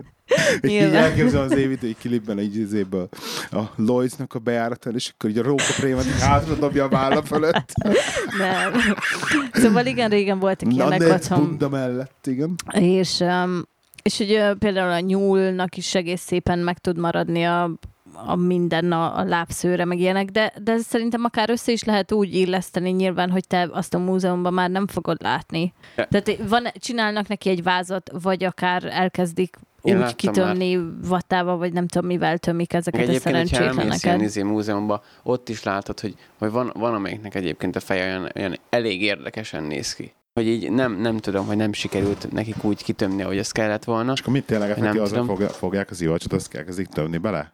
És 0.62 0.70
így 0.72 0.82
elképzelem 0.82 1.46
az 1.46 1.58
évit, 1.58 1.84
egy 1.84 1.96
klipben 2.00 2.40
így 2.40 2.56
izéből 2.56 3.10
a 3.52 3.62
Lloydsnak 3.76 4.34
a 4.34 4.40
bejáratán, 4.40 4.94
és 4.96 5.12
akkor 5.14 5.30
így 5.30 5.38
a 5.38 5.44
rókaprémet 5.44 6.06
így 6.06 6.22
hátra 6.22 6.56
dobja 6.56 6.84
a 6.84 6.90
válla 6.90 7.24
fölött. 7.24 7.72
Nem. 8.38 8.74
Szóval 9.54 9.86
igen, 9.86 10.10
régen 10.10 10.40
voltak 10.40 10.68
Na, 10.70 10.74
ilyenek 10.74 11.00
ne 11.00 11.14
otthon. 11.14 11.40
bunda 11.40 11.70
mellett, 11.70 12.28
igen. 12.28 12.56
És, 12.72 13.20
um, 13.20 13.64
és 14.04 14.20
ugye 14.20 14.54
például 14.54 14.92
a 14.92 15.00
nyúlnak 15.00 15.78
is 15.78 15.96
egész 15.96 16.22
szépen 16.22 16.60
meg 16.60 16.78
tud 16.78 16.98
maradni 16.98 17.44
a, 17.44 17.72
a 18.26 18.36
minden, 18.36 18.92
a, 18.92 19.18
a 19.18 19.24
lábszőre, 19.24 19.86
meg 19.86 20.00
ilyenek, 20.00 20.30
de, 20.30 20.54
de 20.64 20.78
szerintem 20.78 21.24
akár 21.24 21.50
össze 21.50 21.72
is 21.72 21.84
lehet 21.84 22.12
úgy 22.12 22.36
illeszteni 22.36 22.90
nyilván, 22.90 23.30
hogy 23.30 23.48
te 23.48 23.70
azt 23.72 23.94
a 23.94 23.98
múzeumban 23.98 24.54
már 24.54 24.70
nem 24.70 24.88
fogod 24.88 25.22
látni. 25.22 25.74
Ja. 25.96 26.08
Tehát 26.08 26.50
van, 26.50 26.68
csinálnak 26.74 27.28
neki 27.28 27.50
egy 27.50 27.64
vázat, 27.64 28.12
vagy 28.22 28.44
akár 28.44 28.84
elkezdik 28.84 29.58
Én 29.82 30.02
úgy 30.04 30.16
kitömni 30.16 30.80
vattával, 31.08 31.58
vagy 31.58 31.74
nem 31.74 31.88
tudom 31.88 32.08
mivel 32.08 32.38
tömik 32.38 32.74
ezeket 32.74 33.00
a 33.00 33.04
egyébként, 33.10 33.36
ilyen 33.36 33.46
szerencsétleneket. 33.48 34.22
izé 34.22 34.42
múzeumban, 34.42 35.02
ott 35.24 35.50
is 35.50 35.64
látod, 35.64 36.00
hogy, 36.00 36.16
hogy 36.38 36.52
van, 36.52 36.72
van 36.76 36.94
amelyiknek 36.94 37.36
egyébként 37.36 37.76
a 37.76 37.80
feje 37.80 38.06
olyan, 38.06 38.32
olyan 38.36 38.58
elég 38.70 39.02
érdekesen 39.02 39.64
néz 39.64 39.94
ki. 39.94 40.14
Hogy 40.34 40.48
így 40.48 40.72
nem, 40.72 40.94
nem 40.94 41.18
tudom, 41.18 41.46
hogy 41.46 41.56
nem 41.56 41.74
sikerült 41.74 42.32
nekik 42.32 42.64
úgy 42.64 42.84
kitömni, 42.84 43.22
ahogy 43.22 43.38
ez 43.38 43.52
kellett 43.52 43.84
volna. 43.84 44.12
És 44.12 44.20
akkor 44.20 44.34
mit 44.34 44.46
tényleg 44.46 44.70
Nem 44.70 44.80
neki 44.86 44.98
azra 44.98 45.20
tudom. 45.20 45.28
fogja- 45.36 45.52
fogják 45.52 45.90
az 45.90 46.02
ivacsot, 46.02 46.34
azt 46.34 46.56
elkezdik 46.56 46.88
tömni 46.88 47.18
bele? 47.18 47.52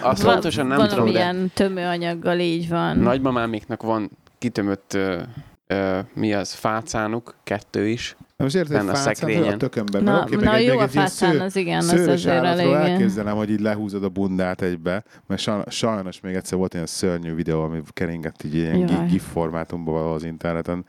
Azt 0.00 0.22
Va- 0.22 0.32
pontosan 0.32 0.66
nem 0.66 0.76
tudom, 0.78 0.88
de 0.90 0.94
Valamilyen 1.12 1.50
tömőanyaggal 1.54 2.38
így 2.38 2.68
van. 2.68 2.98
nagymamámiknak 2.98 3.82
van 3.82 4.10
kitömött 4.38 4.94
ö, 4.94 5.20
ö, 5.66 5.98
mi 6.14 6.34
az, 6.34 6.52
fácánuk, 6.52 7.34
kettő 7.44 7.88
is. 7.88 8.16
Na 8.36 8.44
most 8.44 8.56
érted, 8.56 8.76
a 8.88 8.94
fácán 8.94 9.14
szekrényen. 9.14 9.52
a 9.52 9.56
tökönben. 9.56 10.02
Na, 10.02 10.22
oké, 10.22 10.34
na 10.34 10.50
meg 10.50 10.62
jó 10.62 10.74
meg 10.74 10.84
a 10.84 10.88
fácán, 10.88 11.32
sző- 11.32 11.40
az 11.40 11.56
igen, 11.56 11.78
az 11.78 11.92
azért 11.92 12.26
elég. 12.44 12.66
elképzelem, 12.72 13.36
hogy 13.36 13.50
így 13.50 13.60
lehúzod 13.60 14.04
a 14.04 14.08
bundát 14.08 14.62
egybe, 14.62 15.04
mert 15.26 15.40
sa- 15.40 15.70
sajnos 15.70 16.20
még 16.20 16.34
egyszer 16.34 16.58
volt 16.58 16.74
ilyen 16.74 16.86
szörnyű 16.86 17.34
videó, 17.34 17.62
ami 17.62 17.80
keringett 17.90 18.42
így 18.44 18.54
ilyen 18.54 19.06
GIF 19.10 19.22
formátumban 19.32 19.94
valahol 19.94 20.14
az 20.14 20.24
interneten, 20.24 20.84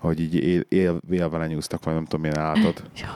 hogy 0.00 0.20
így 0.20 0.34
él, 0.34 0.60
él, 0.68 1.00
élve 1.10 1.38
lenyúztak, 1.38 1.84
vagy 1.84 1.94
nem 1.94 2.04
tudom 2.04 2.20
milyen 2.20 2.38
állatot, 2.38 2.82
Jaj. 2.96 3.08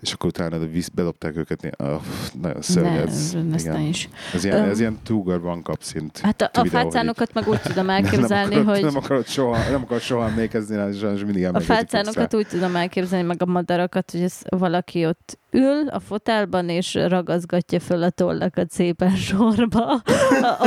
és 0.00 0.12
akkor 0.12 0.26
utána 0.28 0.58
visz, 0.58 0.88
bedobták 0.88 1.36
őket, 1.36 1.74
oh, 1.78 2.00
nagyon 2.40 2.62
szörnyű, 2.62 2.88
Ne, 2.88 3.02
ez, 3.02 3.36
igen. 3.64 3.80
is. 3.80 4.08
ez, 4.34 4.44
ilyen, 4.44 4.68
ez 4.68 4.80
ilyen 4.80 4.98
Tuger 5.04 5.40
van 5.40 5.62
kap 5.62 5.82
szint. 5.82 6.18
Hát 6.18 6.42
a, 6.42 6.50
a 6.52 6.60
hogy 6.60 6.68
fácánokat 6.68 7.34
meg 7.34 7.48
úgy 7.48 7.60
tudom 7.60 7.90
elképzelni, 7.96 8.54
nem 8.54 8.60
akarod, 8.68 8.74
hogy 8.82 8.92
nem 8.92 9.02
akarod 9.02 9.26
soha, 9.26 9.70
nem 9.70 9.82
akarod 9.82 10.02
soha 10.02 10.26
emlékezni 10.28 10.76
rá, 10.76 10.88
és 10.88 11.24
mindig 11.24 11.48
a 11.52 11.60
fácánokat 11.60 12.34
úgy 12.34 12.46
tudom 12.46 12.76
elképzelni, 12.76 13.21
meg 13.22 13.42
a 13.42 13.46
madarakat, 13.46 14.10
hogy 14.10 14.20
ez 14.20 14.38
valaki 14.48 15.06
ott 15.06 15.38
ül 15.50 15.88
a 15.88 16.00
fotelban, 16.00 16.68
és 16.68 16.94
ragazgatja 16.94 17.80
föl 17.80 18.02
a 18.02 18.10
tollakat 18.10 18.70
szépen 18.70 19.16
sorba 19.16 19.84
a, 19.84 20.02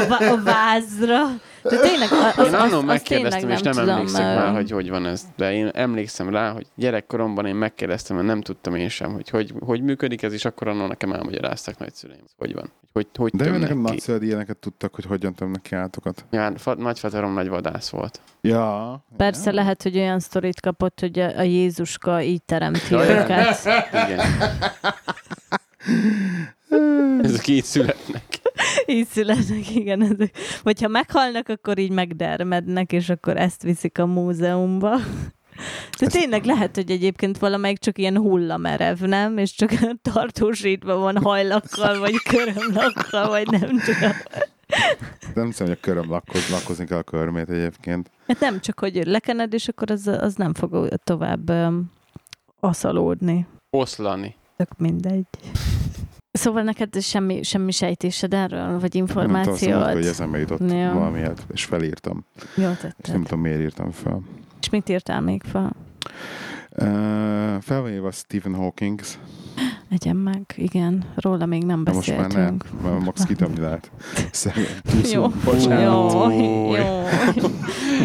a, 0.10 0.32
a 0.32 0.42
vázra. 0.44 1.24
De 1.70 1.80
tényleg, 1.80 2.10
az, 2.38 2.48
Én 2.48 2.54
annól 2.54 2.84
megkérdeztem, 2.84 3.50
és 3.50 3.62
nem, 3.62 3.74
nem 3.76 3.90
emlékszem 3.90 4.36
már, 4.36 4.54
hogy 4.54 4.72
hogy 4.72 4.90
van 4.90 5.06
ez. 5.06 5.22
De 5.36 5.54
én 5.54 5.68
emlékszem 5.68 6.30
rá, 6.30 6.52
hogy 6.52 6.68
gyerekkoromban 6.76 7.46
én 7.46 7.56
megkérdeztem, 7.56 8.16
mert 8.16 8.28
nem 8.28 8.42
tudtam 8.42 8.76
én 8.76 8.90
sem, 8.90 9.14
hogy 9.14 9.30
hogy, 9.30 9.54
hogy 9.60 9.82
működik 9.82 10.22
ez, 10.22 10.34
és 10.34 10.46
akkor 10.46 10.68
annól 10.68 10.88
nekem 10.88 11.12
elmagyarázták 11.14 11.78
nagyszüleim, 11.78 12.24
hogy 12.38 12.54
van. 12.54 12.72
Hogy, 12.94 13.08
hogy 13.16 13.32
De 13.32 13.48
ő 13.48 13.58
nekem 13.58 13.84
ki. 13.84 13.90
nagyszöld 13.92 14.24
ilyeneket 14.24 14.58
tudtak, 14.58 14.96
hogy 14.96 15.06
hogyan 15.06 15.34
tömnek 15.34 15.62
ki 15.62 15.76
állatokat. 15.76 16.26
Ja, 16.32 16.54
fa, 16.58 16.76
nagyfaterom 16.76 17.34
nagy 17.34 17.48
vadász 17.48 17.90
volt. 17.90 18.22
Ja. 18.42 19.04
Persze 19.18 19.50
ja. 19.50 19.56
lehet, 19.56 19.84
hogy 19.84 19.98
olyan 19.98 20.20
sztorit 20.20 20.62
kapott, 20.62 21.00
hogy 21.00 21.20
a, 21.20 21.38
a 21.38 21.42
Jézuska 21.42 22.22
így 22.22 22.44
teremti 22.44 22.94
őket. 22.94 23.58
Igen. 23.92 24.20
Ezek 27.24 27.48
így 27.48 27.64
születnek. 27.64 28.24
Így 28.86 29.08
születnek, 29.08 29.76
igen. 29.76 30.02
Ezek. 30.02 30.38
Vagy 30.64 30.82
ha 30.82 30.88
meghalnak, 30.88 31.50
akkor 31.50 31.78
így 31.78 31.92
megdermednek, 31.92 32.92
és 32.92 33.10
akkor 33.10 33.38
ezt 33.38 33.64
viszik 33.64 34.00
a 34.00 34.06
múzeumba. 34.06 34.98
De 36.00 36.08
tényleg 36.08 36.46
lehet, 36.46 36.76
hogy 36.76 36.92
egyébként 36.92 37.38
valamelyik 37.38 37.78
csak 37.78 37.98
ilyen 37.98 38.18
hullamerev, 38.18 39.00
nem? 39.00 39.38
És 39.38 39.54
csak 39.56 39.72
tartósítva 40.14 40.98
van 40.98 41.18
hajlakkal, 41.18 42.00
vagy 42.00 42.14
körömlakkal, 42.30 43.28
vagy 43.28 43.48
nem 43.48 43.80
tudom. 43.80 44.12
Nem 45.34 45.46
hiszem, 45.46 45.68
hogy 45.68 45.78
a 45.82 45.86
köröm 45.86 46.10
lakkoz, 46.10 46.50
lakkozni 46.50 46.86
kell 46.86 46.98
a 46.98 47.04
körmét 47.04 47.50
egyébként. 47.50 48.12
Hát 48.28 48.40
nem 48.40 48.60
csak, 48.60 48.80
hogy 48.80 49.06
lekened, 49.06 49.54
és 49.54 49.68
akkor 49.68 49.92
az, 49.92 50.08
az 50.08 50.36
nem 50.36 50.54
fog 50.54 50.88
tovább 51.04 51.50
um, 51.50 51.92
aszalódni. 52.60 53.48
Oszlani. 53.70 54.36
Tök 54.58 54.78
mindegy. 54.78 55.26
Szóval 56.38 56.64
neked 56.64 57.02
semmi, 57.02 57.44
semmi 57.44 57.72
sejtésed 57.72 58.34
erről, 58.34 58.80
vagy 58.80 58.94
Nem 58.94 59.06
tudom, 59.06 59.24
információd? 59.26 59.92
hogy 59.94 60.06
eszembe 60.06 60.38
jutott 60.40 60.72
Ja. 60.72 60.92
valamiért, 60.94 61.46
és 61.54 61.66
felírtam. 61.66 62.26
Jó 62.36 62.44
És 62.56 62.58
nem 62.64 62.76
tetted. 62.76 63.22
tudom, 63.22 63.40
miért 63.40 63.60
írtam 63.60 63.92
fel. 63.92 64.22
És 64.62 64.70
mit 64.70 64.90
írtál 64.90 65.22
még 65.22 65.44
fel? 65.52 65.76
Uh, 66.78 67.62
fel 67.62 67.82
van 67.82 67.92
írva 67.92 68.12
Stephen 68.12 68.56
Hawking, 68.56 69.00
Egyen 69.90 70.16
meg, 70.16 70.54
igen. 70.56 71.04
Róla 71.16 71.46
még 71.46 71.64
nem 71.64 71.84
de 71.84 71.92
most 71.92 72.08
már 72.10 72.18
nem, 72.18 72.28
beszéltünk. 72.28 72.66
mert 72.84 73.04
max 73.04 73.24
kitömni 73.26 73.60
lehet. 73.60 73.92
Jó, 75.14 75.28
bocsánat. 75.44 76.14
jó, 76.14 76.30
jó, 76.32 76.76
jó. 76.76 76.82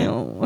Jó, 0.05 0.39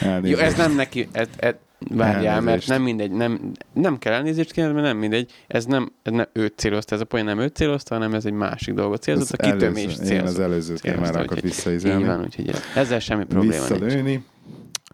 Elnézést. 0.00 0.40
ez 0.40 0.56
nem 0.56 0.74
neki, 0.74 1.08
ez, 1.12 1.28
ez, 1.36 1.54
várjál, 1.78 2.22
mert 2.34 2.46
Elnézést. 2.46 2.68
nem 2.68 2.82
mindegy, 2.82 3.10
nem, 3.10 3.52
nem 3.72 3.98
kell 3.98 4.12
elnézést 4.12 4.52
kérni, 4.52 4.72
mert 4.72 4.86
nem 4.86 4.96
mindegy, 4.96 5.32
ez 5.46 5.64
nem, 5.64 5.92
ez 6.02 6.12
nem 6.12 6.26
őt 6.32 6.58
célozta, 6.58 6.94
ez 6.94 7.00
a 7.00 7.04
poén 7.04 7.24
nem 7.24 7.38
őt 7.38 7.54
célozta, 7.56 7.94
hanem 7.94 8.14
ez 8.14 8.24
egy 8.24 8.32
másik 8.32 8.74
dolgot 8.74 9.02
célzott, 9.02 9.30
a 9.40 9.46
Az 9.46 9.52
kitömés 9.52 9.82
előző- 9.84 10.00
az 10.02 10.08
célzott. 10.34 10.76
célozta, 10.78 11.00
már 11.00 11.10
akart 11.10 11.22
úgyhogy 11.22 11.42
visszaizelni. 11.42 12.00
Így 12.00 12.06
van, 12.06 12.20
úgyhogy 12.22 12.50
ezzel 12.74 12.98
semmi 12.98 13.24
probléma 13.24 13.54
nincs. 13.68 13.68
Visszalőni. 13.68 14.24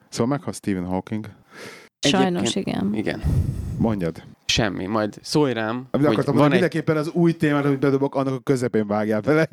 Szóval 0.09 0.27
meghal 0.27 0.53
Stephen 0.53 0.85
Hawking. 0.85 1.27
Sajnos 2.01 2.41
Egyébként- 2.55 2.67
igen. 2.67 2.95
Igen. 2.95 3.21
Mondjad. 3.79 4.23
Semmi. 4.45 4.87
Majd 4.87 5.19
szólj 5.23 5.53
rám, 5.53 5.87
Amit 5.91 6.07
hogy 6.07 6.15
akartam 6.15 6.35
van 6.35 6.45
egy, 6.45 6.51
mindenképpen 6.51 6.97
az 6.97 7.09
új 7.11 7.33
témát, 7.37 7.65
amit 7.65 7.79
bedobok, 7.79 8.15
annak 8.15 8.35
a 8.35 8.39
közepén 8.39 8.87
vágjál 8.87 9.21
bele. 9.21 9.49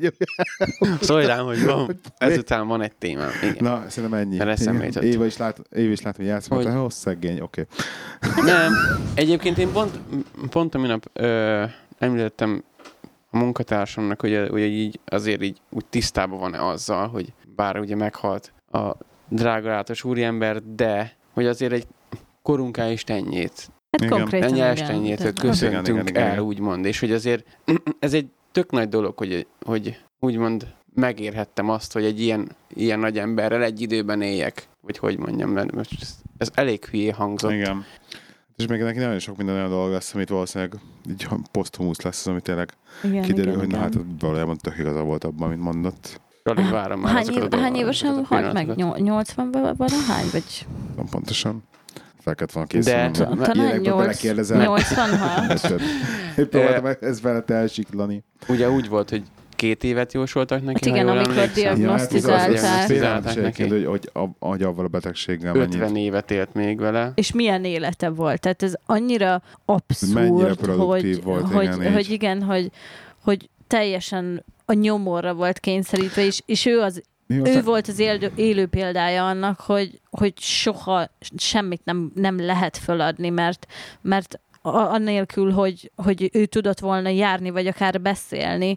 szólj 1.00 1.26
rám, 1.26 1.44
hogy 1.44 1.64
van, 1.64 2.00
ezután 2.18 2.66
van 2.66 2.82
egy 2.82 2.94
témám. 2.96 3.30
Igen. 3.42 3.56
Na, 3.58 3.84
szerintem 3.88 4.18
ennyi. 4.18 4.36
Mert 4.36 4.50
eszembe 4.50 4.78
Igen. 4.86 4.86
jutott. 4.86 5.02
Éva 5.02 5.26
is 5.26 5.36
lát, 5.36 5.60
Éva 5.74 5.92
is 5.92 6.02
lát, 6.02 6.16
hogy 6.16 6.26
játszom, 6.26 6.56
Hogy- 6.56 6.66
hogy 6.66 6.90
szegény, 6.90 7.40
oké. 7.40 7.66
Nem. 8.44 8.72
Egyébként 9.14 9.58
én 9.58 9.72
pont, 9.72 10.00
pont 10.50 10.74
a 10.74 10.78
minap 10.78 11.10
ö, 11.12 11.64
említettem 11.98 12.64
a 13.30 13.38
munkatársamnak, 13.38 14.20
hogy, 14.20 14.46
hogy 14.50 14.60
így 14.60 15.00
azért 15.04 15.42
így 15.42 15.60
úgy 15.70 15.84
tisztában 15.86 16.38
van-e 16.38 16.64
azzal, 16.66 17.08
hogy 17.08 17.32
bár 17.56 17.78
ugye 17.78 17.96
meghalt 17.96 18.52
a 18.72 18.90
drágalátos 19.28 20.04
úriember, 20.04 20.62
de 20.74 21.16
hogy 21.32 21.46
azért 21.46 21.72
egy 21.72 21.86
korunká 22.42 22.90
is 22.90 23.04
tennyét, 23.04 23.70
Hát 23.90 24.00
Igen. 24.00 24.18
konkrétan 24.18 24.48
ennyi 24.48 24.60
estennyét 24.60 25.16
Tehát- 25.16 25.38
köszöntünk 25.38 25.86
Igen, 25.86 26.06
igen, 26.06 26.06
igen, 26.06 26.26
el, 26.36 26.40
úgymond, 26.42 26.84
és 26.84 27.00
hogy 27.00 27.12
azért 27.12 27.44
ez 27.98 28.12
egy 28.12 28.26
tök 28.52 28.70
nagy 28.70 28.88
dolog, 28.88 29.18
hogy, 29.18 29.46
hogy 29.64 29.98
úgymond 30.20 30.66
megérhettem 30.94 31.68
azt, 31.70 31.92
hogy 31.92 32.04
egy 32.04 32.20
ilyen, 32.20 32.48
ilyen 32.74 32.98
nagy 32.98 33.18
emberrel 33.18 33.62
egy 33.62 33.80
időben 33.80 34.22
éljek, 34.22 34.68
vagy 34.80 34.98
hogy 34.98 35.18
mondjam, 35.18 35.50
mert 35.50 35.72
most 35.72 36.06
ez, 36.38 36.50
elég 36.54 36.84
hülyé 36.84 37.08
hangzott. 37.08 37.52
Igen. 37.52 37.84
És 38.56 38.66
még 38.66 38.80
neki 38.80 38.98
nagyon 38.98 39.18
sok 39.18 39.36
minden 39.36 39.54
olyan 39.54 39.68
dolog 39.68 39.90
lesz, 39.90 40.14
amit 40.14 40.28
valószínűleg 40.28 40.74
így 41.10 41.28
poszthumusz 41.52 42.00
lesz, 42.02 42.20
az, 42.20 42.26
ami 42.26 42.40
tényleg 42.40 42.72
Igen, 43.02 43.22
kiderül, 43.22 43.52
igen, 43.52 43.58
hogy 43.58 43.68
na 43.68 43.76
igen. 43.76 43.92
hát 43.92 44.02
valójában 44.20 44.56
tök 44.56 44.78
igaza 44.78 45.02
volt 45.02 45.24
abban, 45.24 45.46
amit 45.48 45.60
mondott. 45.62 46.20
Alig 46.42 46.70
várom 46.70 47.00
már 47.00 47.12
Hány, 47.14 47.28
év, 47.28 47.50
hány 47.50 47.74
évesen 47.74 48.24
halt 48.24 48.52
meg? 48.52 48.64
pillanatokat. 48.66 48.76
Nyol- 48.76 48.98
80 48.98 49.50
van 49.76 49.88
hány? 50.08 50.26
Vagy 50.32 50.66
Nem 50.96 51.06
pontosan. 51.10 51.62
Fel 52.22 52.34
kellett 52.34 52.52
volna 52.52 52.68
készülni. 52.68 53.10
De- 53.10 53.24
mert 53.28 53.40
talán 53.40 53.56
ilyenekbe 53.56 53.88
8, 53.90 53.98
belekérdezel. 54.00 54.62
80 54.62 55.18
halt. 55.18 55.50
Érted? 55.64 55.80
Én 56.36 56.48
próbáltam 56.48 57.08
ez 57.08 57.20
veled 57.20 57.50
elsiklani. 57.50 58.24
Ugye 58.48 58.70
úgy 58.70 58.88
volt, 58.88 59.10
hogy 59.10 59.22
két 59.56 59.84
évet 59.84 60.12
jósoltak 60.12 60.62
neki, 60.64 60.88
Hát 60.88 60.96
igen, 60.96 61.08
ha 61.08 61.14
jól 61.14 61.24
amikor 61.24 61.46
Diagnosztizálták. 61.54 62.48
Diagnosztizálták 62.50 63.24
neki. 63.34 63.40
neki. 63.40 63.68
Hogy, 63.68 63.84
hogy, 63.84 64.10
a- 64.12 64.46
hogy 64.46 64.62
avval 64.62 64.84
a 64.84 64.88
betegséggel 64.88 65.54
50 65.56 65.78
mennyit. 65.78 65.96
évet 66.06 66.30
élt 66.30 66.54
még 66.54 66.78
vele. 66.78 67.12
És 67.14 67.32
milyen 67.32 67.64
élete 67.64 68.08
volt? 68.08 68.40
Tehát 68.40 68.62
ez 68.62 68.74
annyira 68.86 69.42
abszurd, 69.64 70.66
hogy, 70.66 71.22
volt, 71.22 71.52
hogy, 71.52 71.64
igen, 71.64 71.92
hogy 71.92 72.10
igen, 72.10 72.42
hogy, 72.42 72.70
hogy 73.24 73.48
teljesen 73.66 74.44
a 74.64 74.72
nyomorra 74.72 75.34
volt 75.34 75.58
kényszerítve, 75.58 76.24
és, 76.24 76.40
és 76.46 76.66
ő, 76.66 76.80
az, 76.80 77.02
Mi 77.36 77.50
ő 77.50 77.62
volt 77.62 77.88
az 77.88 77.98
élő, 77.98 78.32
élő 78.34 78.66
példája 78.66 79.26
annak, 79.26 79.60
hogy, 79.60 80.00
hogy 80.10 80.38
soha 80.38 81.10
semmit 81.36 81.84
nem, 81.84 82.12
nem 82.14 82.40
lehet 82.40 82.76
föladni, 82.76 83.28
mert, 83.28 83.66
mert 84.00 84.40
a- 84.62 84.76
annélkül, 84.76 85.52
hogy, 85.52 85.90
hogy 85.96 86.30
ő 86.32 86.46
tudott 86.46 86.78
volna 86.78 87.08
járni, 87.08 87.50
vagy 87.50 87.66
akár 87.66 88.00
beszélni, 88.00 88.76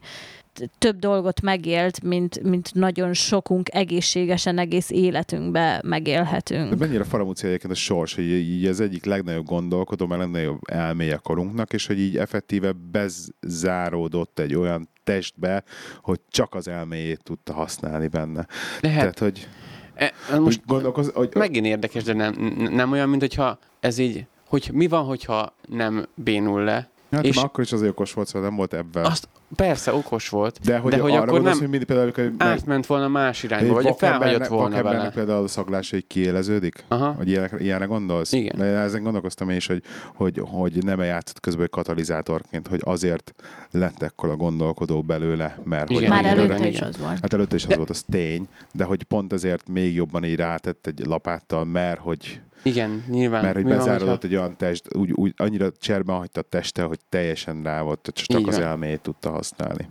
több 0.78 1.00
dolgot 1.00 1.42
megélt, 1.42 2.04
mint, 2.04 2.44
mint 2.44 2.74
nagyon 2.74 3.14
sokunk 3.14 3.74
egészségesen 3.74 4.58
egész 4.58 4.90
életünkbe 4.90 5.80
De 5.82 5.88
megélhetünk. 5.88 6.78
mennyire 6.78 7.04
faramúci 7.04 7.48
egyébként 7.48 7.74
a 7.74 7.76
sors, 7.76 8.16
hogy 8.16 8.24
így 8.24 8.66
az 8.66 8.80
egyik 8.80 9.06
legnagyobb 9.06 9.46
gondolkodó, 9.46 10.06
mert 10.06 10.22
legnagyobb 10.22 10.60
elméje 10.66 11.20
korunknak, 11.24 11.74
és 11.74 11.88
hogy 11.88 12.00
így 12.00 12.18
effektíve 12.18 12.72
bezáródott 12.92 14.40
egy 14.40 14.56
olyan 14.56 14.90
testbe, 15.04 15.64
hogy 16.02 16.20
csak 16.30 16.56
az 16.56 16.68
elméjét 16.68 17.24
tudta 17.24 17.54
használni 17.54 18.08
benne. 18.08 18.48
Lehet. 18.82 19.00
Tehát, 19.00 19.20
hogy 19.20 19.48
E, 19.96 20.14
most 20.30 20.40
most 20.40 20.62
gondolkoz, 20.66 21.12
hogy 21.14 21.30
megint 21.34 21.66
érdekes, 21.66 22.04
de 22.04 22.14
nem, 22.14 22.34
nem 22.72 22.92
olyan, 22.92 23.10
mint 23.10 23.22
hogyha 23.22 23.60
ez 23.80 23.98
így, 23.98 24.26
hogy 24.48 24.70
mi 24.74 24.88
van, 24.88 25.06
hogyha 25.06 25.56
nem 25.68 26.06
bénul 26.16 26.64
le. 26.64 26.90
Hát 27.16 27.26
és- 27.26 27.38
akkor 27.38 27.64
is 27.64 27.72
azért 27.72 27.92
okos 27.92 28.14
volt, 28.14 28.28
szóval 28.28 28.48
nem 28.48 28.58
volt 28.58 28.74
ebben. 28.74 29.06
Azt 29.06 29.28
persze 29.56 29.94
okos 29.94 30.30
volt, 30.30 30.60
de 30.64 30.78
hogy, 30.78 30.92
de 30.92 31.00
hogy 31.00 31.12
arra 31.12 31.20
akkor 31.22 31.34
gondolsz, 31.34 31.52
nem 31.54 31.62
hogy 31.62 31.70
mindig 31.70 31.88
például, 31.88 32.12
amikor 32.16 32.48
átment 32.48 32.86
volna 32.86 33.08
más 33.08 33.44
irányba, 33.44 33.78
egy 33.78 33.84
vagy 33.84 33.96
felhagyott 33.98 34.48
volna 34.48 34.84
vele. 34.84 35.10
például 35.10 35.44
a 35.44 35.48
szaglása 35.48 35.96
így 35.96 36.08
kiéleződik? 36.08 36.84
Aha. 36.88 37.12
Hogy 37.12 37.28
ilyenre, 37.28 37.58
ilyenre 37.60 37.86
gondolsz? 37.86 38.32
Igen. 38.32 38.58
De 38.58 38.64
ezen 38.66 39.04
gondolkoztam 39.04 39.50
én 39.50 39.56
is, 39.56 39.68
hogy, 39.68 39.84
hogy, 40.16 40.42
hogy 40.46 40.84
nem 40.84 41.00
játszott 41.00 41.40
közben 41.40 41.64
egy 41.64 41.70
katalizátorként, 41.70 42.68
hogy 42.68 42.82
azért 42.84 43.34
lett 43.72 44.02
ekkor 44.02 44.30
a 44.30 44.36
gondolkodó 44.36 45.02
belőle, 45.02 45.58
mert 45.64 45.88
hogy 45.88 45.98
Igen, 45.98 46.10
Már 46.10 46.24
igen, 46.24 46.38
előtte 46.38 46.56
igen, 46.56 46.68
is 46.68 46.82
az 46.82 46.98
volt. 46.98 47.20
Hát 47.22 47.34
előtte 47.34 47.56
is 47.56 47.64
az 47.64 47.70
De- 47.70 47.76
volt, 47.76 47.90
az 47.90 48.04
tény, 48.12 48.48
de 48.74 48.84
hogy 48.84 49.04
pont 49.04 49.34
ezért 49.34 49.68
még 49.68 49.96
jobban 49.96 50.24
így 50.24 50.36
rátett 50.36 50.88
egy 50.88 51.06
lapáttal, 51.06 51.66
mert 51.66 52.00
hogy, 52.00 52.42
Igen, 52.64 53.04
nyilván. 53.10 53.44
mert 53.44 53.56
hogy 53.56 53.64
bezárodott 53.66 54.24
egy 54.24 54.36
olyan 54.36 54.58
test, 54.58 54.96
úgy, 54.96 55.12
úgy 55.12 55.34
annyira 55.38 55.72
cserben 55.72 56.16
hagyta 56.18 56.40
a 56.40 56.44
teste, 56.50 56.84
hogy 56.84 57.00
teljesen 57.10 57.64
rá 57.64 57.82
volt, 57.82 58.10
csak 58.14 58.40
Így 58.40 58.48
az 58.48 58.56
van. 58.58 58.66
elméjét 58.66 59.02
tudta 59.02 59.30
használni. 59.32 59.88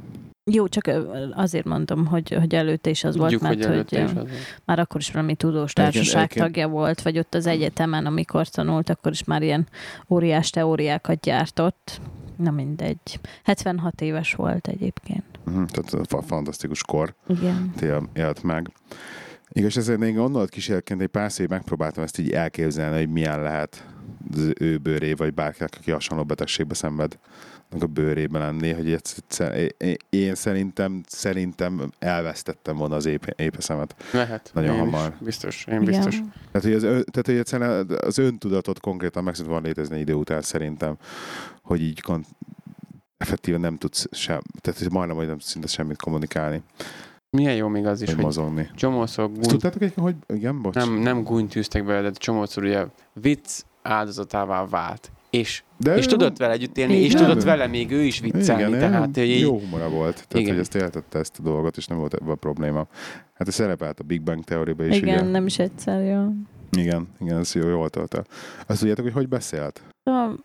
Jó, 0.51 0.69
csak 0.69 0.91
azért 1.35 1.65
mondom, 1.65 2.07
hogy, 2.07 2.33
hogy 2.39 2.55
előtte 2.55 2.91
is 2.91 3.05
az 3.05 3.17
volt, 3.17 3.31
Tudjuk, 3.31 3.51
mert 3.51 3.65
hogy 3.65 3.77
hogy, 3.77 3.93
is 3.93 3.99
az 4.05 4.13
volt. 4.13 4.31
már 4.65 4.79
akkor 4.79 5.01
is 5.01 5.11
valami 5.11 5.35
tudós 5.35 5.73
társaság 5.73 6.17
egyébként- 6.23 6.45
tagja 6.47 6.69
volt, 6.69 7.03
vagy 7.03 7.19
ott 7.19 7.35
az 7.35 7.47
egyetemen, 7.47 8.07
amikor 8.07 8.49
tanult, 8.49 8.89
akkor 8.91 9.13
is 9.13 9.25
már 9.25 9.43
ilyen 9.43 9.67
óriás 10.09 10.51
teóriákat 10.51 11.21
gyártott. 11.21 12.01
Na 12.37 12.51
mindegy. 12.51 12.99
76 13.43 14.01
éves 14.01 14.35
volt 14.35 14.69
egyébként. 14.69 15.25
Uh-huh. 15.47 15.67
Tehát 15.67 16.07
fa- 16.09 16.25
fantasztikus 16.27 16.83
kor 16.83 17.15
Igen. 17.29 17.73
él, 17.83 18.09
élt 18.15 18.43
meg. 18.43 18.71
Igaz, 19.53 19.77
ezért 19.77 20.03
én 20.03 20.15
gondolat 20.15 20.49
kísérletként 20.49 21.01
egy 21.01 21.07
pár 21.07 21.33
szép 21.33 21.49
megpróbáltam 21.49 22.03
ezt 22.03 22.19
így 22.19 22.31
elképzelni, 22.31 22.99
hogy 22.99 23.09
milyen 23.09 23.43
lehet 23.43 23.87
az 24.35 24.53
ő 24.59 24.79
bőré, 24.79 25.13
vagy 25.13 25.35
bárkinek, 25.35 25.75
aki 25.79 25.91
hasonló 25.91 26.25
betegségbe 26.25 26.75
szenved 26.75 27.19
a 27.81 27.87
bőrében 27.87 28.41
lenni, 28.41 28.73
hogy 28.73 28.93
egyszer, 28.93 29.75
én 30.09 30.35
szerintem, 30.35 31.01
szerintem 31.07 31.93
elvesztettem 31.99 32.77
volna 32.77 32.95
az 32.95 33.07
épe, 33.07 33.35
épeszemet. 33.37 33.95
Lehet. 34.13 34.51
Nagyon 34.55 34.75
én 34.75 34.81
hamar. 34.81 35.15
Is. 35.19 35.25
Biztos, 35.25 35.65
én 35.67 35.85
biztos. 35.85 36.15
Igen. 36.15 36.33
Tehát, 36.53 36.63
hogy 36.67 36.73
az, 36.73 36.83
tehát, 36.83 37.27
hogy 37.27 37.37
egyszerűen 37.37 37.87
az 38.01 38.19
öntudatot 38.19 38.81
konkrétan 38.81 39.25
meg 39.25 39.35
volna 39.45 39.67
létezni 39.67 40.01
idő 40.01 40.13
után 40.13 40.43
szerintem, 40.43 40.97
hogy 41.63 41.83
így 41.83 42.01
kon- 42.01 42.27
effektíven 43.17 43.61
nem 43.61 43.77
tudsz 43.77 44.07
sem, 44.11 44.41
tehát 44.61 44.79
hogy 44.79 44.91
majdnem, 44.91 45.17
hogy 45.17 45.27
nem 45.27 45.37
tudsz 45.37 45.51
szinte 45.51 45.69
semmit 45.69 46.03
kommunikálni, 46.03 46.63
Milyen 47.37 47.55
jó 47.55 47.69
még 47.69 47.87
az 47.87 48.03
is, 48.03 48.15
hogy 48.15 48.25
mozogni. 48.25 48.71
csomószor 48.75 49.25
Ezt 49.25 49.35
gúny, 49.35 49.49
tudtátok 49.49 49.83
egyébként, 49.83 50.07
hogy 50.07 50.37
igen, 50.37 50.63
bocs? 50.63 50.75
nem, 50.75 50.93
nem 50.95 51.23
gúny 51.23 51.47
tűztek 51.49 51.85
bele, 51.85 52.01
de 52.01 52.11
csomószor 52.11 52.63
ugye 52.65 52.87
vicc 53.13 53.61
áldozatává 53.83 54.67
vált. 54.67 55.11
És, 55.31 55.63
De 55.79 55.97
és 55.97 56.05
ő- 56.07 56.09
tudott 56.09 56.37
vele 56.37 56.53
együtt 56.53 56.77
élni, 56.79 56.95
és 56.95 57.13
Igen. 57.13 57.25
tudott 57.27 57.43
vele 57.43 57.67
még 57.67 57.91
ő 57.91 58.03
is 58.03 58.21
viccelni, 58.21 58.63
igen, 58.77 58.79
tehát 58.79 59.17
hogy 59.17 59.19
így, 59.29 59.41
jó 59.41 59.59
humora 59.59 59.89
volt, 59.89 60.15
tehát 60.15 60.35
Igen. 60.35 60.49
hogy 60.51 60.59
ezt 60.59 60.75
éltette 60.75 61.19
ezt 61.19 61.39
a 61.39 61.43
dolgot, 61.43 61.77
és 61.77 61.87
nem 61.87 61.99
volt 61.99 62.15
ebben 62.15 62.29
a 62.31 62.35
probléma. 62.35 62.87
Hát 63.35 63.49
ez 63.49 63.55
szerepelt 63.55 64.01
a 64.01 64.03
Big 64.03 64.23
Bang 64.23 64.45
teóriában 64.45 64.89
is, 64.89 64.97
Igen, 64.97 65.19
ugye? 65.23 65.31
nem 65.31 65.47
is 65.47 65.59
egyszer, 65.59 66.05
jó. 66.05 66.27
Igen, 66.83 67.09
igen, 67.21 67.39
ez 67.39 67.55
jó, 67.55 67.69
jól 67.69 67.91
töltött. 67.91 68.27
Azt 68.67 68.79
tudjátok, 68.79 69.05
hogy 69.05 69.13
hogy 69.15 69.29
beszélt? 69.29 69.83
Szóval, 70.05 70.45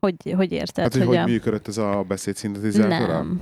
Hogy, 0.00 0.32
hogy 0.36 0.52
érted? 0.52 0.84
Hát, 0.84 0.92
hogy 0.94 1.06
hogy, 1.06 1.16
a... 1.16 1.24
működött 1.26 1.68
ez 1.68 1.76
a 1.78 2.04
beszédszintetizátora? 2.08 3.12
Nem. 3.12 3.40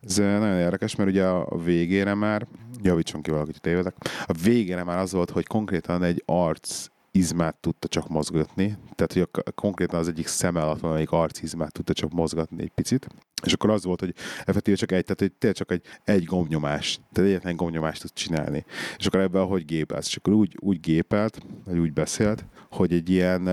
Ez 0.00 0.16
nagyon 0.16 0.58
érdekes, 0.58 0.94
mert 0.94 1.10
ugye 1.10 1.24
a 1.24 1.58
végére 1.64 2.14
már, 2.14 2.46
javítson 2.82 3.22
ki 3.22 3.30
valakit, 3.30 3.52
hogy 3.52 3.62
tévedek, 3.62 3.94
a 4.26 4.32
végére 4.42 4.84
már 4.84 4.98
az 4.98 5.12
volt, 5.12 5.30
hogy 5.30 5.46
konkrétan 5.46 6.02
egy 6.02 6.22
arc 6.26 6.86
izmát 7.10 7.56
tudta 7.56 7.88
csak 7.88 8.08
mozgatni, 8.08 8.78
tehát 8.94 9.12
hogy 9.12 9.28
a, 9.32 9.50
konkrétan 9.50 9.98
az 9.98 10.08
egyik 10.08 10.26
szeme 10.26 10.60
alatt 10.60 10.80
valamelyik 10.80 11.10
arcizmát 11.10 11.72
tudta 11.72 11.92
csak 11.92 12.12
mozgatni 12.12 12.62
egy 12.62 12.72
picit, 12.74 13.06
és 13.42 13.52
akkor 13.52 13.70
az 13.70 13.84
volt, 13.84 14.00
hogy 14.00 14.14
effektíve 14.44 14.76
csak 14.76 14.92
egy, 14.92 15.04
tehát 15.04 15.20
hogy 15.20 15.32
tényleg 15.32 15.58
csak 15.58 15.72
egy, 15.72 15.82
egy 16.04 16.24
gombnyomás, 16.24 17.00
tehát 17.12 17.30
egyetlen 17.30 17.56
gombnyomást 17.56 18.00
tud 18.00 18.12
csinálni. 18.12 18.64
És 18.96 19.06
akkor 19.06 19.20
ebben 19.20 19.42
ahogy 19.42 19.64
gépelsz, 19.64 20.06
és 20.06 20.16
akkor 20.16 20.32
úgy, 20.32 20.56
úgy 20.60 20.80
gépelt, 20.80 21.38
vagy 21.64 21.78
úgy 21.78 21.92
beszélt, 21.92 22.44
hogy 22.70 22.92
egy 22.92 23.10
ilyen, 23.10 23.48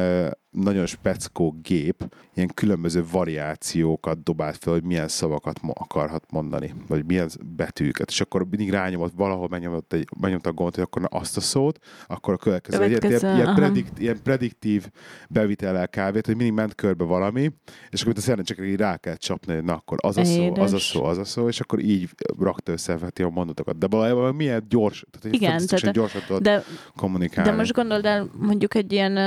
nagyon 0.56 0.86
speckó 0.86 1.56
gép 1.64 2.16
ilyen 2.34 2.52
különböző 2.54 3.04
variációkat 3.12 4.24
dobált 4.24 4.58
fel, 4.58 4.74
hogy 4.74 4.84
milyen 4.84 5.08
szavakat 5.08 5.60
akarhat 5.74 6.32
mondani, 6.32 6.74
vagy 6.88 7.06
milyen 7.06 7.30
betűket, 7.56 8.10
és 8.10 8.22
akkor 8.22 8.46
mindig 8.50 8.70
rányomott, 8.70 9.14
valahol 9.16 9.48
megnyomott, 9.48 9.94
egy, 9.94 10.08
megnyomott 10.20 10.46
a 10.46 10.54
gombot, 10.54 10.76
hogy 10.76 10.84
akkor 10.84 11.02
na 11.02 11.08
azt 11.08 11.38
a 11.38 11.42
szót, 11.42 11.80
akkor 12.08 12.34
a 12.34 12.38
következő, 12.38 12.78
Következő, 12.78 13.28
ilyen, 13.28 13.36
ilyen, 13.36 13.56
predikt, 13.56 14.00
ilyen 14.00 14.22
prediktív 14.24 14.90
bevitellel 15.30 15.88
kávét, 15.88 16.26
hogy 16.26 16.36
mindig 16.36 16.56
ment 16.56 16.76
körbe 16.76 17.04
valami, 17.04 17.52
és 17.90 18.02
akkor 18.02 18.14
a 18.28 18.42
csak 18.44 18.60
így 18.60 18.76
rá 18.76 18.98
kell 18.98 19.16
csapni, 19.16 19.54
hogy 19.54 19.64
na 19.64 19.74
akkor 19.74 19.98
az 20.02 20.18
a 20.18 20.24
szó, 20.24 20.54
az 20.56 20.72
a 20.72 20.76
Édes. 20.76 20.88
szó, 20.88 21.04
az 21.04 21.18
a 21.18 21.24
szó, 21.24 21.48
és 21.48 21.60
akkor 21.60 21.80
így 21.80 22.10
rakta 22.40 22.72
összefeti 22.72 23.24
a 23.24 23.30
mondatokat. 23.30 23.78
De 23.78 23.88
valójában 23.88 24.36
milyen 24.36 24.66
gyors, 24.70 25.06
tehát 25.12 25.36
Igen, 25.38 25.66
tehát- 25.68 25.94
gyorsan 25.94 26.22
tudod 26.28 26.42
De 26.42 26.64
kommunikálni. 26.96 27.50
De 27.50 27.56
most 27.56 27.74
gondold 27.74 28.06
el, 28.06 28.30
mondjuk 28.38 28.76
egy 28.76 28.92
ilyen, 28.92 29.18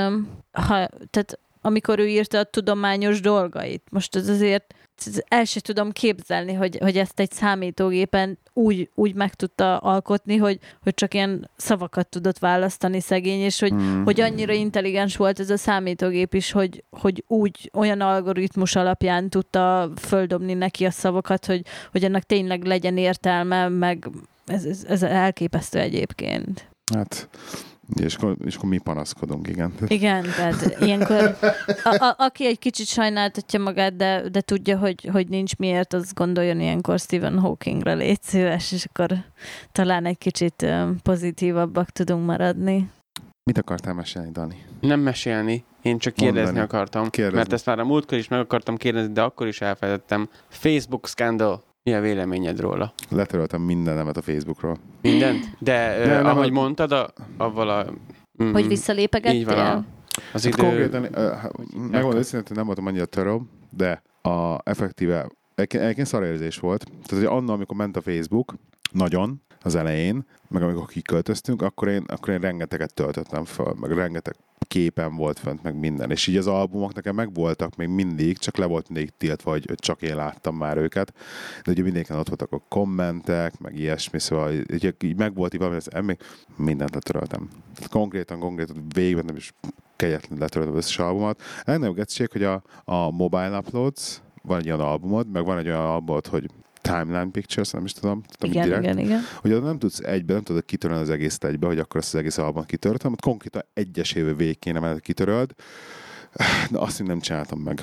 ha, 0.51 0.87
tehát 1.09 1.39
amikor 1.61 1.99
ő 1.99 2.07
írta 2.07 2.37
a 2.37 2.43
tudományos 2.43 3.21
dolgait, 3.21 3.83
most 3.91 4.15
ez 4.15 4.29
azért 4.29 4.73
el 5.27 5.45
se 5.45 5.59
tudom 5.59 5.91
képzelni, 5.91 6.53
hogy, 6.53 6.77
hogy 6.81 6.97
ezt 6.97 7.19
egy 7.19 7.31
számítógépen 7.31 8.37
úgy, 8.53 8.89
úgy 8.95 9.13
meg 9.13 9.33
tudta 9.33 9.77
alkotni, 9.77 10.37
hogy, 10.37 10.59
hogy 10.83 10.93
csak 10.93 11.13
ilyen 11.13 11.49
szavakat 11.57 12.07
tudott 12.07 12.39
választani 12.39 12.99
szegény, 12.99 13.39
és 13.39 13.59
hogy, 13.59 13.69
Hmm. 13.69 14.03
hogy 14.03 14.21
annyira 14.21 14.53
intelligens 14.53 15.17
volt 15.17 15.39
ez 15.39 15.49
a 15.49 15.57
számítógép 15.57 16.33
is, 16.33 16.51
hogy, 16.51 16.83
hogy 16.89 17.23
úgy 17.27 17.69
olyan 17.73 18.01
algoritmus 18.01 18.75
alapján 18.75 19.29
tudta 19.29 19.91
földobni 19.95 20.53
neki 20.53 20.85
a 20.85 20.91
szavakat, 20.91 21.45
hogy, 21.45 21.61
hogy 21.91 22.03
ennek 22.03 22.23
tényleg 22.23 22.63
legyen 22.63 22.97
értelme, 22.97 23.67
meg 23.67 24.09
ez, 24.45 24.65
ez, 24.65 24.83
ez 24.87 25.03
elképesztő 25.03 25.79
egyébként. 25.79 26.69
Hát, 26.93 27.29
és 27.95 28.15
akkor, 28.15 28.35
és 28.45 28.55
akkor 28.55 28.69
mi 28.69 28.77
panaszkodunk, 28.77 29.47
igen. 29.47 29.73
Igen, 29.87 30.23
tehát 30.23 30.77
ilyenkor 30.79 31.37
a, 31.83 32.03
a, 32.03 32.15
aki 32.17 32.45
egy 32.45 32.59
kicsit 32.59 32.87
sajnáltatja 32.87 33.59
magát, 33.59 33.95
de, 33.95 34.29
de 34.29 34.41
tudja, 34.41 34.77
hogy, 34.77 35.09
hogy 35.11 35.27
nincs 35.29 35.55
miért, 35.55 35.93
az 35.93 36.13
gondoljon 36.13 36.59
ilyenkor 36.59 36.99
Stephen 36.99 37.39
Hawkingra 37.39 37.93
légy 37.93 38.21
szíves, 38.21 38.71
és 38.71 38.85
akkor 38.85 39.17
talán 39.71 40.05
egy 40.05 40.17
kicsit 40.17 40.65
pozitívabbak 41.03 41.89
tudunk 41.89 42.25
maradni. 42.25 42.89
Mit 43.43 43.57
akartál 43.57 43.93
mesélni, 43.93 44.31
Dani? 44.31 44.65
Nem 44.79 44.99
mesélni, 44.99 45.63
én 45.81 45.97
csak 45.97 46.13
kérdezni 46.13 46.41
Mondani. 46.41 46.65
akartam. 46.65 47.09
Kérdezni. 47.09 47.37
Mert 47.37 47.53
ezt 47.53 47.65
már 47.65 47.79
a 47.79 47.85
múltkor 47.85 48.17
is 48.17 48.27
meg 48.27 48.39
akartam 48.39 48.77
kérdezni, 48.77 49.13
de 49.13 49.21
akkor 49.21 49.47
is 49.47 49.61
elfelejtettem. 49.61 50.29
Facebook 50.47 51.07
scandal. 51.07 51.63
Mi 51.83 51.93
a 51.93 52.01
véleményed 52.01 52.59
róla? 52.59 52.93
Letöröltem 53.09 53.61
mindenemet 53.61 54.17
a 54.17 54.21
Facebookról. 54.21 54.77
Mindent? 55.01 55.45
De 55.59 55.97
Nem, 55.97 56.09
ö, 56.09 56.13
nem, 56.13 56.25
ahogy 56.25 56.47
a- 56.49 56.51
mondtad, 56.51 56.91
a, 56.91 57.09
avval 57.37 57.69
a... 57.69 57.85
Mhm. 58.31 58.51
Hogy 58.51 58.67
visszalépegettél? 58.67 59.39
Így 59.39 59.45
van, 59.45 59.57
a, 59.57 59.85
az 60.33 60.43
Hát 60.43 60.53
idő... 60.53 60.63
konkrétan, 60.63 61.01
uh, 61.03 61.09
megmondom 61.89 62.19
őszintén, 62.19 62.55
nem 62.55 62.65
voltam 62.65 62.85
annyira 62.85 63.05
töröm, 63.05 63.49
de 63.69 64.01
a 64.21 64.57
effektíve, 64.63 65.27
egyébként 65.55 65.83
egyébként 65.83 66.07
szarérzés 66.07 66.57
volt. 66.57 66.83
Tehát, 66.83 67.25
hogy 67.25 67.37
annól, 67.37 67.53
amikor 67.55 67.77
ment 67.77 67.97
a 67.97 68.01
Facebook, 68.01 68.53
nagyon, 68.91 69.41
az 69.61 69.75
elején, 69.75 70.25
meg 70.47 70.61
amikor 70.61 70.87
kiköltöztünk, 70.87 71.61
akkor 71.61 71.87
én, 71.87 72.03
akkor 72.07 72.33
én 72.33 72.39
rengeteget 72.39 72.93
töltöttem 72.93 73.45
föl, 73.45 73.73
meg 73.79 73.91
rengeteg 73.91 74.35
képen 74.67 75.15
volt 75.15 75.39
fönt, 75.39 75.63
meg 75.63 75.79
minden. 75.79 76.11
És 76.11 76.27
így 76.27 76.37
az 76.37 76.47
albumok 76.47 76.93
nekem 76.93 77.15
megvoltak 77.15 77.75
még 77.75 77.87
mindig, 77.87 78.37
csak 78.37 78.57
le 78.57 78.65
volt 78.65 78.89
mindig 78.89 79.11
tiltva, 79.17 79.51
hogy 79.51 79.71
csak 79.75 80.01
én 80.01 80.15
láttam 80.15 80.55
már 80.55 80.77
őket. 80.77 81.13
De 81.63 81.71
ugye 81.71 81.83
mindenken 81.83 82.17
ott 82.17 82.27
voltak 82.27 82.51
a 82.51 82.61
kommentek, 82.67 83.59
meg 83.59 83.77
ilyesmi, 83.77 84.19
szóval 84.19 84.53
így, 84.53 84.95
így 84.99 85.17
megvolt 85.17 85.53
így 85.53 85.59
valami, 85.59 85.77
ez, 85.77 86.03
még 86.03 86.17
mindent 86.55 86.93
letöröltem. 86.93 87.49
Tehát 87.75 87.89
konkrétan, 87.89 88.39
konkrétan 88.39 88.85
végigmentem, 88.93 89.35
és 89.35 89.51
kegyetlen 89.95 90.39
letöröltem 90.39 90.77
az 90.77 90.83
összes 90.83 90.99
albumot. 90.99 91.41
Legnagyobb 91.63 91.95
gectség, 91.95 92.31
hogy 92.31 92.43
a, 92.43 92.63
a 92.85 93.11
Mobile 93.11 93.57
Uploads, 93.57 94.21
van 94.41 94.59
egy 94.59 94.67
olyan 94.67 94.79
albumod, 94.79 95.31
meg 95.31 95.45
van 95.45 95.57
egy 95.57 95.67
olyan 95.67 95.85
albumod, 95.85 96.27
hogy 96.27 96.49
Timeline 96.81 97.31
Pictures, 97.31 97.71
nem 97.71 97.85
is 97.85 97.93
tudom, 97.93 98.23
tudom 98.37 98.51
Igen, 98.55 98.63
direkt, 98.63 98.83
igen, 98.83 98.97
igen. 98.97 99.21
hogy 99.41 99.53
oda 99.53 99.65
nem 99.65 99.79
tudsz 99.79 99.99
egybe, 99.99 100.33
nem 100.33 100.43
tudod 100.43 100.65
kitörölni 100.65 101.03
az 101.03 101.09
egészet 101.09 101.43
egybe, 101.43 101.67
hogy 101.67 101.79
akkor 101.79 101.99
ezt 101.99 102.13
az 102.13 102.19
egész 102.19 102.37
albumot 102.37 102.67
kitöröltem, 102.67 103.11
ott 103.11 103.21
konkrétan 103.21 103.61
egyesével 103.73 104.33
végig 104.33 104.59
kéne 104.59 104.99
kitöröld, 104.99 105.53
de 106.71 106.79
azt 106.79 106.99
én 106.99 107.07
nem 107.07 107.19
csináltam 107.19 107.59
meg. 107.59 107.81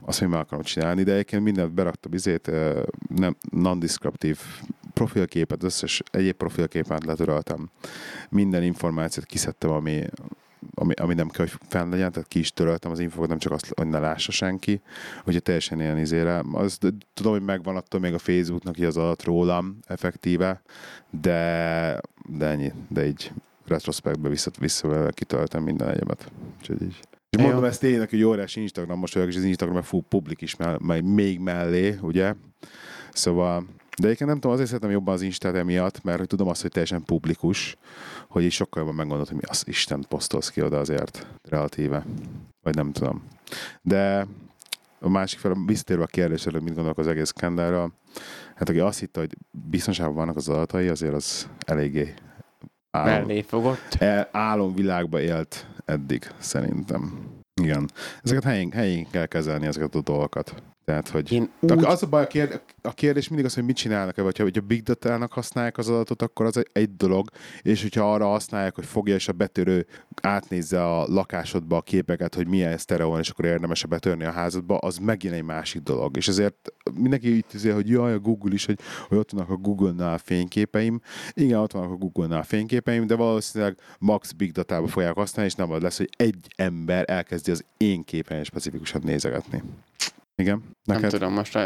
Azt 0.00 0.22
én 0.22 0.28
meg 0.28 0.40
akarom 0.40 0.64
csinálni, 0.64 1.02
de 1.02 1.12
egyébként 1.12 1.42
mindent 1.42 1.72
beraktam 1.72 2.12
izét, 2.12 2.50
nem, 3.08 3.36
non-descriptív 3.50 4.38
profilképet, 4.92 5.62
összes 5.62 6.02
egyéb 6.10 6.36
profilképet 6.36 7.04
letöröltem. 7.04 7.70
Minden 8.28 8.62
információt 8.62 9.26
kiszedtem, 9.26 9.70
ami, 9.70 10.04
ami, 10.74 10.94
ami 10.94 11.14
nem 11.14 11.28
kell, 11.28 11.46
hogy 11.46 11.58
fenn 11.68 11.90
legyen, 11.90 12.12
tehát 12.12 12.28
ki 12.28 12.38
is 12.38 12.52
töröltem 12.52 12.90
az 12.90 12.98
infókat, 12.98 13.28
nem 13.28 13.38
csak 13.38 13.52
azt, 13.52 13.72
hogy 13.74 13.86
ne 13.86 13.98
lássa 13.98 14.32
senki, 14.32 14.80
hogy 15.24 15.42
teljesen 15.42 15.80
ilyen 15.80 15.98
izére. 15.98 16.42
Az, 16.52 16.78
de 16.78 16.88
tudom, 17.14 17.32
hogy 17.32 17.42
megvan 17.42 17.76
attól 17.76 18.00
még 18.00 18.14
a 18.14 18.18
Facebooknak 18.18 18.76
az 18.78 18.96
adat 18.96 19.22
rólam 19.22 19.78
effektíve, 19.86 20.62
de, 21.10 22.00
de 22.28 22.46
ennyi, 22.46 22.72
de 22.88 23.06
így 23.06 23.32
retrospektbe 23.66 24.28
vissza, 24.28 24.50
vissza 24.58 25.08
kitöltem 25.10 25.62
minden 25.62 25.88
egyebet. 25.88 26.30
Úgyhogy 26.58 26.82
így. 26.82 27.00
És 27.30 27.42
Jó. 27.42 27.44
mondom 27.44 27.64
ezt 27.64 27.80
tényleg, 27.80 28.10
hogy 28.10 28.22
óriási 28.22 28.60
Instagram 28.60 28.98
most 28.98 29.14
vagyok, 29.14 29.28
és 29.28 29.36
az 29.36 29.42
Instagram 29.42 29.76
meg 29.76 29.84
fú, 29.84 30.00
publik 30.08 30.42
is 30.42 30.56
mell- 30.56 31.02
még 31.02 31.38
mellé, 31.38 31.98
ugye? 32.00 32.34
Szóval, 33.12 33.66
de 33.96 34.06
egyébként 34.06 34.30
nem 34.30 34.38
tudom, 34.38 34.52
azért 34.52 34.68
szeretem 34.68 34.90
jobban 34.90 35.14
az 35.14 35.22
Instát 35.22 35.54
emiatt, 35.54 36.02
mert 36.02 36.28
tudom 36.28 36.48
azt, 36.48 36.62
hogy 36.62 36.70
teljesen 36.70 37.04
publikus, 37.04 37.76
hogy 38.28 38.42
így 38.42 38.52
sokkal 38.52 38.82
jobban 38.82 38.96
meggondolod, 38.96 39.28
hogy 39.28 39.36
mi 39.36 39.48
az 39.48 39.62
Isten 39.66 40.04
posztolsz 40.08 40.50
ki 40.50 40.62
oda 40.62 40.78
azért 40.78 41.26
relatíve. 41.42 42.04
Vagy 42.62 42.74
nem 42.74 42.92
tudom. 42.92 43.22
De 43.82 44.26
a 45.00 45.08
másik 45.08 45.38
fel, 45.38 45.56
visszatérve 45.66 46.02
a 46.02 46.06
kérdésre, 46.06 46.50
hogy 46.50 46.62
mit 46.62 46.74
gondolok 46.74 46.98
az 46.98 47.06
egész 47.06 47.28
skandálra, 47.28 47.92
hát 48.54 48.68
aki 48.68 48.78
azt 48.78 48.98
hitte, 48.98 49.20
hogy 49.20 49.36
biztonságban 49.50 50.14
vannak 50.14 50.36
az 50.36 50.48
adatai, 50.48 50.88
azért 50.88 51.14
az 51.14 51.48
eléggé 51.66 52.14
álom, 52.90 53.26
Mellé 53.26 53.42
fogott. 53.42 53.94
el, 53.98 54.28
álomvilágba 54.32 55.20
élt 55.20 55.66
eddig, 55.84 56.30
szerintem. 56.38 57.18
Igen. 57.62 57.90
Ezeket 58.22 58.44
helyén, 58.44 58.70
helyén 58.72 59.06
kell 59.10 59.26
kezelni, 59.26 59.66
ezeket 59.66 59.94
a 59.94 60.00
dolgokat. 60.00 60.62
Tehát, 60.86 61.08
hogy... 61.08 61.32
Én 61.32 61.50
úgy... 61.60 61.84
az 61.84 62.02
a 62.02 62.06
baj, 62.06 62.22
a, 62.22 62.26
kérd, 62.26 62.60
a 62.82 62.92
kérdés 62.92 63.28
mindig 63.28 63.46
az, 63.46 63.54
hogy 63.54 63.64
mit 63.64 63.76
csinálnak, 63.76 64.16
vagy 64.16 64.36
ha, 64.36 64.42
hogyha 64.42 64.60
big 64.60 64.82
data-nak 64.82 65.32
használják 65.32 65.78
az 65.78 65.88
adatot, 65.88 66.22
akkor 66.22 66.46
az 66.46 66.56
egy, 66.56 66.68
egy 66.72 66.96
dolog, 66.96 67.30
és 67.62 67.82
hogyha 67.82 68.12
arra 68.12 68.26
használják, 68.26 68.74
hogy 68.74 68.84
fogja 68.84 69.14
és 69.14 69.28
a 69.28 69.32
betörő 69.32 69.86
átnézze 70.22 70.84
a 70.84 71.06
lakásodba 71.06 71.76
a 71.76 71.80
képeket, 71.80 72.34
hogy 72.34 72.48
milyen 72.48 72.78
sztereó 72.78 73.10
van, 73.10 73.20
és 73.20 73.30
akkor 73.30 73.44
érdemes 73.44 73.82
-e 73.82 73.86
betörni 73.86 74.24
a 74.24 74.30
házadba, 74.30 74.78
az 74.78 74.98
megint 74.98 75.34
egy 75.34 75.42
másik 75.42 75.82
dolog. 75.82 76.16
És 76.16 76.28
ezért 76.28 76.72
mindenki 76.94 77.36
itt 77.36 77.52
izé, 77.52 77.70
hogy 77.70 77.88
jaj, 77.88 78.12
a 78.12 78.18
Google 78.18 78.54
is, 78.54 78.66
hogy, 78.66 78.78
hogy 79.08 79.18
ott 79.18 79.30
vannak 79.30 79.50
a 79.50 79.56
Google-nál 79.56 80.14
a 80.14 80.18
fényképeim. 80.18 81.00
Igen, 81.32 81.58
ott 81.58 81.72
vannak 81.72 81.90
a 81.90 81.96
Google-nál 81.96 82.40
a 82.40 82.42
fényképeim, 82.42 83.06
de 83.06 83.14
valószínűleg 83.14 83.78
max 83.98 84.32
big 84.32 84.52
data-ba 84.52 84.86
fogják 84.86 85.14
használni, 85.14 85.50
és 85.50 85.56
nem 85.56 85.70
az 85.70 85.82
lesz, 85.82 85.96
hogy 85.96 86.10
egy 86.16 86.46
ember 86.56 87.04
elkezdi 87.06 87.50
az 87.50 87.64
én 87.76 88.04
képen 88.04 88.44
specifikusan 88.44 89.00
nézegetni. 89.04 89.62
Igen? 90.42 90.62
Nem 90.84 90.96
Neked? 90.96 91.10
tudom, 91.10 91.32
most... 91.32 91.58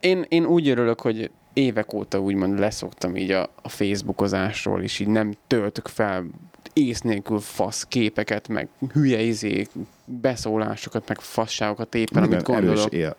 Én, 0.00 0.24
én 0.28 0.44
úgy 0.44 0.68
örülök, 0.68 1.00
hogy 1.00 1.30
évek 1.52 1.92
óta 1.92 2.20
úgymond 2.20 2.58
leszoktam 2.58 3.16
így 3.16 3.30
a, 3.30 3.42
a 3.62 3.68
Facebookozásról, 3.68 4.82
és 4.82 4.98
így 4.98 5.08
nem 5.08 5.32
töltök 5.46 5.86
fel 5.88 6.24
ész 6.72 7.00
nélkül 7.00 7.38
fasz 7.40 7.84
képeket, 7.84 8.48
meg 8.48 8.68
hülye 8.92 9.20
izé, 9.20 9.66
beszólásokat, 10.04 11.08
meg 11.08 11.18
fasságokat 11.20 11.94
éppen, 11.94 12.22
amit 12.22 12.30
Minden 12.46 12.56
erős 12.56 12.68
gondolok. 12.68 12.92
él, 12.92 13.16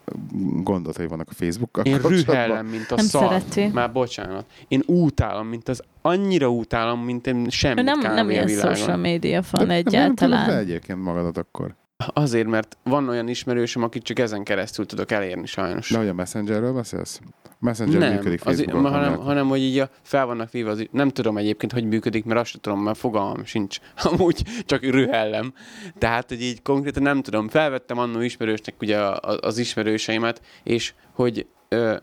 gondolatai 0.63 1.07
vannak 1.07 1.29
a 1.29 1.33
Facebookkal 1.33 1.85
Én 1.85 1.97
rühellem, 1.97 2.65
mint 2.65 2.91
a 2.91 2.95
Nem 2.95 3.05
szar. 3.05 3.27
szereti. 3.27 3.67
Már 3.73 3.91
bocsánat. 3.91 4.45
Én 4.67 4.81
utálom, 4.85 5.47
mint 5.47 5.69
az 5.69 5.81
annyira 6.01 6.49
utálom, 6.49 6.99
mint 6.99 7.27
én 7.27 7.49
semmit 7.49 7.83
nem, 7.83 7.99
nem 7.99 8.27
a 8.27 8.31
ilyen 8.31 8.45
világon. 8.45 8.75
social 8.75 8.97
media 8.97 9.39
De 9.39 9.41
fan 9.41 9.67
nem 9.67 9.75
egyáltalán. 9.75 10.43
tudod 10.45 10.55
be 10.55 10.61
egyébként 10.61 11.03
magadat 11.03 11.37
akkor. 11.37 11.75
Azért, 11.97 12.47
mert 12.47 12.77
van 12.83 13.09
olyan 13.09 13.27
ismerősöm, 13.27 13.83
akit 13.83 14.03
csak 14.03 14.19
ezen 14.19 14.43
keresztül 14.43 14.85
tudok 14.85 15.11
elérni 15.11 15.45
sajnos. 15.45 15.89
De 15.89 15.97
hogy 15.97 16.07
a 16.07 16.13
Messengerről 16.13 16.73
beszélsz? 16.73 17.19
Messenger 17.59 17.99
nem, 17.99 18.13
működik 18.13 18.39
Facebookon. 18.39 18.81
hanem, 18.81 18.99
hanem, 18.99 19.19
hanem, 19.19 19.47
hogy 19.47 19.59
így 19.59 19.79
a, 19.79 19.89
fel 20.01 20.25
vannak 20.25 20.51
véve, 20.51 20.69
az, 20.69 20.87
nem 20.91 21.09
tudom 21.09 21.37
egyébként, 21.37 21.71
hogy 21.71 21.85
működik, 21.85 22.25
mert 22.25 22.39
azt 22.39 22.49
sem 22.49 22.61
tudom, 22.61 22.79
mert 22.79 22.97
fogalmam 22.97 23.45
sincs. 23.45 23.77
Amúgy 24.11 24.43
csak 24.65 24.83
rühellem. 24.83 25.53
Tehát, 25.97 26.29
hogy 26.29 26.41
így 26.41 26.61
konkrétan 26.61 27.03
nem 27.03 27.21
tudom. 27.21 27.49
Felvettem 27.49 27.97
annó 27.97 28.19
ismerősnek 28.19 28.75
ugye 28.81 28.97
az 29.41 29.57
ismerőseimet, 29.57 30.41
és 30.63 30.93
hogy 31.11 31.47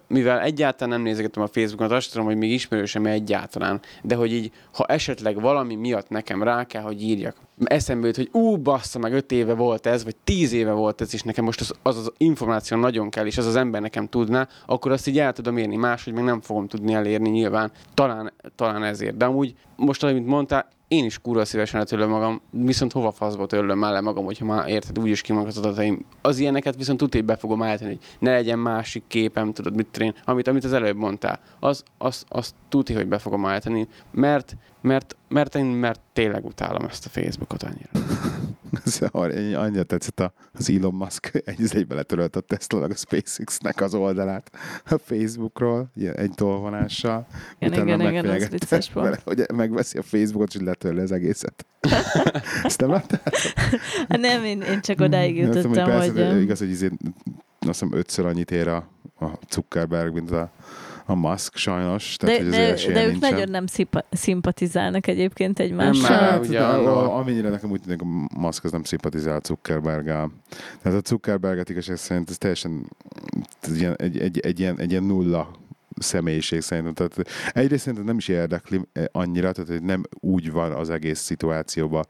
mivel 0.09 0.41
egyáltalán 0.41 0.95
nem 0.95 1.03
nézegetem 1.03 1.43
a 1.43 1.47
Facebookon, 1.47 1.97
azt 1.97 2.13
tudom, 2.13 2.27
hogy 2.27 2.37
még 2.37 2.53
ismerősem 2.53 3.07
egyáltalán, 3.07 3.81
de 4.03 4.15
hogy 4.15 4.33
így, 4.33 4.53
ha 4.73 4.85
esetleg 4.85 5.41
valami 5.41 5.75
miatt 5.75 6.09
nekem 6.09 6.43
rá 6.43 6.65
kell, 6.65 6.83
hogy 6.83 7.03
írjak 7.03 7.37
eszembe 7.65 8.07
jut, 8.07 8.17
hogy 8.17 8.29
ú, 8.33 8.57
bassza, 8.57 8.99
meg 8.99 9.13
öt 9.13 9.33
éve 9.33 9.55
volt 9.55 9.87
ez, 9.87 10.05
vagy 10.05 10.17
tíz 10.25 10.53
éve 10.53 10.73
volt 10.73 11.01
ez, 11.01 11.15
és 11.15 11.23
nekem 11.23 11.45
most 11.45 11.61
az 11.61 11.75
az, 11.83 11.97
az 11.97 12.13
információ 12.17 12.79
nagyon 12.79 13.11
kell, 13.11 13.27
és 13.27 13.39
az 13.39 13.47
az 13.47 13.57
ember 13.57 13.81
nekem 13.81 14.09
tudná, 14.09 14.49
akkor 14.67 14.93
azt 14.93 15.07
így 15.07 15.19
el 15.19 15.33
tudom 15.33 15.57
érni, 15.57 15.77
máshogy 15.77 16.13
meg 16.13 16.25
nem 16.25 16.41
fogom 16.41 16.69
tudni 16.69 16.93
elérni 16.93 17.29
nyilván, 17.29 17.73
talán, 17.95 18.33
talán 18.55 18.85
ezért. 18.85 19.17
De 19.17 19.25
amúgy 19.25 19.55
most, 19.77 20.05
amit 20.05 20.27
mondtál, 20.27 20.69
én 20.91 21.05
is 21.05 21.19
kurva 21.19 21.45
szívesen 21.45 21.81
letörlöm 21.81 22.09
magam, 22.09 22.41
viszont 22.51 22.93
hova 22.93 23.11
faszba 23.11 23.47
törlöm 23.47 23.79
mellé 23.79 24.01
magam, 24.01 24.25
hogyha 24.25 24.45
már 24.45 24.69
érted, 24.69 24.99
úgyis 24.99 25.21
kimondok 25.21 25.49
az 25.49 25.59
adataim. 25.59 26.05
Az 26.23 26.39
ilyeneket 26.39 26.77
viszont 26.77 27.01
hogy 27.01 27.25
be 27.25 27.37
fogom 27.37 27.63
állítani, 27.63 27.91
hogy 27.91 28.01
ne 28.19 28.33
legyen 28.33 28.59
másik 28.59 29.03
képem, 29.07 29.53
tudod, 29.53 29.77
mit 29.77 29.99
én, 29.99 30.15
amit, 30.25 30.49
amit 30.49 30.65
az 30.65 30.73
előbb 30.73 30.97
mondtál. 30.97 31.41
Az, 31.61 31.83
az, 31.99 32.25
az 32.29 32.55
tudja, 32.69 32.97
hogy 32.97 33.07
be 33.07 33.19
fogom 33.19 33.47
állítani, 33.47 33.89
mert, 34.13 34.57
mert, 34.81 35.17
mert 35.29 35.55
én 35.55 35.65
mert 35.65 36.01
tényleg 36.13 36.45
utálom 36.45 36.85
ezt 36.85 37.07
a 37.07 37.09
Facebookot 37.09 37.63
annyira. 37.63 37.91
Annyira 39.63 39.83
tetszett 39.83 40.33
az 40.53 40.71
Elon 40.71 40.95
Musk 40.95 41.43
egy 41.45 41.77
egybe 41.77 41.95
letörölt 41.95 42.37
a 42.37 42.41
tesla 42.41 42.85
a 42.85 42.95
SpaceX-nek 42.95 43.81
az 43.81 43.95
oldalát 43.95 44.51
a 44.85 44.99
Facebookról, 44.99 45.91
ilyen 45.95 46.17
egy 46.17 46.31
tolvonással. 46.35 47.27
Igen, 47.59 47.87
igen, 47.89 48.01
igen, 48.01 48.27
ez 48.27 48.49
vicces 48.49 48.93
volt. 48.93 49.21
hogy 49.25 49.45
megveszi 49.55 49.99
a 49.99 50.03
Facebookot, 50.03 50.55
és 50.55 50.61
letörli 50.61 51.01
az 51.01 51.13
egészet. 51.13 51.67
Ezt 52.63 52.81
nem 52.81 52.91
láttál? 52.91 53.21
Hát 54.09 54.19
nem, 54.19 54.45
én, 54.45 54.61
én 54.61 54.81
csak 54.81 55.01
odáig 55.01 55.37
jutottam, 55.37 55.71
hogy... 55.71 55.83
Persze, 55.83 56.33
hogy... 56.33 56.43
Igaz, 56.43 56.59
hogy 56.59 56.71
izé, 56.71 56.91
azt 57.59 57.81
hiszem 57.81 57.93
ötször 57.93 58.27
annyit 58.27 58.51
ér 58.51 58.69
a, 58.69 58.89
a 59.21 59.27
Zuckerberg, 59.51 60.13
mint 60.13 60.31
a 60.31 60.53
a 61.11 61.15
Musk 61.15 61.57
sajnos. 61.57 62.17
Tehát, 62.17 62.49
de, 62.49 62.69
hogy 62.69 62.87
de, 62.87 62.93
de 62.93 63.05
ők 63.05 63.11
nincsen. 63.11 63.31
nagyon 63.31 63.49
nem 63.51 63.67
szimpa, 63.67 64.05
szimpatizálnak 64.11 65.07
egyébként 65.07 65.59
egymással. 65.59 66.11
Nem, 66.11 66.29
hát, 66.29 66.47
ugye, 66.47 66.61
a, 66.61 67.17
amennyire 67.19 67.49
nekem 67.49 67.71
úgy 67.71 67.81
tűnik, 67.81 68.03
a 68.03 68.39
Musk 68.39 68.65
az 68.65 68.73
nem 68.73 68.83
szimpatizál 68.83 69.37
a 69.37 69.41
zuckerberg 69.45 70.07
-el. 70.07 70.31
Tehát 70.83 70.99
a 70.99 71.09
Zuckerberget 71.09 71.69
igazság 71.69 71.97
szerint 71.97 72.31
ez 72.31 72.39
teljesen 72.39 72.87
ilyen, 73.75 73.95
egy, 73.97 74.19
egy, 74.19 74.39
egy, 74.39 74.61
ilyen, 74.61 74.79
egy 74.79 74.91
ilyen 74.91 75.05
nulla 75.05 75.51
személyiség 75.97 76.61
szerintem. 76.61 76.95
Tehát 76.95 77.31
egyrészt 77.53 77.83
szerintem 77.83 78.07
nem 78.07 78.17
is 78.17 78.29
érdekli 78.29 78.81
annyira, 79.13 79.53
tehát 79.53 79.71
hogy 79.71 79.83
nem 79.83 80.03
úgy 80.21 80.53
van 80.53 80.73
az 80.73 80.91
egész 80.91 81.21
szituációban, 81.21 82.05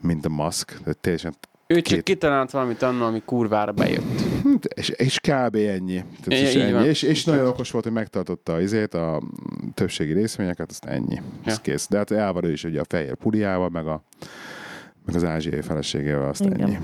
mint 0.00 0.26
a 0.26 0.28
Musk. 0.28 0.78
Tehát 0.78 0.98
teljesen 0.98 1.34
ő 1.66 1.74
csak 1.74 1.94
két... 1.94 2.02
kitalált 2.02 2.50
valamit 2.50 2.82
annól, 2.82 3.06
ami 3.06 3.22
kurvára 3.24 3.72
bejött. 3.72 4.33
Hm, 4.44 4.54
és, 4.74 4.88
és 4.88 5.18
kb. 5.20 5.54
ennyi. 5.54 6.04
Tehát 6.24 6.42
és, 6.42 6.54
ennyi. 6.54 6.86
És, 6.86 7.02
és 7.02 7.24
nagyon 7.24 7.46
okos 7.46 7.70
volt, 7.70 7.84
hogy 7.84 7.92
megtartotta 7.92 8.60
izét, 8.60 8.94
a 8.94 9.22
többségi 9.74 10.12
részvényeket, 10.12 10.70
azt 10.70 10.84
ennyi. 10.84 11.14
Ja. 11.14 11.22
Ez 11.44 11.60
kész. 11.60 11.88
De 11.88 11.96
hát 11.96 12.10
elvar 12.10 12.44
ő 12.44 12.52
is 12.52 12.64
ugye 12.64 12.80
a 12.80 12.84
fehér 12.88 13.14
puliával, 13.14 13.68
meg, 13.68 13.86
a, 13.86 14.02
meg 15.06 15.14
az 15.14 15.24
ázsiai 15.24 15.60
feleségével, 15.60 16.28
azt 16.28 16.44
Igen. 16.44 16.60
ennyi. 16.60 16.76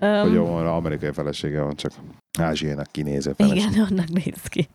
Um, 0.00 0.22
Vagy 0.22 0.32
jó, 0.32 0.54
amerikai 0.56 1.12
felesége 1.12 1.62
van, 1.62 1.74
csak 1.76 1.92
ázsiainak 2.38 2.86
kinéző 2.90 3.32
feleség. 3.32 3.58
Igen, 3.70 3.86
annak 3.90 4.08
néz 4.08 4.42
ki. 4.48 4.68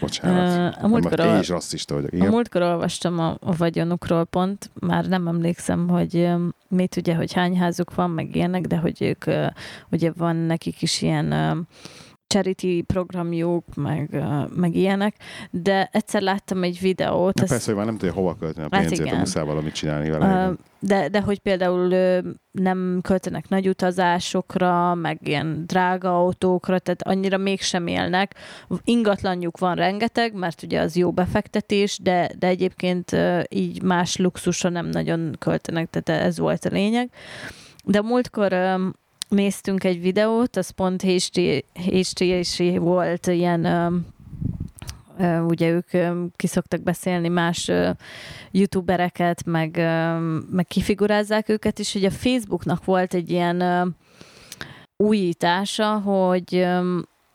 Bocsánat. 0.00 0.76
Uh, 0.76 0.84
a 0.84 0.88
múltkor 0.88 1.20
én 1.20 1.38
is 1.38 1.48
rasszista 1.48 1.94
vagyok. 1.94 2.12
Igen? 2.12 2.26
A 2.26 2.30
múltkor 2.30 2.62
olvastam 2.62 3.18
a, 3.18 3.36
a 3.40 3.56
vagyonukról 3.56 4.24
pont, 4.24 4.70
már 4.80 5.06
nem 5.06 5.26
emlékszem, 5.26 5.88
hogy 5.88 6.28
mit 6.68 6.96
ugye, 6.96 7.14
hogy 7.14 7.32
hány 7.32 7.58
házuk 7.58 7.94
van, 7.94 8.10
meg 8.10 8.36
ilyenek, 8.36 8.66
de 8.66 8.76
hogy 8.76 9.02
ők, 9.02 9.24
ugye 9.90 10.12
van 10.16 10.36
nekik 10.36 10.82
is 10.82 11.02
ilyen 11.02 11.32
charity 12.26 12.82
programjuk, 12.86 13.64
meg, 13.74 14.24
meg 14.56 14.74
ilyenek, 14.74 15.16
de 15.50 15.88
egyszer 15.92 16.22
láttam 16.22 16.62
egy 16.62 16.78
videót. 16.80 17.34
Na 17.34 17.42
ezt... 17.42 17.52
persze, 17.52 17.66
hogy 17.66 17.76
már 17.76 17.86
nem 17.86 17.96
tudja 17.96 18.14
hova 18.14 18.36
költeni 18.36 18.66
a 18.70 18.76
hát 18.76 18.86
pénzét, 18.86 19.08
hát 19.08 19.18
muszáj 19.18 19.44
valamit 19.44 19.74
csinálni 19.74 20.10
vele. 20.10 20.48
Uh, 20.48 20.54
de, 20.78 21.08
de 21.08 21.20
hogy 21.20 21.38
például 21.38 21.94
nem 22.50 22.98
költenek 23.02 23.48
nagy 23.48 23.68
utazásokra, 23.68 24.94
meg 24.94 25.18
ilyen 25.22 25.64
drága 25.66 26.18
autókra, 26.18 26.78
tehát 26.78 27.02
annyira 27.02 27.36
mégsem 27.36 27.86
élnek. 27.86 28.34
Ingatlanjuk 28.84 29.58
van 29.58 29.74
rengeteg, 29.74 30.34
mert 30.34 30.62
ugye 30.62 30.80
az 30.80 30.96
jó 30.96 31.10
befektetés, 31.12 31.98
de, 31.98 32.30
de 32.38 32.46
egyébként 32.46 33.16
így 33.48 33.82
más 33.82 34.16
luxusra 34.16 34.68
nem 34.68 34.86
nagyon 34.86 35.36
költenek, 35.38 35.90
tehát 35.90 36.22
ez 36.22 36.38
volt 36.38 36.64
a 36.64 36.68
lényeg. 36.72 37.10
De 37.84 38.02
múltkor 38.02 38.52
néztünk 39.28 39.84
egy 39.84 40.00
videót, 40.00 40.56
az 40.56 40.70
pont 40.70 41.02
HT 41.02 41.40
volt 42.78 43.26
ilyen 43.26 43.64
ugye 45.48 45.68
ők 45.70 45.90
kiszoktak 46.36 46.80
beszélni 46.80 47.28
más 47.28 47.70
youtubereket, 48.50 49.44
meg, 49.44 49.76
meg 50.50 50.66
kifigurázzák 50.68 51.48
őket, 51.48 51.78
és 51.78 51.94
ugye 51.94 52.08
a 52.08 52.10
Facebooknak 52.10 52.84
volt 52.84 53.14
egy 53.14 53.30
ilyen 53.30 53.94
újítása, 54.96 55.98
hogy 55.98 56.66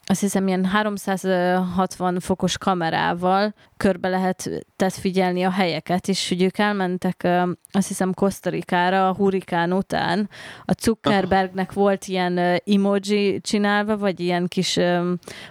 azt 0.06 0.20
hiszem 0.20 0.48
ilyen 0.48 0.66
360 0.66 2.20
fokos 2.20 2.58
kamerával 2.58 3.54
körbe 3.78 4.10
lehetett 4.10 4.94
figyelni 4.94 5.44
a 5.44 5.52
helyeket, 5.52 6.08
és 6.08 6.30
hogy 6.30 6.42
ők 6.42 6.58
elmentek 6.58 7.28
azt 7.72 7.88
hiszem 7.88 8.14
Kosztarikára 8.14 9.08
a 9.08 9.14
hurikán 9.14 9.74
után. 9.74 10.30
A 10.66 10.74
Zuckerbergnek 10.82 11.74
volt 11.74 12.06
ilyen 12.06 12.62
emoji 12.66 13.42
csinálva, 13.42 13.98
vagy 13.98 14.20
ilyen 14.20 14.48
kis, 14.48 14.80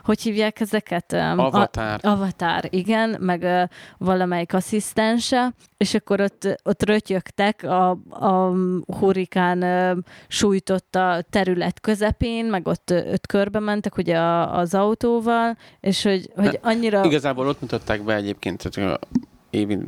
hogy 0.05 0.21
hívják 0.21 0.61
ezeket? 0.61 1.13
Avatar. 1.13 1.99
A, 2.03 2.09
avatar, 2.09 2.65
igen, 2.71 3.17
meg 3.21 3.71
valamelyik 3.99 4.55
asszisztense, 4.55 5.55
és 5.77 5.95
akkor 5.95 6.21
ott, 6.21 6.61
ott 6.63 6.83
rötyögtek 6.83 7.63
a, 7.63 7.91
a 8.11 8.53
hurikán 8.99 9.65
sújtotta 10.29 11.25
terület 11.31 11.81
közepén, 11.81 12.45
meg 12.45 12.67
ott, 12.69 12.95
ott 13.13 13.27
körbe 13.27 13.59
mentek 13.59 13.97
ugye 13.97 14.19
a, 14.19 14.59
az 14.59 14.75
autóval, 14.75 15.57
és 15.81 16.03
hogy, 16.03 16.31
hogy 16.35 16.59
annyira... 16.63 17.05
Igazából 17.05 17.49
ott 17.49 17.61
mutatták 17.61 18.03
be 18.03 18.15
egyébként, 18.15 18.71
tehát 18.71 19.01
Évi 19.51 19.79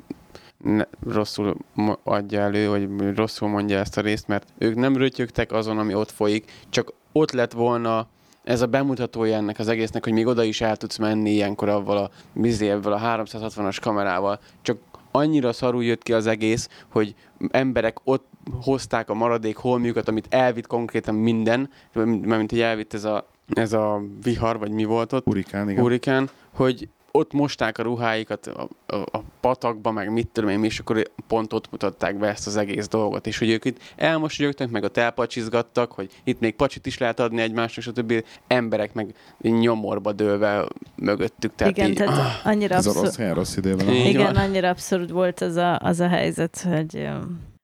ne, 0.62 0.84
rosszul 1.06 1.56
adja 2.02 2.40
elő, 2.40 2.68
vagy 2.68 3.16
rosszul 3.16 3.48
mondja 3.48 3.78
ezt 3.78 3.96
a 3.96 4.00
részt, 4.00 4.28
mert 4.28 4.46
ők 4.58 4.74
nem 4.74 4.96
rötyögtek 4.96 5.52
azon, 5.52 5.78
ami 5.78 5.94
ott 5.94 6.10
folyik, 6.10 6.50
csak 6.68 6.92
ott 7.12 7.30
lett 7.30 7.52
volna 7.52 8.06
ez 8.44 8.60
a 8.60 8.66
bemutatója 8.66 9.36
ennek 9.36 9.58
az 9.58 9.68
egésznek, 9.68 10.04
hogy 10.04 10.12
még 10.12 10.26
oda 10.26 10.42
is 10.42 10.60
el 10.60 10.76
tudsz 10.76 10.98
menni 10.98 11.30
ilyenkor 11.30 11.68
avval 11.68 11.96
a 11.96 12.10
bizébbel, 12.32 12.92
a 12.92 13.00
360-as 13.00 13.76
kamerával, 13.80 14.38
csak 14.62 14.78
annyira 15.10 15.52
szarul 15.52 15.84
jött 15.84 16.02
ki 16.02 16.12
az 16.12 16.26
egész, 16.26 16.68
hogy 16.88 17.14
emberek 17.50 17.96
ott 18.04 18.26
hozták 18.62 19.10
a 19.10 19.14
maradék 19.14 19.56
holmiukat, 19.56 20.08
amit 20.08 20.26
elvitt 20.30 20.66
konkrétan 20.66 21.14
minden, 21.14 21.70
mert 21.92 22.24
mint 22.24 22.50
hogy 22.50 22.60
elvitt 22.60 22.94
ez 22.94 23.04
a, 23.04 23.26
ez 23.54 23.72
a 23.72 24.02
vihar, 24.22 24.58
vagy 24.58 24.70
mi 24.70 24.84
volt 24.84 25.12
ott? 25.12 25.24
Hurikán, 25.24 25.70
igen. 25.70 25.82
Hurikán, 25.82 26.30
hogy 26.52 26.88
ott 27.12 27.32
mosták 27.32 27.78
a 27.78 27.82
ruháikat 27.82 28.46
a, 28.46 28.68
a, 28.86 28.96
a 28.96 29.22
patakba, 29.40 29.90
meg 29.90 30.12
mit 30.12 30.28
tudom 30.28 30.50
én, 30.50 30.64
és 30.64 30.78
akkor 30.78 31.10
pont 31.26 31.52
ott 31.52 31.70
mutatták 31.70 32.18
be 32.18 32.28
ezt 32.28 32.46
az 32.46 32.56
egész 32.56 32.88
dolgot, 32.88 33.26
és 33.26 33.38
hogy 33.38 33.50
ők 33.50 33.64
itt 33.64 33.78
elmosolyogtak, 33.96 34.70
meg 34.70 34.84
a 34.84 34.90
elpacsizgattak, 34.94 35.92
hogy 35.92 36.10
itt 36.24 36.40
még 36.40 36.54
pacsit 36.54 36.86
is 36.86 36.98
lehet 36.98 37.20
adni 37.20 37.40
egymásnak, 37.40 37.84
stb. 37.84 38.24
emberek 38.46 38.94
meg 38.94 39.14
nyomorba 39.40 40.12
dőlve 40.12 40.68
mögöttük. 40.96 41.54
Tehát 41.54 41.76
Igen, 41.76 41.90
így, 41.90 41.96
tehát 41.96 42.18
ah, 42.18 42.46
annyira 42.46 42.76
abszurd. 42.76 42.96
Rossz, 42.96 43.16
helyen, 43.16 43.34
rossz 43.34 43.56
időben. 43.56 43.88
Igen, 43.88 44.36
annyira 44.36 44.68
abszurd 44.68 45.12
volt 45.12 45.40
az 45.40 45.56
a, 45.56 45.78
az 45.78 46.00
a 46.00 46.08
helyzet, 46.08 46.66
hogy 46.74 47.08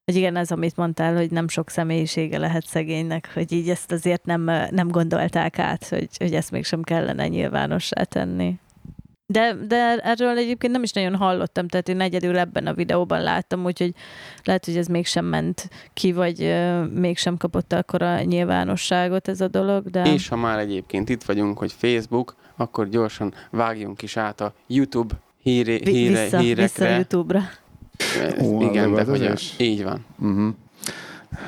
hogy 0.05 0.17
igen, 0.17 0.37
ez, 0.37 0.51
amit 0.51 0.77
mondtál, 0.77 1.17
hogy 1.17 1.31
nem 1.31 1.49
sok 1.49 1.71
személyisége 1.71 2.39
lehet 2.39 2.67
szegénynek, 2.67 3.31
hogy 3.35 3.53
így 3.53 3.69
ezt 3.69 3.93
azért 3.93 4.25
nem, 4.25 4.43
nem 4.71 4.89
gondolták 4.89 5.59
át, 5.59 5.89
hogy, 5.89 6.09
hogy 6.19 6.35
ezt 6.35 6.51
mégsem 6.51 6.83
kellene 6.83 7.29
nyilvánossá 7.29 8.03
tenni. 8.03 8.59
De, 9.33 9.57
de 9.67 9.97
erről 9.97 10.37
egyébként 10.37 10.73
nem 10.73 10.83
is 10.83 10.93
nagyon 10.93 11.15
hallottam, 11.15 11.69
tehát 11.69 11.89
én 11.89 12.01
egyedül 12.01 12.39
ebben 12.39 12.67
a 12.67 12.75
videóban 12.75 13.23
láttam, 13.23 13.65
úgyhogy 13.65 13.95
lehet, 14.45 14.65
hogy 14.65 14.77
ez 14.77 14.87
mégsem 14.87 15.25
ment 15.25 15.69
ki, 15.95 16.13
vagy 16.13 16.43
uh, 16.43 16.91
mégsem 16.93 17.37
kapott 17.37 17.73
akkor 17.73 18.03
a 18.03 18.23
nyilvánosságot 18.23 19.29
ez 19.29 19.41
a 19.41 19.49
dolog. 19.49 19.91
De... 19.91 20.13
És 20.13 20.29
ha 20.29 20.37
már 20.37 20.59
egyébként 20.59 21.09
itt 21.09 21.23
vagyunk, 21.23 21.59
hogy 21.59 21.73
Facebook, 21.73 22.37
akkor 22.57 22.89
gyorsan 22.89 23.35
vágjunk 23.51 24.03
is 24.03 24.17
át 24.17 24.41
a 24.41 24.53
YouTube 24.67 25.15
híre, 25.43 25.73
híre, 25.73 26.23
vissza, 26.23 26.39
hírekre. 26.39 26.85
Vissza 26.85 26.97
YouTube-ra. 26.97 27.43
Ó, 28.43 28.63
Igen, 28.63 28.95
de 28.95 29.05
hogy 29.05 29.25
a, 29.25 29.35
így 29.59 29.83
van. 29.83 30.05
Uh-huh. 30.19 30.55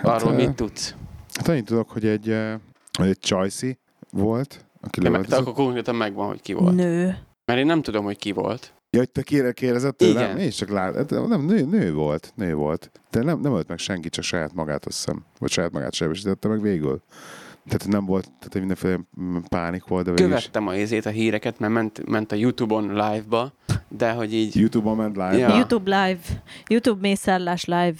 Arról 0.02 0.30
hát, 0.30 0.46
mit 0.46 0.54
tudsz? 0.54 0.94
Hát 1.34 1.48
annyit 1.48 1.64
tudok, 1.64 1.90
hogy 1.90 2.06
egy, 2.06 2.28
egy 2.92 3.18
Csajci 3.18 3.78
volt, 4.10 4.64
aki 4.80 5.02
ja, 5.02 5.20
Akkor 5.30 5.52
konkrétan 5.52 5.94
megvan, 5.94 6.26
hogy 6.26 6.40
ki 6.40 6.52
volt. 6.52 6.74
Nő. 6.74 7.28
Mert 7.50 7.62
én 7.62 7.68
nem 7.68 7.82
tudom, 7.82 8.04
hogy 8.04 8.18
ki 8.18 8.32
volt. 8.32 8.72
Ja, 8.90 8.98
hogy 8.98 9.10
te 9.10 9.22
kére 9.22 9.52
kérdezett 9.52 9.96
tőlem? 9.96 10.24
Igen. 10.24 10.38
Én 10.38 10.50
csak 10.50 10.68
lát, 10.68 10.94
hát 10.94 11.10
nem, 11.10 11.44
nő, 11.44 11.64
nő 11.64 11.92
volt, 11.92 12.32
nő 12.36 12.54
volt. 12.54 12.90
De 13.10 13.22
nem, 13.22 13.40
nem 13.40 13.54
ölt 13.54 13.68
meg 13.68 13.78
senki, 13.78 14.08
csak 14.08 14.24
saját 14.24 14.54
magát, 14.54 14.86
azt 14.86 14.96
hiszem. 14.96 15.24
Vagy 15.38 15.50
saját 15.50 15.72
magát 15.72 15.94
sebesítette 15.94 16.48
meg 16.48 16.60
végül. 16.60 17.02
Tehát 17.66 17.88
nem 17.88 18.04
volt, 18.06 18.24
tehát 18.24 18.54
mindenféle 18.54 18.98
pánik 19.48 19.84
volt, 19.84 20.04
de 20.04 20.22
Követtem 20.22 20.62
is... 20.62 20.70
a 20.70 20.76
izét, 20.76 21.06
a 21.06 21.10
híreket, 21.10 21.58
mert 21.58 21.72
ment, 21.72 22.08
ment 22.08 22.32
a 22.32 22.36
Youtube-on 22.36 22.86
live-ba, 22.88 23.52
de 23.88 24.10
hogy 24.10 24.34
így... 24.34 24.56
Youtube-on 24.56 24.96
ment 24.96 25.16
live 25.16 25.36
ja. 25.36 25.56
YouTube 25.56 26.04
live. 26.04 26.20
YouTube 26.68 27.00
mészárlás 27.00 27.64
live. 27.64 27.98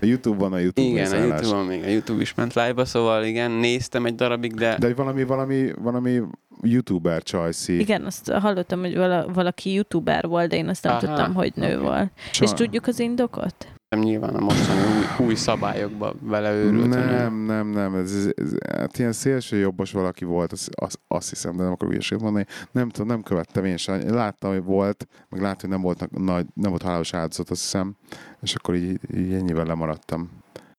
A 0.00 0.04
YouTube-on 0.06 0.52
a 0.52 0.58
YouTube 0.58 0.86
Igen, 0.88 1.12
a. 1.12 1.16
YouTube-on 1.16 1.66
még 1.66 1.82
a 1.82 1.88
YouTube 1.88 2.20
is 2.20 2.34
ment 2.34 2.54
live 2.54 2.84
szóval 2.84 3.24
igen, 3.24 3.50
néztem 3.50 4.06
egy 4.06 4.14
darabig, 4.14 4.54
de, 4.54 4.76
De 4.78 4.94
valami, 4.94 5.24
valami, 5.24 5.70
valami 5.78 6.20
YouTuber 6.62 7.22
csajszi. 7.22 7.78
Igen, 7.78 8.04
azt 8.04 8.30
hallottam, 8.30 8.80
hogy 8.80 8.96
vala, 8.96 9.26
valaki 9.32 9.72
youtuber 9.72 10.26
volt, 10.26 10.48
de 10.50 10.56
én 10.56 10.68
azt 10.68 10.82
nem 10.82 10.92
Aha, 10.92 11.06
tudtam, 11.06 11.34
hogy 11.34 11.52
nő 11.54 11.74
oké. 11.76 11.84
volt. 11.84 12.10
Csaj- 12.32 12.48
És 12.48 12.52
tudjuk 12.54 12.86
az 12.86 12.98
indokot? 12.98 13.66
Nem 13.88 14.00
nyilván 14.00 14.34
a 14.34 14.40
mostani 14.40 14.80
új, 14.80 15.26
új 15.26 15.34
szabályokba 15.34 16.14
beleőrült. 16.20 16.94
a 16.94 16.98
nő. 16.98 17.04
Nem, 17.04 17.34
nem, 17.34 17.68
nem, 17.68 17.94
ez, 17.94 18.14
ez, 18.14 18.30
ez 18.36 18.52
hát 18.76 18.98
ilyen 18.98 19.12
szélső 19.12 19.56
jobbos 19.56 19.92
valaki 19.92 20.24
volt, 20.24 20.52
azt, 20.52 20.68
azt, 20.74 21.00
azt 21.08 21.28
hiszem, 21.28 21.56
de 21.56 21.62
nem 21.62 21.72
akarok 21.72 21.92
hülyeséget 21.92 22.22
mondani. 22.22 22.46
Nem 22.70 22.88
tudom, 22.88 23.06
nem 23.06 23.22
követtem 23.22 23.64
én 23.64 23.76
sem. 23.76 24.14
Láttam, 24.14 24.50
hogy 24.50 24.62
volt, 24.64 25.06
meg 25.28 25.40
láttam, 25.40 25.60
hogy 25.60 25.68
nem 25.68 25.80
volt, 25.80 26.10
nagy, 26.10 26.46
nem 26.54 26.70
volt 26.70 26.82
halálos 26.82 27.14
áldozat, 27.14 27.50
azt 27.50 27.62
hiszem, 27.62 27.96
és 28.40 28.54
akkor 28.54 28.74
így, 28.74 29.00
így 29.16 29.32
ennyivel 29.32 29.64
lemaradtam. 29.64 30.30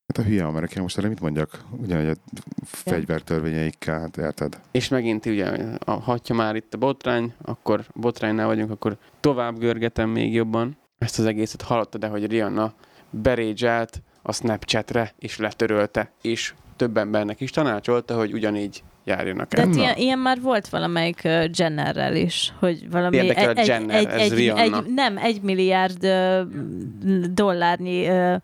Hát 0.07 0.26
a 0.26 0.30
hülye 0.30 0.45
amerikai, 0.45 0.82
most 0.82 0.97
erre 0.97 1.07
mit 1.07 1.22
mondjak? 1.22 1.64
Ugyanúgy 1.82 2.07
a 2.07 2.16
fegyvertörvényeikkel, 2.64 3.99
hát 3.99 4.18
érted? 4.18 4.60
És 4.72 4.88
megint 4.88 5.26
ugye, 5.26 5.45
a, 5.86 5.91
hatja 5.91 6.36
már 6.36 6.55
itt 6.55 6.74
a 6.74 6.78
botrány, 6.78 7.34
akkor 7.41 7.86
botránynál 7.95 8.47
vagyunk, 8.47 8.72
akkor 8.72 8.97
tovább 9.20 9.57
görgetem 9.57 10.10
még 10.10 10.34
jobban. 10.34 10.78
Ezt 10.97 11.20
az 11.20 11.26
egészet 11.26 11.62
hallottad, 11.62 12.01
de 12.01 12.07
hogy 12.07 12.26
Rihanna 12.26 12.74
berédzselt 13.10 14.01
a 14.22 14.34
Snapchatre, 14.34 15.14
és 15.20 15.38
letörölte, 15.38 16.12
és 16.22 16.53
több 16.76 16.97
embernek 16.97 17.41
is 17.41 17.51
tanácsolta, 17.51 18.16
hogy 18.16 18.34
ugyanígy 18.34 18.84
járjanak 19.03 19.49
De 19.49 19.57
el. 19.57 19.66
hát 19.66 19.76
Na. 19.76 19.82
ilyen, 19.82 19.97
ilyen 19.97 20.20
már 20.20 20.41
volt 20.41 20.70
valamelyik 20.70 21.22
uh, 21.24 21.45
Jennerrel 21.53 22.16
is, 22.16 22.53
hogy 22.60 22.89
valami... 22.89 23.16
Érdekel 23.16 23.55
a 23.55 23.64
Jenner, 23.66 24.05
ez 24.05 24.32
egy, 24.32 24.34
Rihanna. 24.34 24.78
egy, 24.78 24.93
nem, 24.93 25.18
egy 25.18 25.41
milliárd 25.41 26.03
uh, 26.03 26.41
dollárnyi 27.34 28.10
uh, 28.10 28.36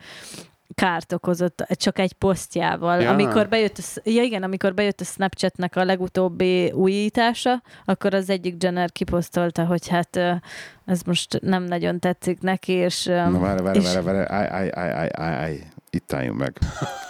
kárt 0.75 1.13
okozott 1.13 1.65
csak 1.69 1.99
egy 1.99 2.13
posztjával. 2.13 3.01
Ja. 3.01 3.11
Amikor 3.11 3.47
bejött, 3.47 3.77
a, 3.77 3.99
ja 4.03 4.21
igen, 4.23 4.43
amikor 4.43 4.73
bejött 4.73 5.01
a 5.01 5.03
Snapchatnek 5.03 5.75
a 5.75 5.83
legutóbbi 5.83 6.71
újítása, 6.71 7.61
akkor 7.85 8.13
az 8.13 8.29
egyik 8.29 8.63
Jenner 8.63 8.91
kiposztolta, 8.91 9.65
hogy 9.65 9.87
hát 9.87 10.15
ez 10.85 11.01
most 11.05 11.39
nem 11.41 11.63
nagyon 11.63 11.99
tetszik 11.99 12.39
neki, 12.41 12.71
és... 12.71 13.03
Na 13.05 13.39
várj, 13.39 13.61
várj, 13.63 13.77
és- 13.79 13.93
várj, 13.93 14.05
várj, 14.05 14.17
állj, 14.17 14.47
állj, 14.49 14.69
állj, 14.73 14.91
állj, 14.91 15.09
állj, 15.13 15.35
állj. 15.35 15.59
itt 15.89 16.13
álljunk 16.13 16.37
meg. 16.39 16.57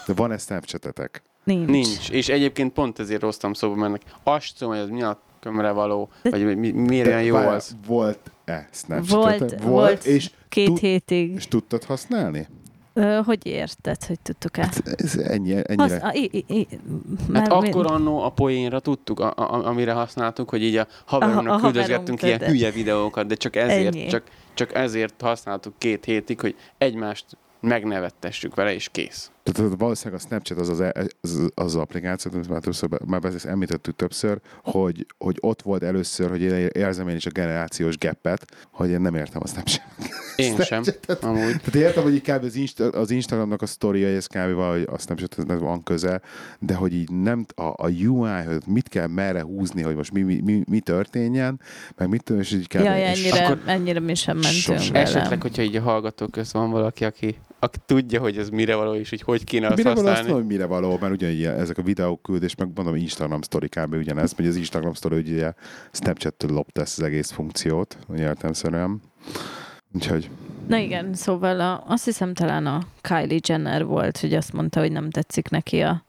De 0.07 0.13
van-e 0.13 0.37
Snapchatetek? 0.37 1.23
nincs. 1.43 1.69
Nincs. 1.69 2.09
És 2.09 2.29
egyébként 2.29 2.73
pont 2.73 2.99
ezért 2.99 3.21
hoztam 3.21 3.53
szóba, 3.53 3.75
mert 3.75 4.03
azt 4.23 4.57
tudom, 4.57 4.73
hogy 4.73 4.81
ez 4.83 4.89
mi 4.89 5.01
a 5.01 5.21
kömre 5.39 5.71
való, 5.71 6.09
De- 6.21 6.29
vagy 6.29 6.57
mi, 6.57 6.71
miért 6.71 7.07
olyan 7.07 7.23
jó 7.23 7.33
várj, 7.33 7.47
az. 7.47 7.75
Volt-e 7.87 8.67
Snapchatetek? 8.71 9.61
Volt, 9.61 9.63
volt. 9.63 10.05
és, 10.05 10.31
Két 10.49 10.65
Tud- 10.67 10.79
hétig. 10.79 11.33
és 11.33 11.47
tudtad 11.47 11.83
használni? 11.83 12.47
Ö, 12.97 13.19
hogy 13.25 13.45
érted, 13.45 14.03
hogy 14.05 14.19
tudtuk 14.19 14.57
el? 14.57 14.69
Ez 14.95 15.15
ennyi, 15.17 15.53
Hasz, 15.53 15.63
ennyire. 15.67 15.95
a, 15.95 16.13
i, 16.13 16.29
i, 16.31 16.43
i, 16.47 16.67
Hát 16.69 17.27
mert 17.27 17.61
mi- 17.61 17.69
akkor 17.69 17.91
annó 17.91 18.21
a 18.21 18.29
poénra 18.29 18.79
tudtuk, 18.79 19.19
a, 19.19 19.33
a, 19.35 19.65
amire 19.65 19.91
használtuk, 19.91 20.49
hogy 20.49 20.63
így 20.63 20.75
a 20.75 20.87
haveromnak 21.05 21.61
küldözgettünk 21.61 22.21
ilyen 22.21 22.39
hülye 22.39 22.71
videókat, 22.71 23.27
de 23.27 23.35
csak 23.35 23.55
ezért, 23.55 23.95
Ennyi. 23.95 24.07
csak, 24.07 24.23
csak 24.53 24.73
ezért 24.75 25.21
használtuk 25.21 25.73
két 25.77 26.05
hétig, 26.05 26.39
hogy 26.39 26.55
egymást 26.77 27.25
megnevettessük 27.65 28.55
vele, 28.55 28.73
és 28.73 28.89
kész. 28.91 29.31
Tehát 29.51 29.71
valószínűleg 29.77 30.21
a 30.21 30.25
Snapchat 30.27 30.59
az 30.59 30.69
az, 30.69 30.79
az, 30.79 31.51
az, 31.55 31.75
az 31.75 31.81
többször, 31.87 32.33
amit 32.33 32.49
már 32.49 32.59
többször, 32.59 32.89
már 33.05 33.25
ezt 33.25 33.45
említettük 33.45 33.95
többször, 33.95 34.39
hogy, 34.63 35.05
hogy 35.17 35.37
ott 35.39 35.61
volt 35.61 35.83
először, 35.83 36.29
hogy 36.29 36.41
én 36.41 36.67
érzem 36.67 37.07
én 37.07 37.15
is 37.15 37.25
a 37.25 37.29
generációs 37.29 37.97
geppet, 37.97 38.45
hogy 38.71 38.89
én 38.89 39.01
nem 39.01 39.15
értem 39.15 39.41
a 39.43 39.47
Snapchat. 39.47 39.83
Én 40.35 40.57
sem, 40.57 40.83
amúgy. 41.21 41.61
Tehát 41.61 41.75
értem, 41.75 42.03
hogy 42.03 42.13
így 42.13 42.21
kb. 42.21 42.43
az, 42.43 42.55
Insta, 42.55 42.89
az 42.89 43.11
Instagramnak 43.11 43.61
a 43.61 43.65
sztoria, 43.65 44.07
ez 44.07 44.27
kb. 44.27 44.53
valahogy 44.53 44.87
a 44.91 44.97
Snapchathez 44.97 45.59
van 45.59 45.83
köze, 45.83 46.21
de 46.59 46.73
hogy 46.73 46.93
így 46.93 47.09
nem 47.11 47.45
a, 47.55 47.63
a 47.63 47.89
UI, 48.05 48.43
hogy 48.45 48.61
mit 48.67 48.87
kell 48.87 49.07
merre 49.07 49.41
húzni, 49.41 49.81
hogy 49.81 49.95
most 49.95 50.11
mi, 50.11 50.21
mi, 50.21 50.41
mi, 50.43 50.63
mi 50.69 50.79
történjen, 50.79 51.59
meg 51.97 52.09
mit 52.09 52.23
tudom, 52.23 52.41
és 52.41 52.51
így 52.51 52.67
kb. 52.67 52.83
Jaj, 52.83 53.05
ennyire, 53.05 53.57
ennyire 53.65 53.99
mi 53.99 54.15
sem 54.15 54.37
mentünk. 54.37 54.95
Esetleg, 54.95 55.41
hogyha 55.41 55.61
így 55.61 55.75
a 55.75 55.81
hallgatók 55.81 56.31
közt 56.31 56.51
van 56.51 56.71
valaki, 56.71 57.05
aki, 57.05 57.37
aki 57.59 57.77
tudja, 57.85 58.19
hogy 58.19 58.37
ez 58.37 58.49
mire 58.49 58.75
való, 58.75 58.93
és 58.93 59.09
hogy 59.09 59.21
hogy 59.21 59.43
kéne 59.43 59.67
azt 59.67 59.75
Mire 59.75 59.89
való, 59.93 59.99
azt 60.01 60.07
használni. 60.07 60.31
mondom, 60.31 60.47
hogy 60.47 60.57
mire 60.57 60.67
való, 60.67 60.97
mert 61.01 61.21
ilyen- 61.21 61.59
ezek 61.59 61.77
a 61.77 61.81
videók 61.81 62.21
küldés, 62.21 62.55
meg 62.55 62.69
mondom, 62.75 62.95
Instagram 62.95 63.41
sztori 63.41 63.69
kb. 63.69 63.93
ugyanez, 63.93 64.33
hogy 64.35 64.47
az 64.47 64.55
Instagram 64.55 64.93
sztori 64.93 65.17
ugye 65.17 65.53
Snapchat-től 65.91 66.51
lopta 66.51 66.81
ezt 66.81 66.97
az 66.97 67.03
egész 67.03 67.31
funkciót, 67.31 67.97
ugye 68.07 68.23
értelmszerűen. 68.23 69.01
Úgyhogy 69.93 70.29
Na 70.67 70.77
igen, 70.77 71.13
szóval 71.13 71.59
a, 71.59 71.83
azt 71.87 72.05
hiszem 72.05 72.33
talán 72.33 72.65
a 72.65 72.81
Kylie 73.01 73.39
Jenner 73.47 73.85
volt, 73.85 74.17
hogy 74.17 74.33
azt 74.33 74.53
mondta, 74.53 74.79
hogy 74.79 74.91
nem 74.91 75.09
tetszik 75.09 75.49
neki 75.49 75.79
a, 75.81 76.03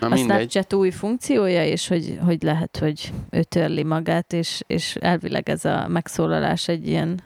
Na 0.00 0.06
a 0.06 0.10
mindegy. 0.10 0.36
Snapchat 0.50 0.72
új 0.72 0.90
funkciója, 0.90 1.64
és 1.64 1.88
hogy, 1.88 2.18
hogy 2.24 2.42
lehet, 2.42 2.76
hogy 2.76 3.12
ő 3.30 3.42
törli 3.42 3.82
magát, 3.84 4.32
és, 4.32 4.62
és 4.66 4.94
elvileg 4.94 5.48
ez 5.48 5.64
a 5.64 5.88
megszólalás 5.88 6.68
egy 6.68 6.88
ilyen 6.88 7.22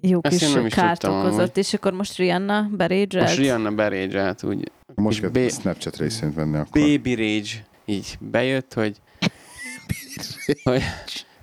jó 0.00 0.18
Ezt 0.22 0.38
kis 0.38 0.48
én 0.48 0.54
nem 0.54 0.66
is 0.66 0.74
kárt 0.74 1.00
tudtam 1.00 1.18
okozott, 1.18 1.38
amúgy. 1.38 1.50
és 1.58 1.74
akkor 1.74 1.92
most 1.92 2.16
Rihanna 2.16 2.68
berédzselt. 2.72 3.24
Most 3.26 3.38
Rihanna 3.38 3.70
berédzselt, 3.70 4.42
úgy 4.42 4.70
most 4.94 5.20
kell 5.20 5.30
B- 5.30 5.52
Snapchat 5.52 5.96
részint 5.96 6.34
venni 6.34 6.56
akkor. 6.56 6.82
baby 6.82 7.14
rage 7.14 7.66
így 7.84 8.16
bejött, 8.20 8.74
hogy, 8.74 8.96
hogy 10.62 10.82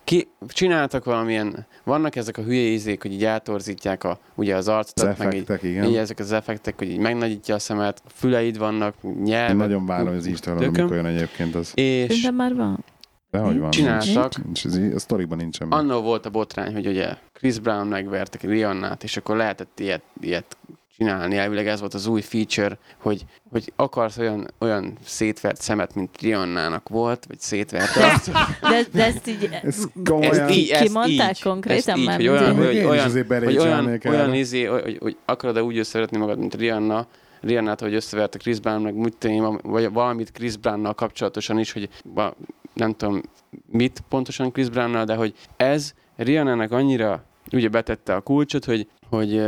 ki, 0.03 0.27
csináltak 0.47 1.03
valamilyen, 1.05 1.65
vannak 1.83 2.15
ezek 2.15 2.37
a 2.37 2.41
hülye 2.41 2.61
ízék, 2.69 3.01
hogy 3.01 3.13
így 3.13 3.25
eltorzítják 3.25 4.03
a, 4.03 4.19
ugye 4.35 4.55
az 4.55 4.67
Az 4.67 4.73
arcodat, 4.73 5.17
meg 5.17 5.27
így, 5.33 5.41
effektek, 5.41 5.63
így 5.69 5.75
igen. 5.75 5.95
ezek 5.97 6.19
az 6.19 6.31
effektek, 6.31 6.77
hogy 6.77 6.89
így 6.89 6.97
megnagyítja 6.97 7.55
a 7.55 7.59
szemet, 7.59 8.01
füleid 8.15 8.57
vannak, 8.57 8.95
Én 9.03 9.11
nyelved, 9.23 9.55
nagyon 9.57 9.85
várom, 9.85 10.07
hogy 10.07 10.17
az 10.17 10.25
Instagram, 10.25 10.63
Tököm. 10.63 10.81
amikor 10.85 10.95
jön 11.05 11.15
egyébként 11.15 11.55
az. 11.55 11.71
és 11.75 12.29
már 12.35 12.55
van. 12.55 12.83
De 13.35 13.41
hogy 13.41 13.59
van? 13.59 13.71
Csináltak. 13.71 14.43
Nincs, 14.43 14.65
nincs, 14.65 14.95
a 14.95 14.99
sztoriban 14.99 15.37
nincsen. 15.37 15.67
meg. 15.67 15.79
annól 15.79 16.01
volt 16.01 16.25
a 16.25 16.29
botrány, 16.29 16.73
hogy 16.73 16.87
ugye 16.87 17.17
Chris 17.33 17.59
Brown 17.59 17.87
megvertek 17.87 18.41
Rihannát, 18.41 19.03
és 19.03 19.17
akkor 19.17 19.35
lehetett 19.35 19.79
ilyet, 19.79 20.01
ilyet 20.21 20.57
csinálni. 20.97 21.37
Elvileg 21.37 21.67
ez 21.67 21.79
volt 21.79 21.93
az 21.93 22.07
új 22.07 22.21
feature, 22.21 22.77
hogy, 22.97 23.25
hogy 23.51 23.73
akarsz 23.75 24.17
olyan, 24.17 24.47
olyan 24.59 24.97
szétvert 25.05 25.61
szemet, 25.61 25.95
mint 25.95 26.21
Rihannának 26.21 26.89
volt, 26.89 27.25
vagy 27.27 27.39
szétvert 27.39 27.95
azt, 27.95 28.31
De, 28.61 28.81
de 28.91 29.05
ezt 29.05 29.27
így 29.27 29.49
Ez 29.51 29.67
ezt 29.67 29.89
komolyan. 30.05 30.49
így, 30.49 30.69
ezt 30.69 30.83
kimondták 30.83 31.29
így, 31.37 31.41
konkrétan 31.41 31.99
ezt 31.99 32.03
így, 32.03 32.15
hogy 32.15 32.27
olyan, 32.27 32.55
hogy, 32.55 32.77
olyan, 32.85 33.11
hogy 33.11 33.57
olyan, 33.57 33.99
olyan 34.05 34.33
izé, 34.33 34.63
hogy, 34.63 34.97
hogy 35.01 35.17
akarod-e 35.25 35.63
úgy 35.63 35.77
összevetni 35.77 36.17
magad, 36.17 36.39
mint 36.39 36.55
Rihanna, 36.55 37.07
Rihannát, 37.41 37.79
hogy 37.79 37.93
összeverte 37.93 38.37
Chris 38.37 38.59
Brown, 38.59 38.81
meg 38.81 38.95
mit 38.95 39.29
vagy 39.61 39.91
valamit 39.91 40.31
Chris 40.31 40.57
Brownnal 40.57 40.93
kapcsolatosan 40.93 41.59
is, 41.59 41.71
hogy 41.71 41.89
nem 42.75 42.93
tudom 42.93 43.21
mit 43.71 44.03
pontosan 44.09 44.51
Chris 44.51 44.69
Brownnal, 44.69 45.05
de 45.05 45.15
hogy 45.15 45.33
ez 45.57 45.93
Rihannának 46.15 46.71
annyira 46.71 47.23
ugye 47.51 47.69
betette 47.69 48.15
a 48.15 48.21
kulcsot, 48.21 48.65
hogy, 48.65 48.87
hogy 49.09 49.41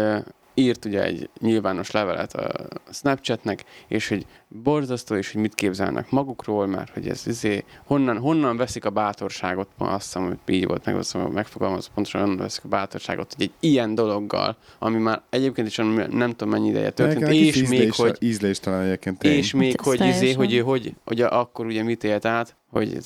írt 0.57 0.86
ugye 0.86 1.03
egy 1.03 1.30
nyilvános 1.39 1.91
levelet 1.91 2.34
a 2.34 2.67
Snapchatnek, 2.91 3.63
és 3.88 4.07
hogy 4.07 4.25
borzasztó, 4.47 5.15
és 5.15 5.32
hogy 5.32 5.41
mit 5.41 5.55
képzelnek 5.55 6.09
magukról, 6.09 6.67
mert 6.67 6.93
hogy 6.93 7.07
ez 7.07 7.28
izé, 7.28 7.63
honnan, 7.86 8.17
honnan 8.17 8.57
veszik 8.57 8.86
a 8.86 8.89
bátorságot, 8.89 9.67
azt 9.78 10.03
hiszem, 10.03 10.25
hogy 10.28 10.55
így 10.55 10.65
volt 10.65 10.86
meg, 10.86 10.95
azt 10.95 11.11
hiszem, 11.11 11.32
megfogalmaz 11.32 11.89
pontosan, 11.93 12.21
honnan 12.21 12.38
veszik 12.38 12.63
a 12.63 12.67
bátorságot, 12.67 13.34
hogy 13.34 13.43
egy 13.45 13.69
ilyen 13.69 13.95
dologgal, 13.95 14.57
ami 14.80 14.97
már 14.97 15.21
egyébként 15.30 15.67
is 15.67 15.75
nem, 15.75 16.07
nem 16.11 16.30
tudom 16.30 16.49
mennyi 16.49 16.69
ideje 16.69 16.89
történt, 16.89 17.19
Nekem 17.19 17.36
és 17.36 17.55
még, 17.55 17.63
ízlés, 17.63 17.95
hogy 17.95 18.17
ízléstelen 18.19 18.82
egyébként 18.82 19.23
és 19.23 19.53
még, 19.53 19.82
hogy, 19.82 20.01
izé, 20.01 20.34
hogy, 20.34 20.53
ő 20.53 20.59
hogy, 20.59 20.93
hogy 21.05 21.21
akkor 21.21 21.65
ugye 21.65 21.84
mit 21.84 22.03
élt 22.03 22.25
át, 22.25 22.55
hogy, 22.70 22.97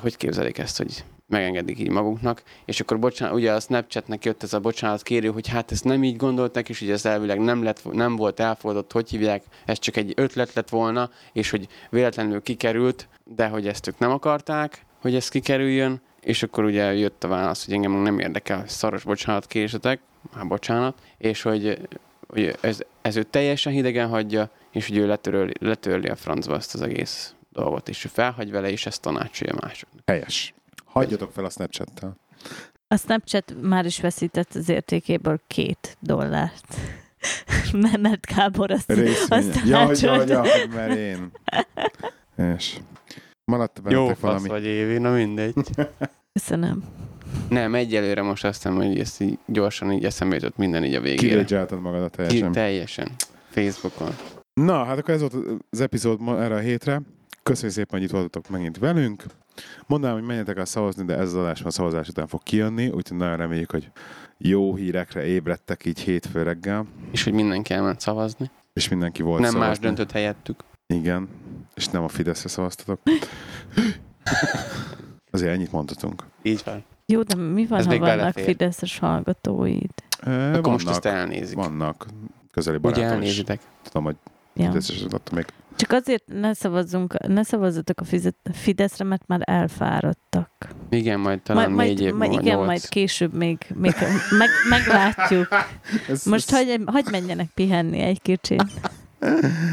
hogy 0.00 0.16
képzelik 0.16 0.58
ezt, 0.58 0.76
hogy 0.76 1.04
megengedik 1.28 1.78
így 1.78 1.90
maguknak, 1.90 2.42
és 2.64 2.80
akkor 2.80 2.98
bocsánat, 2.98 3.34
ugye 3.34 3.52
a 3.52 3.60
Snapchatnek 3.60 4.24
jött 4.24 4.42
ez 4.42 4.52
a 4.52 4.60
bocsánat 4.60 5.02
kérő, 5.02 5.28
hogy 5.28 5.48
hát 5.48 5.72
ezt 5.72 5.84
nem 5.84 6.04
így 6.04 6.16
gondolták, 6.16 6.68
és 6.68 6.80
ugye 6.80 6.92
ez 6.92 7.06
elvileg 7.06 7.40
nem, 7.40 7.62
lett, 7.62 7.92
nem 7.92 8.16
volt 8.16 8.40
elfogadott, 8.40 8.92
hogy 8.92 9.10
hívják, 9.10 9.42
ez 9.64 9.78
csak 9.78 9.96
egy 9.96 10.12
ötlet 10.16 10.52
lett 10.52 10.68
volna, 10.68 11.10
és 11.32 11.50
hogy 11.50 11.68
véletlenül 11.90 12.42
kikerült, 12.42 13.08
de 13.24 13.46
hogy 13.48 13.66
ezt 13.66 13.88
ők 13.88 13.98
nem 13.98 14.10
akarták, 14.10 14.84
hogy 15.00 15.14
ez 15.14 15.28
kikerüljön, 15.28 16.00
és 16.20 16.42
akkor 16.42 16.64
ugye 16.64 16.94
jött 16.94 17.24
a 17.24 17.28
válasz, 17.28 17.64
hogy 17.64 17.74
engem 17.74 17.92
nem 17.92 18.18
érdekel, 18.18 18.64
szaros 18.66 19.04
bocsánat 19.04 19.46
kérésetek, 19.46 20.00
hát 20.34 20.48
bocsánat, 20.48 20.98
és 21.18 21.42
hogy, 21.42 21.78
hogy 22.28 22.56
ez, 22.60 22.78
ez 23.02 23.16
ő 23.16 23.22
teljesen 23.22 23.72
hidegen 23.72 24.08
hagyja, 24.08 24.50
és 24.70 24.88
hogy 24.88 24.96
ő 24.96 25.06
letörli, 25.06 25.52
letörli 25.60 26.08
a 26.08 26.16
francba 26.16 26.54
ezt 26.54 26.74
az 26.74 26.82
egész 26.82 27.34
dolgot, 27.54 27.88
és 27.88 28.04
ő 28.04 28.08
felhagy 28.12 28.50
vele, 28.50 28.70
és 28.70 28.86
ezt 28.86 29.00
tanácsolja 29.00 29.54
másoknak. 29.62 30.02
Helyes. 30.06 30.54
Hagyjatok 30.84 31.32
fel 31.32 31.44
a 31.44 31.50
Snapchat-tel. 31.50 32.16
A 32.88 32.96
Snapchat 32.96 33.54
már 33.62 33.84
is 33.84 34.00
veszített 34.00 34.54
az 34.54 34.68
értékéből 34.68 35.40
két 35.46 35.96
dollárt. 36.00 36.76
mert 38.02 38.26
Gábor 38.26 38.70
azt, 38.70 38.92
Részvény. 38.92 39.38
azt 39.38 39.60
Ja, 39.64 39.90
ja, 40.00 40.24
ja, 40.24 40.42
mert 40.74 40.96
én. 40.96 41.30
És 42.56 42.76
maradt 43.44 43.80
Jó 43.88 44.06
fasz 44.06 44.20
valami? 44.20 44.48
vagy 44.48 44.64
Évi, 44.64 44.98
na 44.98 45.10
mindegy. 45.10 45.54
Köszönöm. 46.32 46.84
Nem, 47.48 47.74
egyelőre 47.74 48.22
most 48.22 48.44
azt 48.44 48.62
hiszem, 48.62 48.76
hogy 48.76 48.98
ezt 48.98 49.20
így 49.20 49.38
gyorsan 49.46 49.92
így 49.92 50.04
eszembe 50.04 50.34
jutott 50.34 50.56
minden 50.56 50.84
így 50.84 50.94
a 50.94 51.00
végére. 51.00 51.28
Kirédzselted 51.28 51.80
magadat 51.80 52.10
Ki, 52.16 52.22
teljesen. 52.22 52.52
teljesen. 52.52 53.08
Facebookon. 53.50 54.14
Na, 54.54 54.84
hát 54.84 54.98
akkor 54.98 55.14
ez 55.14 55.20
volt 55.20 55.34
az 55.70 55.80
epizód 55.80 56.20
ma 56.20 56.42
erre 56.42 56.54
a 56.54 56.58
hétre. 56.58 57.00
Köszönjük 57.44 57.74
szépen, 57.76 57.98
hogy 57.98 58.02
itt 58.02 58.10
voltatok 58.14 58.48
megint 58.48 58.78
velünk. 58.78 59.22
Mondanám, 59.86 60.16
hogy 60.16 60.26
menjetek 60.26 60.56
el 60.56 60.64
szavazni, 60.64 61.04
de 61.04 61.14
ez 61.16 61.26
az 61.28 61.34
adás 61.34 61.62
már 61.62 61.72
szavazás 61.72 62.08
után 62.08 62.26
fog 62.26 62.42
kijönni, 62.42 62.88
úgyhogy 62.88 63.16
nagyon 63.18 63.36
reméljük, 63.36 63.70
hogy 63.70 63.90
jó 64.38 64.74
hírekre 64.74 65.24
ébredtek 65.24 65.84
így 65.84 65.98
hétfő 66.00 66.42
reggel, 66.42 66.86
És 67.10 67.24
hogy 67.24 67.32
mindenki 67.32 67.72
elment 67.74 68.00
szavazni. 68.00 68.50
és 68.72 68.88
mindenki 68.88 69.22
volt 69.22 69.40
Nem 69.40 69.50
szavazni. 69.50 69.68
más 69.68 69.78
döntött 69.78 70.10
helyettük. 70.12 70.64
Igen, 70.86 71.28
és 71.74 71.88
nem 71.88 72.02
a 72.02 72.08
Fideszre 72.08 72.48
szavaztatok. 72.48 73.00
Azért 75.30 75.52
ennyit 75.52 75.72
mondhatunk. 75.72 76.24
Így 76.42 76.62
van. 76.64 76.84
Jó, 77.06 77.22
de 77.22 77.34
mi 77.34 77.66
van, 77.66 77.78
Ez 77.78 77.86
ha 77.86 77.98
vannak 77.98 78.16
belefér. 78.16 78.44
Fideszes 78.44 78.98
hallgatóid? 78.98 79.90
E, 80.20 80.52
Akkor 80.54 80.72
most 80.72 80.88
ezt 80.88 81.02
vannak, 81.04 81.18
elnézik. 81.20 81.56
vannak 81.56 82.06
közeli 82.50 82.76
Ugye 82.76 82.88
barátom 82.90 83.06
is. 83.06 83.12
elnézitek. 83.28 83.60
Tudom, 83.82 84.04
hogy 84.04 84.16
Ja. 84.56 84.66
Fideszes 84.66 85.04
még. 85.32 85.46
Csak 85.76 85.92
azért 85.92 86.24
ne 86.26 86.54
szavazzunk, 86.54 87.26
ne 87.26 87.42
szavazzatok 87.42 88.00
a 88.00 88.04
fizet- 88.04 88.50
Fideszre, 88.52 89.04
mert 89.04 89.26
már 89.26 89.40
elfáradtak. 89.44 90.50
Igen, 90.90 91.20
majd 91.20 91.42
talán 91.42 91.70
majd, 91.70 91.88
négy 91.88 92.00
év 92.00 92.14
majd, 92.14 92.30
múlva 92.30 92.42
igen, 92.42 92.54
nyolc. 92.54 92.66
majd 92.66 92.88
később 92.88 93.34
még, 93.34 93.58
még 93.74 93.92
meg, 94.38 94.48
meglátjuk. 94.68 95.48
Ez, 96.08 96.24
Most 96.24 96.50
hagy, 96.50 96.80
hagy 96.86 97.04
menjenek 97.10 97.48
pihenni 97.54 97.98
egy 97.98 98.22
kicsit. 98.22 98.64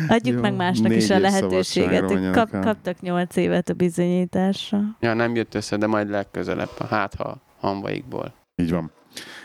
Adjuk 0.07 0.35
Jó, 0.35 0.41
meg 0.41 0.55
másnak 0.55 0.95
is 0.95 1.09
a 1.09 1.19
lehetőséget. 1.19 2.31
Kap, 2.31 2.49
kaptak 2.49 3.01
nyolc 3.01 3.35
évet 3.35 3.69
a 3.69 3.73
bizonyításra. 3.73 4.79
Ja, 4.99 5.13
nem 5.13 5.35
jött 5.35 5.55
össze, 5.55 5.77
de 5.77 5.87
majd 5.87 6.09
legközelebb, 6.09 6.77
hát 6.89 7.15
ha 7.15 7.41
hamvaikból. 7.59 8.33
Így 8.55 8.71
van. 8.71 8.91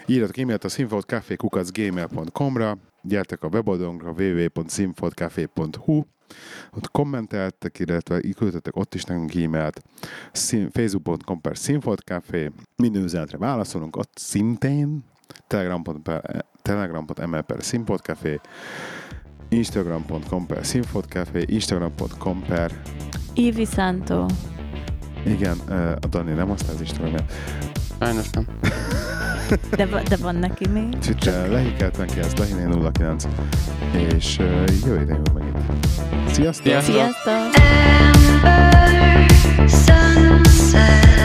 Írjatok 0.07 0.38
e-mailt 0.38 0.64
a 0.64 0.68
színfoltcafé.gmail.com-ra, 0.68 2.78
gyertek 3.02 3.42
a 3.42 3.48
weboldalunkra 3.48 4.11
www.színfoltcafé.hu, 4.11 6.02
ott 6.76 6.90
kommenteltek, 6.90 7.78
illetve 7.78 8.20
küldtetek 8.20 8.76
ott 8.76 8.94
is 8.94 9.04
nekünk 9.04 9.34
e-mailt, 9.34 9.82
facebook.com 10.72 11.40
per 11.40 11.56
színfoltcafé, 11.56 12.50
minden 12.76 13.02
üzenetre 13.02 13.38
válaszolunk, 13.38 13.96
ott 13.96 14.12
szintén, 14.14 15.04
telegram.me 16.62 17.40
per 17.40 17.62
színfoltcafé, 17.62 18.40
instagram.com 19.48 20.46
per 20.46 20.66
színfoltcafé, 20.66 21.44
instagram.com 21.46 22.42
per 22.42 22.82
Ivi 23.34 23.64
Santo. 23.64 24.26
igen, 25.24 25.58
a 26.00 26.06
Dani 26.06 26.32
nem 26.32 26.48
használ 26.48 26.74
az 26.74 26.80
Instagramját. 26.80 27.32
Sajnos 27.99 28.30
nem. 28.30 28.47
De, 29.76 30.03
de 30.09 30.16
van 30.16 30.36
neki 30.36 30.68
még. 30.68 30.97
Ciccse, 31.01 31.47
lehikelt 31.47 31.99
neki 31.99 32.18
ezt, 32.18 32.38
lehiné 32.38 32.64
09. 32.99 33.24
És 33.92 34.38
uh, 34.38 34.64
jövő 34.84 35.01
idén 35.01 35.20
meg 35.34 35.44
itt. 35.47 36.32
Sziasztok! 36.32 36.80
Sziasztok! 36.80 37.34
Sziasztok. 39.66 41.15